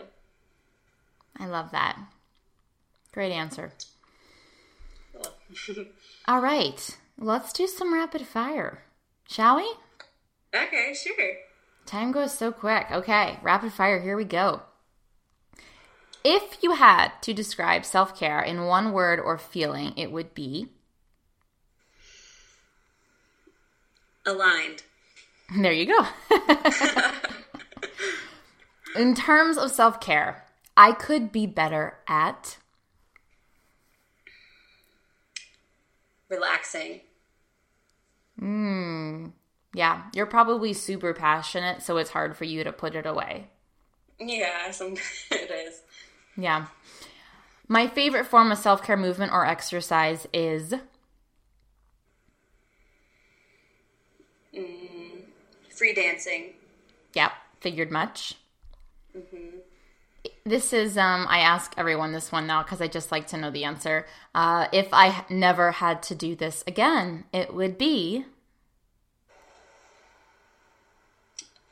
I 1.37 1.47
love 1.47 1.71
that. 1.73 1.99
Great 3.13 3.33
answer. 3.33 3.73
Cool. 5.13 5.87
All 6.29 6.41
right, 6.41 6.97
let's 7.19 7.53
do 7.53 7.67
some 7.67 7.93
rapid 7.93 8.23
fire, 8.23 8.85
shall 9.29 9.57
we? 9.57 9.73
Okay, 10.55 10.95
sure. 10.95 11.35
Time 11.87 12.13
goes 12.13 12.37
so 12.37 12.53
quick. 12.53 12.87
Okay, 12.91 13.39
rapid 13.43 13.73
fire, 13.73 14.01
here 14.01 14.17
we 14.17 14.25
go. 14.25 14.63
If 16.25 16.59
you 16.63 16.73
had 16.73 17.13
to 17.23 17.33
describe 17.33 17.85
self 17.85 18.19
care 18.19 18.41
in 18.41 18.67
one 18.67 18.93
word 18.93 19.21
or 19.21 19.39
feeling, 19.39 19.93
it 19.97 20.11
would 20.11 20.35
be 20.35 20.69
aligned. 24.27 24.83
There 25.57 25.73
you 25.73 25.87
go. 25.87 26.07
in 28.97 29.15
terms 29.15 29.57
of 29.57 29.71
self 29.71 30.01
care, 30.01 30.45
I 30.77 30.93
could 30.93 31.33
be 31.33 31.47
better 31.47 31.99
at 32.07 32.59
relaxing. 36.29 37.01
Hmm. 38.39 39.29
Yeah, 39.75 40.03
you're 40.15 40.27
probably 40.27 40.73
super 40.73 41.13
passionate, 41.13 41.83
so 41.83 41.97
it's 41.99 42.11
hard 42.11 42.37
for 42.37 42.45
you 42.45 42.65
to 42.65 42.73
put 42.73 42.95
it 42.95 43.07
away. 43.07 43.49
Yeah, 44.19 44.71
some 44.73 44.95
it 45.31 45.51
is. 45.51 45.83
Yeah. 46.39 46.67
My 47.67 47.89
favorite 47.89 48.27
form 48.27 48.51
of 48.53 48.59
self 48.59 48.83
care 48.83 48.97
movement 48.97 49.33
or 49.33 49.45
exercise 49.45 50.27
is 50.33 50.73
mm, 54.57 55.21
free 55.69 55.93
dancing. 55.93 56.55
Yep, 57.15 57.33
figured 57.61 57.91
much. 57.91 58.37
Mm-hmm. 59.17 59.59
This 60.47 60.73
is 60.73 60.97
um. 60.97 61.27
I 61.29 61.41
ask 61.41 61.75
everyone 61.77 62.13
this 62.13 62.31
one 62.31 62.47
now 62.47 62.63
because 62.63 62.81
I 62.81 62.87
just 62.87 63.11
like 63.11 63.27
to 63.29 63.37
know 63.37 63.51
the 63.51 63.65
answer. 63.65 64.07
Uh, 64.35 64.69
if 64.73 64.89
I 64.93 65.25
never 65.29 65.73
had 65.73 66.03
to 66.05 66.15
do 66.15 66.37
this 66.37 66.63
again, 66.67 67.25
it 67.33 67.53
would 67.53 67.77
be 67.77 68.25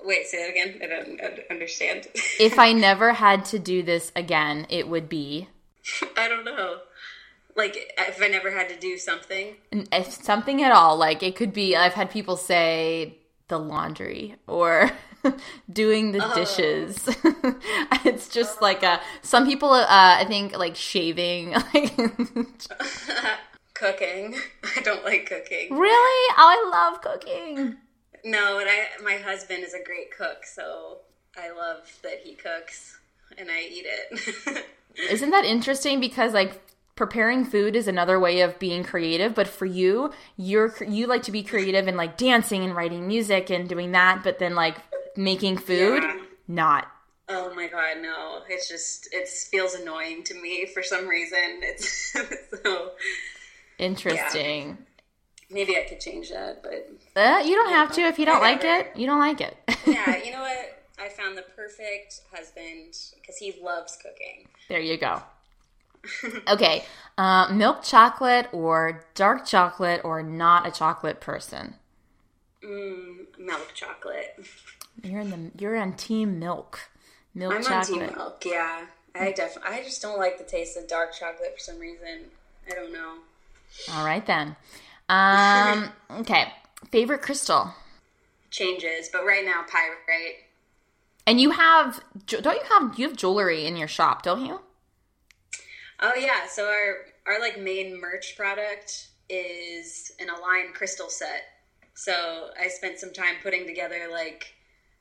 Wait, 0.07 0.27
say 0.29 0.39
that 0.39 0.51
again. 0.51 0.81
I 0.81 0.87
don't 0.87 1.41
understand. 1.51 2.07
if 2.39 2.61
I 2.61 2.73
never 2.73 3.15
had 3.15 3.45
to 3.47 3.59
do 3.59 3.83
this 3.83 4.13
again, 4.15 4.67
it 4.71 4.87
would 4.89 5.09
be. 5.09 5.49
I 6.17 6.29
don't 6.29 6.45
know. 6.45 6.79
Like 7.57 7.77
if 7.99 8.23
I 8.23 8.29
never 8.29 8.53
had 8.53 8.69
to 8.69 8.79
do 8.79 8.99
something. 8.99 9.57
If 9.73 10.13
something 10.13 10.63
at 10.63 10.71
all. 10.71 10.97
Like 10.97 11.25
it 11.25 11.35
could 11.35 11.53
be. 11.53 11.75
I've 11.75 11.95
had 11.95 12.11
people 12.11 12.37
say 12.37 13.19
the 13.49 13.59
laundry 13.59 14.37
or 14.47 14.93
doing 15.73 16.13
the 16.13 16.25
oh. 16.25 16.35
dishes. 16.37 17.09
it's 18.05 18.29
just 18.29 18.59
oh. 18.61 18.65
like 18.65 18.85
a. 18.85 19.01
Some 19.23 19.45
people, 19.45 19.71
uh, 19.71 19.87
I 19.89 20.25
think, 20.29 20.57
like 20.57 20.77
shaving. 20.77 21.53
cooking. 23.75 24.37
I 24.77 24.81
don't 24.83 25.05
like 25.05 25.27
cooking. 25.27 25.77
Really? 25.77 26.35
Oh, 26.37 26.37
I 26.39 26.71
love 26.71 27.01
cooking. 27.01 27.77
No, 28.27 28.59
and 28.59 28.68
I 28.68 28.89
my 29.05 29.18
husband 29.18 29.62
is 29.62 29.72
a 29.72 29.83
great 29.83 30.11
cook, 30.11 30.45
so 30.45 30.99
I 31.39 31.53
love 31.53 31.97
that 32.03 32.22
he 32.24 32.35
cooks 32.35 32.99
and 33.39 33.49
I 33.49 33.61
eat 33.61 33.87
it. 33.87 34.66
Isn't 35.11 35.31
that 35.31 35.45
interesting? 35.45 36.01
Because 36.01 36.35
like 36.35 36.61
preparing 36.97 37.45
food 37.45 37.77
is 37.77 37.87
another 37.87 38.18
way 38.18 38.41
of 38.41 38.59
being 38.59 38.83
creative, 38.83 39.33
but 39.33 39.47
for 39.47 39.64
you, 39.64 40.12
you're 40.37 40.74
you 40.89 41.07
like 41.07 41.22
to 41.22 41.31
be 41.31 41.45
creative 41.45 41.87
and 41.87 41.97
like 41.97 42.16
dancing 42.16 42.64
and 42.64 42.74
writing 42.74 43.07
music 43.07 43.49
and 43.49 43.68
doing 43.68 43.93
that, 43.93 44.24
but 44.24 44.41
then 44.41 44.57
like 44.57 44.79
making 45.16 45.57
food, 45.57 46.03
yeah. 46.03 46.16
not. 46.49 46.91
Oh 47.29 47.55
my 47.55 47.68
god, 47.68 47.99
no! 48.03 48.41
It's 48.49 48.68
just 48.68 49.09
it 49.12 49.29
feels 49.29 49.74
annoying 49.74 50.24
to 50.24 50.35
me 50.35 50.66
for 50.66 50.83
some 50.83 51.07
reason. 51.07 51.61
It's 51.62 52.12
so 52.64 52.91
interesting. 53.79 54.68
Yeah. 54.68 54.96
Maybe 55.51 55.77
I 55.77 55.87
could 55.89 56.01
change 56.01 56.31
that, 56.31 56.63
but 56.63 56.91
uh, 57.21 57.39
you 57.45 57.55
don't 57.55 57.71
have 57.71 57.93
to 57.93 58.01
if 58.03 58.19
you 58.19 58.27
don't 58.27 58.41
like 58.41 58.65
it. 58.65 58.91
You 58.97 59.07
don't 59.07 59.21
like 59.21 59.41
it. 59.41 59.57
yeah, 59.87 60.23
you 60.23 60.33
know 60.33 60.41
what? 60.41 60.83
I 60.99 61.09
found 61.09 61.39
the 61.39 61.43
perfect 61.43 62.23
husband 62.35 62.97
because 63.15 63.37
he 63.39 63.55
loves 63.63 63.97
cooking. 63.97 64.49
There 64.69 64.81
you 64.81 64.97
go. 64.97 65.23
okay, 66.49 66.85
uh, 67.19 67.53
milk 67.53 67.83
chocolate 67.83 68.49
or 68.53 69.05
dark 69.15 69.47
chocolate 69.47 70.01
or 70.05 70.23
not 70.23 70.67
a 70.67 70.71
chocolate 70.71 71.21
person? 71.21 71.75
Mm, 72.65 73.39
milk 73.39 73.73
chocolate. 73.75 74.45
You're 75.03 75.21
in 75.21 75.31
the 75.31 75.51
you're 75.59 75.77
on 75.77 75.93
team 75.93 76.39
milk. 76.39 76.91
Milk 77.35 77.55
I'm 77.55 77.63
chocolate. 77.63 78.03
on 78.03 78.09
team 78.09 78.17
milk. 78.17 78.43
Yeah, 78.45 78.87
I 79.15 79.33
definitely. 79.33 79.79
I 79.79 79.83
just 79.85 80.03
don't 80.03 80.19
like 80.19 80.39
the 80.39 80.45
taste 80.45 80.77
of 80.77 80.89
dark 80.89 81.13
chocolate 81.13 81.55
for 81.55 81.61
some 81.61 81.79
reason. 81.79 82.25
I 82.69 82.75
don't 82.75 82.93
know. 82.93 83.19
All 83.93 84.05
right 84.05 84.25
then. 84.27 84.57
Um, 85.09 85.91
okay. 86.11 86.53
Favorite 86.91 87.23
crystal? 87.23 87.75
Changes, 88.51 89.09
but 89.13 89.25
right 89.25 89.45
now, 89.45 89.65
pyrite. 89.69 90.45
And 91.27 91.41
you 91.41 91.51
have, 91.51 92.01
don't 92.27 92.45
you 92.45 92.63
have, 92.71 92.99
you 92.99 93.09
have 93.09 93.17
jewelry 93.17 93.67
in 93.67 93.77
your 93.77 93.89
shop, 93.89 94.23
don't 94.23 94.47
you? 94.47 94.61
Oh 96.01 96.15
yeah. 96.15 96.47
So 96.47 96.67
our 96.67 96.97
our 97.27 97.41
like 97.41 97.59
main 97.59 98.01
merch 98.01 98.37
product 98.37 99.09
is 99.29 100.13
an 100.21 100.29
Align 100.29 100.73
crystal 100.73 101.09
set. 101.09 101.43
So 101.95 102.51
I 102.61 102.69
spent 102.69 102.99
some 102.99 103.13
time 103.13 103.37
putting 103.43 103.67
together 103.67 104.09
like 104.11 104.55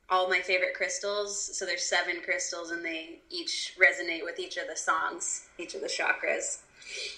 all 0.09 0.29
my 0.29 0.39
favorite 0.39 0.73
crystals. 0.73 1.57
So 1.57 1.65
there's 1.65 1.83
seven 1.83 2.21
crystals, 2.23 2.71
and 2.71 2.83
they 2.83 3.21
each 3.29 3.75
resonate 3.79 4.23
with 4.23 4.39
each 4.39 4.57
of 4.57 4.67
the 4.69 4.77
songs, 4.77 5.47
each 5.57 5.75
of 5.75 5.81
the 5.81 5.87
chakras. 5.87 6.61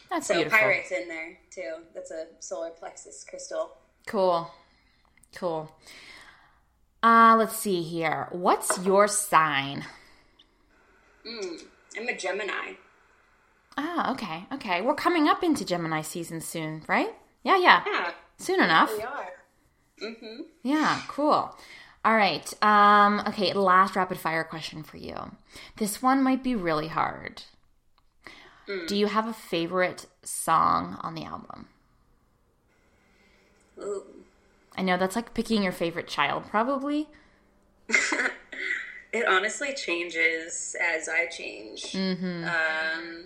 That's 0.09 0.27
so 0.27 0.35
beautiful. 0.35 0.57
pyrite's 0.57 0.91
in 0.91 1.07
there 1.07 1.37
too. 1.51 1.83
That's 1.93 2.11
a 2.11 2.27
solar 2.39 2.69
plexus 2.71 3.25
crystal. 3.27 3.71
Cool, 4.05 4.51
cool. 5.35 5.71
Uh, 7.03 7.35
let's 7.37 7.55
see 7.55 7.83
here. 7.83 8.27
What's 8.31 8.83
your 8.85 9.07
sign? 9.07 9.85
Mm, 11.25 11.63
I'm 11.97 12.07
a 12.07 12.15
Gemini. 12.15 12.73
Ah, 13.77 14.11
okay, 14.13 14.45
okay. 14.53 14.81
We're 14.81 14.95
coming 14.95 15.27
up 15.27 15.43
into 15.43 15.63
Gemini 15.63 16.01
season 16.01 16.41
soon, 16.41 16.83
right? 16.87 17.13
Yeah, 17.43 17.57
yeah. 17.57 17.83
Yeah. 17.85 18.11
Soon 18.37 18.61
enough. 18.61 18.91
We 18.97 19.03
are. 19.03 19.27
Mm-hmm. 20.01 20.41
Yeah, 20.63 21.01
cool. 21.07 21.55
All 22.05 22.15
right. 22.15 22.53
Um, 22.63 23.21
okay, 23.27 23.53
last 23.53 23.95
rapid 23.95 24.17
fire 24.17 24.43
question 24.43 24.83
for 24.83 24.97
you. 24.97 25.15
This 25.77 26.01
one 26.01 26.23
might 26.23 26.43
be 26.43 26.55
really 26.55 26.87
hard. 26.87 27.43
Mm. 28.67 28.87
Do 28.87 28.95
you 28.95 29.07
have 29.07 29.27
a 29.27 29.33
favorite 29.33 30.07
song 30.23 30.97
on 31.01 31.15
the 31.15 31.23
album? 31.23 31.67
Ooh. 33.79 34.03
I 34.75 34.81
know 34.81 34.97
that's 34.97 35.15
like 35.15 35.33
picking 35.33 35.63
your 35.63 35.71
favorite 35.71 36.07
child, 36.07 36.45
probably. 36.49 37.07
it 39.13 39.27
honestly 39.27 39.73
changes 39.73 40.75
as 40.81 41.07
I 41.09 41.25
change. 41.27 41.93
Mm-hmm. 41.93 42.43
Um, 42.43 43.25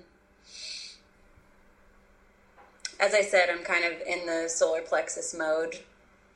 as 2.99 3.13
I 3.13 3.21
said, 3.21 3.49
I'm 3.49 3.63
kind 3.63 3.83
of 3.83 3.93
in 4.07 4.25
the 4.25 4.47
solar 4.47 4.81
plexus 4.81 5.33
mode 5.37 5.79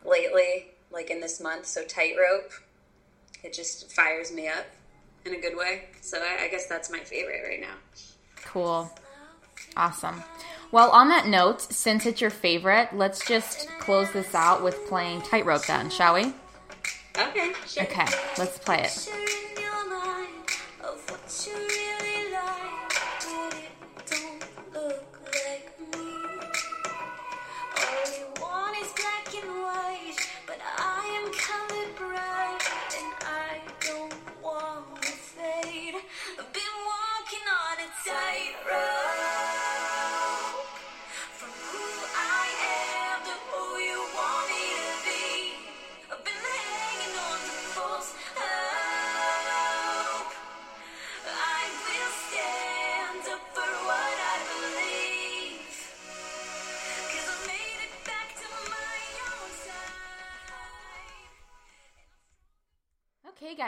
lately. 0.04 0.72
like 0.92 1.10
in 1.10 1.20
this 1.20 1.40
month. 1.42 1.66
So 1.66 1.84
tightrope, 1.84 2.52
it 3.44 3.54
just 3.54 3.92
fires 3.92 4.32
me 4.32 4.48
up 4.48 4.66
in 5.26 5.34
a 5.34 5.40
good 5.40 5.58
way. 5.58 5.90
So 6.02 6.18
I, 6.20 6.46
I 6.46 6.48
guess 6.50 6.68
that's 6.68 6.90
my 6.90 7.00
favorite 7.00 7.44
right 7.48 7.62
now. 7.62 7.76
Cool. 8.46 8.92
Awesome. 9.76 10.24
Well, 10.72 10.90
on 10.92 11.10
that 11.10 11.28
note, 11.28 11.62
since 11.62 12.06
it's 12.06 12.22
your 12.22 12.30
favorite, 12.30 12.90
let's 12.94 13.26
just 13.26 13.68
close 13.80 14.12
this 14.12 14.34
out 14.34 14.64
with 14.64 14.88
playing 14.88 15.22
Tightrope 15.22 15.66
then, 15.66 15.90
shall 15.90 16.16
we? 16.16 16.34
Okay, 17.18 17.54
sure. 17.68 17.84
Okay, 17.84 18.08
let's 18.38 18.58
play 18.58 18.84
it. 18.84 19.10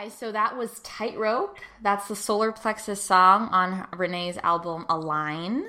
Guys, 0.08 0.18
so 0.18 0.32
that 0.32 0.56
was 0.56 0.80
Tightrope. 0.80 1.58
That's 1.82 2.08
the 2.08 2.16
solar 2.16 2.54
plexus 2.54 3.04
song 3.04 3.50
on 3.52 3.88
Renae's 3.92 4.38
album 4.38 4.86
Align. 4.88 5.66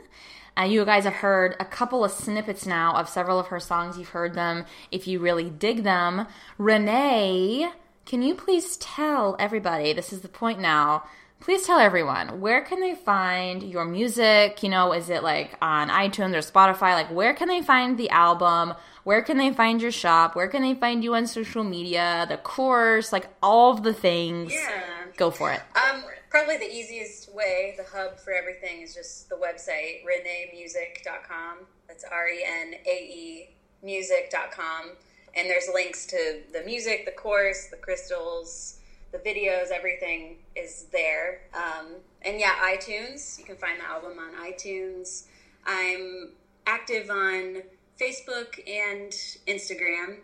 Uh, 0.56 0.62
you 0.62 0.84
guys 0.84 1.02
have 1.02 1.14
heard 1.14 1.56
a 1.58 1.64
couple 1.64 2.04
of 2.04 2.12
snippets 2.12 2.64
now 2.64 2.94
of 2.94 3.08
several 3.08 3.40
of 3.40 3.48
her 3.48 3.58
songs. 3.58 3.98
You've 3.98 4.10
heard 4.10 4.34
them 4.34 4.64
if 4.92 5.08
you 5.08 5.18
really 5.18 5.50
dig 5.50 5.82
them. 5.82 6.28
Renae, 6.56 7.72
can 8.06 8.22
you 8.22 8.36
please 8.36 8.76
tell 8.76 9.34
everybody, 9.40 9.92
this 9.92 10.12
is 10.12 10.20
the 10.20 10.28
point 10.28 10.60
now, 10.60 11.02
please 11.40 11.62
tell 11.62 11.78
everyone, 11.78 12.40
where 12.40 12.62
can 12.62 12.80
they 12.80 12.94
find 12.94 13.62
your 13.62 13.84
music? 13.84 14.62
You 14.62 14.68
know, 14.68 14.92
is 14.92 15.08
it 15.10 15.22
like 15.22 15.56
on 15.62 15.88
iTunes 15.88 16.34
or 16.34 16.38
Spotify? 16.38 16.94
Like, 16.94 17.10
where 17.10 17.34
can 17.34 17.48
they 17.48 17.62
find 17.62 17.96
the 17.96 18.10
album? 18.10 18.74
Where 19.04 19.22
can 19.22 19.38
they 19.38 19.52
find 19.52 19.80
your 19.80 19.92
shop? 19.92 20.36
Where 20.36 20.48
can 20.48 20.62
they 20.62 20.74
find 20.74 21.02
you 21.02 21.14
on 21.14 21.26
social 21.26 21.64
media? 21.64 22.26
The 22.28 22.36
course, 22.36 23.12
like 23.12 23.28
all 23.42 23.72
of 23.72 23.82
the 23.82 23.94
things. 23.94 24.52
Yeah. 24.52 24.82
Go 25.16 25.30
for 25.30 25.52
it. 25.52 25.60
Um, 25.74 26.04
probably 26.30 26.58
the 26.58 26.70
easiest 26.70 27.34
way, 27.34 27.74
the 27.76 27.84
hub 27.84 28.18
for 28.20 28.32
everything 28.32 28.82
is 28.82 28.94
just 28.94 29.28
the 29.28 29.36
website, 29.36 30.04
renaemusic.com. 30.04 31.66
That's 31.88 32.04
R 32.04 32.28
E 32.28 32.44
N 32.46 32.74
A 32.86 32.90
E 32.90 33.50
music.com. 33.82 34.92
And 35.36 35.48
there's 35.48 35.68
links 35.72 36.06
to 36.06 36.40
the 36.52 36.62
music, 36.64 37.04
the 37.04 37.12
course, 37.12 37.68
the 37.70 37.76
crystals, 37.76 38.77
the 39.12 39.18
videos, 39.18 39.70
everything 39.70 40.36
is 40.54 40.86
there. 40.92 41.42
Um, 41.54 41.96
and 42.22 42.38
yeah, 42.38 42.54
iTunes. 42.62 43.38
You 43.38 43.44
can 43.44 43.56
find 43.56 43.80
the 43.80 43.84
album 43.84 44.18
on 44.18 44.34
iTunes. 44.34 45.24
I'm 45.66 46.30
active 46.66 47.10
on 47.10 47.62
Facebook 48.00 48.58
and 48.68 49.10
Instagram. 49.46 50.18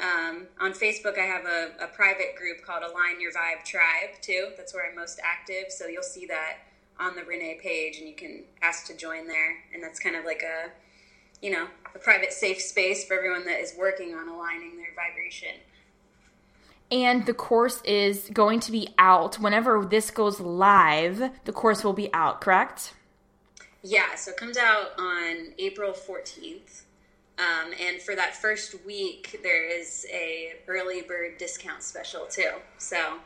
Um, 0.00 0.46
on 0.60 0.72
Facebook, 0.72 1.18
I 1.18 1.24
have 1.24 1.44
a, 1.44 1.70
a 1.80 1.88
private 1.88 2.36
group 2.36 2.64
called 2.64 2.84
Align 2.84 3.20
Your 3.20 3.32
Vibe 3.32 3.64
Tribe, 3.64 4.20
too. 4.20 4.50
That's 4.56 4.72
where 4.72 4.88
I'm 4.88 4.96
most 4.96 5.20
active. 5.24 5.70
So 5.70 5.86
you'll 5.86 6.04
see 6.04 6.26
that 6.26 6.58
on 7.00 7.16
the 7.16 7.22
Renae 7.22 7.60
page, 7.60 7.98
and 7.98 8.08
you 8.08 8.14
can 8.14 8.44
ask 8.62 8.86
to 8.86 8.96
join 8.96 9.26
there. 9.26 9.56
And 9.74 9.82
that's 9.82 9.98
kind 9.98 10.14
of 10.14 10.24
like 10.24 10.42
a, 10.42 10.70
you 11.44 11.50
know, 11.50 11.66
a 11.94 11.98
private 11.98 12.32
safe 12.32 12.60
space 12.60 13.04
for 13.04 13.14
everyone 13.14 13.44
that 13.46 13.60
is 13.60 13.74
working 13.76 14.14
on 14.14 14.28
aligning 14.28 14.76
their 14.76 14.94
vibration. 14.94 15.56
And 16.90 17.26
the 17.26 17.34
course 17.34 17.82
is 17.82 18.30
going 18.32 18.60
to 18.60 18.72
be 18.72 18.88
out 18.98 19.36
whenever 19.38 19.84
this 19.84 20.10
goes 20.10 20.40
live. 20.40 21.30
The 21.44 21.52
course 21.52 21.84
will 21.84 21.92
be 21.92 22.12
out, 22.14 22.40
correct? 22.40 22.94
Yeah, 23.82 24.14
so 24.14 24.30
it 24.30 24.36
comes 24.38 24.56
out 24.56 24.98
on 24.98 25.52
April 25.58 25.92
14th. 25.92 26.82
Um, 27.38 27.72
and 27.80 28.00
for 28.02 28.16
that 28.16 28.34
first 28.34 28.74
week, 28.84 29.38
there 29.42 29.68
is 29.68 30.06
a 30.12 30.54
early 30.66 31.02
bird 31.02 31.38
discount 31.38 31.82
special 31.82 32.26
too. 32.26 32.50
So 32.78 33.18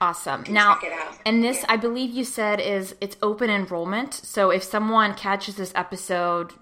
Awesome. 0.00 0.44
Now, 0.50 0.74
check 0.74 0.84
it 0.84 0.92
out. 0.92 1.14
and 1.24 1.42
this, 1.42 1.60
Yeah. 1.60 1.66
I 1.70 1.76
believe 1.78 2.10
you 2.10 2.22
said, 2.24 2.60
is 2.60 2.94
it's 3.00 3.16
open 3.22 3.48
enrollment. 3.48 4.12
So 4.12 4.50
if 4.50 4.62
someone 4.62 5.14
catches 5.14 5.56
this 5.56 5.72
episode 5.74 6.52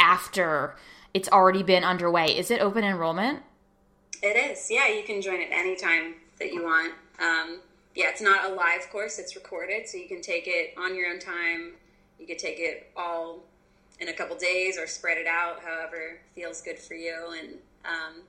after 0.00 0.74
it's 1.14 1.28
already 1.28 1.62
been 1.62 1.84
underway, 1.84 2.36
is 2.36 2.50
it 2.50 2.60
open 2.60 2.82
enrollment? 2.84 3.42
It 4.22 4.36
is. 4.36 4.70
Yeah, 4.70 4.86
you 4.86 5.02
can 5.02 5.20
join 5.20 5.40
it 5.40 5.48
anytime 5.50 6.14
that 6.38 6.52
you 6.52 6.62
want. 6.62 6.92
Um, 7.20 7.58
yeah, 7.94 8.06
it's 8.08 8.22
not 8.22 8.50
a 8.50 8.54
live 8.54 8.88
course, 8.90 9.18
it's 9.18 9.34
recorded, 9.34 9.88
so 9.88 9.98
you 9.98 10.06
can 10.06 10.22
take 10.22 10.44
it 10.46 10.74
on 10.78 10.94
your 10.94 11.08
own 11.08 11.18
time. 11.18 11.72
You 12.20 12.26
could 12.26 12.38
take 12.38 12.60
it 12.60 12.90
all 12.96 13.40
in 13.98 14.08
a 14.08 14.12
couple 14.12 14.36
days 14.36 14.78
or 14.78 14.86
spread 14.86 15.18
it 15.18 15.26
out 15.26 15.60
however 15.60 16.20
feels 16.34 16.62
good 16.62 16.78
for 16.78 16.94
you. 16.94 17.36
And, 17.36 17.54
um, 17.84 18.22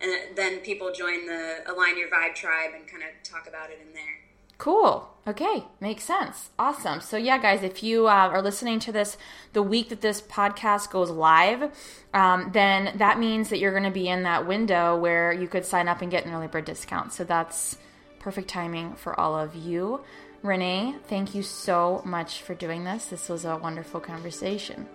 and 0.00 0.36
then 0.36 0.58
people 0.58 0.92
join 0.92 1.26
the 1.26 1.64
Align 1.66 1.98
Your 1.98 2.08
Vibe 2.08 2.34
tribe 2.34 2.72
and 2.74 2.86
kind 2.86 3.02
of 3.02 3.08
talk 3.24 3.48
about 3.48 3.70
it 3.70 3.80
in 3.84 3.94
there. 3.94 4.27
Cool. 4.58 5.08
Okay, 5.26 5.64
makes 5.80 6.04
sense. 6.04 6.50
Awesome. 6.58 7.00
So 7.00 7.16
yeah, 7.16 7.38
guys, 7.38 7.62
if 7.62 7.82
you 7.82 8.08
uh, 8.08 8.28
are 8.28 8.42
listening 8.42 8.80
to 8.80 8.92
this 8.92 9.16
the 9.52 9.62
week 9.62 9.90
that 9.90 10.00
this 10.00 10.20
podcast 10.20 10.90
goes 10.90 11.10
live, 11.10 11.70
um, 12.14 12.50
then 12.52 12.96
that 12.96 13.18
means 13.18 13.50
that 13.50 13.58
you're 13.58 13.72
going 13.72 13.84
to 13.84 13.90
be 13.90 14.08
in 14.08 14.22
that 14.22 14.46
window 14.46 14.96
where 14.96 15.32
you 15.32 15.46
could 15.46 15.64
sign 15.64 15.86
up 15.86 16.02
and 16.02 16.10
get 16.10 16.24
an 16.24 16.32
early 16.32 16.46
bird 16.46 16.64
discount. 16.64 17.12
So 17.12 17.24
that's 17.24 17.76
perfect 18.18 18.48
timing 18.48 18.94
for 18.94 19.18
all 19.20 19.38
of 19.38 19.54
you. 19.54 20.00
Renae, 20.42 20.98
thank 21.08 21.34
you 21.34 21.42
so 21.42 22.00
much 22.04 22.42
for 22.42 22.54
doing 22.54 22.84
this. 22.84 23.06
This 23.06 23.28
was 23.28 23.44
a 23.44 23.56
wonderful 23.56 24.00
conversation. 24.00 24.88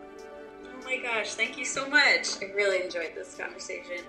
Oh 0.66 0.84
my 0.84 0.98
gosh, 0.98 1.36
thank 1.36 1.58
you 1.58 1.66
so 1.66 1.88
much. 1.88 2.42
I 2.42 2.46
really 2.56 2.84
enjoyed 2.84 3.14
this 3.16 3.36
conversation. 3.36 4.04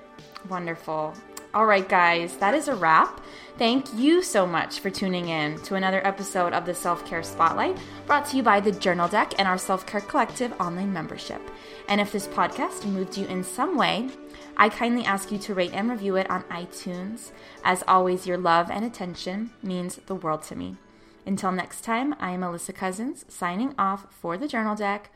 Wonderful. 0.48 1.14
All 1.54 1.66
right, 1.66 1.88
guys, 1.88 2.36
that 2.38 2.52
is 2.52 2.66
a 2.66 2.74
wrap. 2.74 3.20
Thank 3.58 3.94
you 3.94 4.24
so 4.24 4.44
much 4.44 4.80
for 4.80 4.90
tuning 4.90 5.28
in 5.28 5.56
to 5.62 5.76
another 5.76 6.04
episode 6.04 6.52
of 6.52 6.66
the 6.66 6.74
Self 6.74 7.06
Care 7.06 7.22
Spotlight 7.22 7.78
brought 8.08 8.26
to 8.26 8.36
you 8.36 8.42
by 8.42 8.58
the 8.58 8.72
Journal 8.72 9.06
Deck 9.06 9.34
and 9.38 9.46
our 9.46 9.56
Self 9.56 9.86
Care 9.86 10.00
Collective 10.00 10.52
online 10.60 10.92
membership. 10.92 11.40
And 11.88 12.00
if 12.00 12.10
this 12.10 12.26
podcast 12.26 12.84
moved 12.86 13.16
you 13.16 13.28
in 13.28 13.44
some 13.44 13.76
way, 13.76 14.08
I 14.56 14.68
kindly 14.68 15.04
ask 15.04 15.30
you 15.30 15.38
to 15.38 15.54
rate 15.54 15.70
and 15.72 15.88
review 15.88 16.16
it 16.16 16.28
on 16.28 16.42
iTunes. 16.44 17.30
As 17.62 17.84
always, 17.86 18.26
your 18.26 18.38
love 18.38 18.68
and 18.68 18.84
attention 18.84 19.50
means 19.62 20.00
the 20.06 20.16
world 20.16 20.42
to 20.44 20.56
me. 20.56 20.76
Until 21.24 21.52
next 21.52 21.82
time, 21.82 22.16
I 22.18 22.32
am 22.32 22.40
Alyssa 22.40 22.74
Cousins 22.74 23.24
signing 23.28 23.76
off 23.78 24.06
for 24.10 24.36
the 24.36 24.48
Journal 24.48 24.74
Deck. 24.74 25.12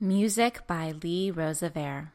Music 0.00 0.66
by 0.66 0.92
Lee 1.04 1.30
Rosevere. 1.30 2.10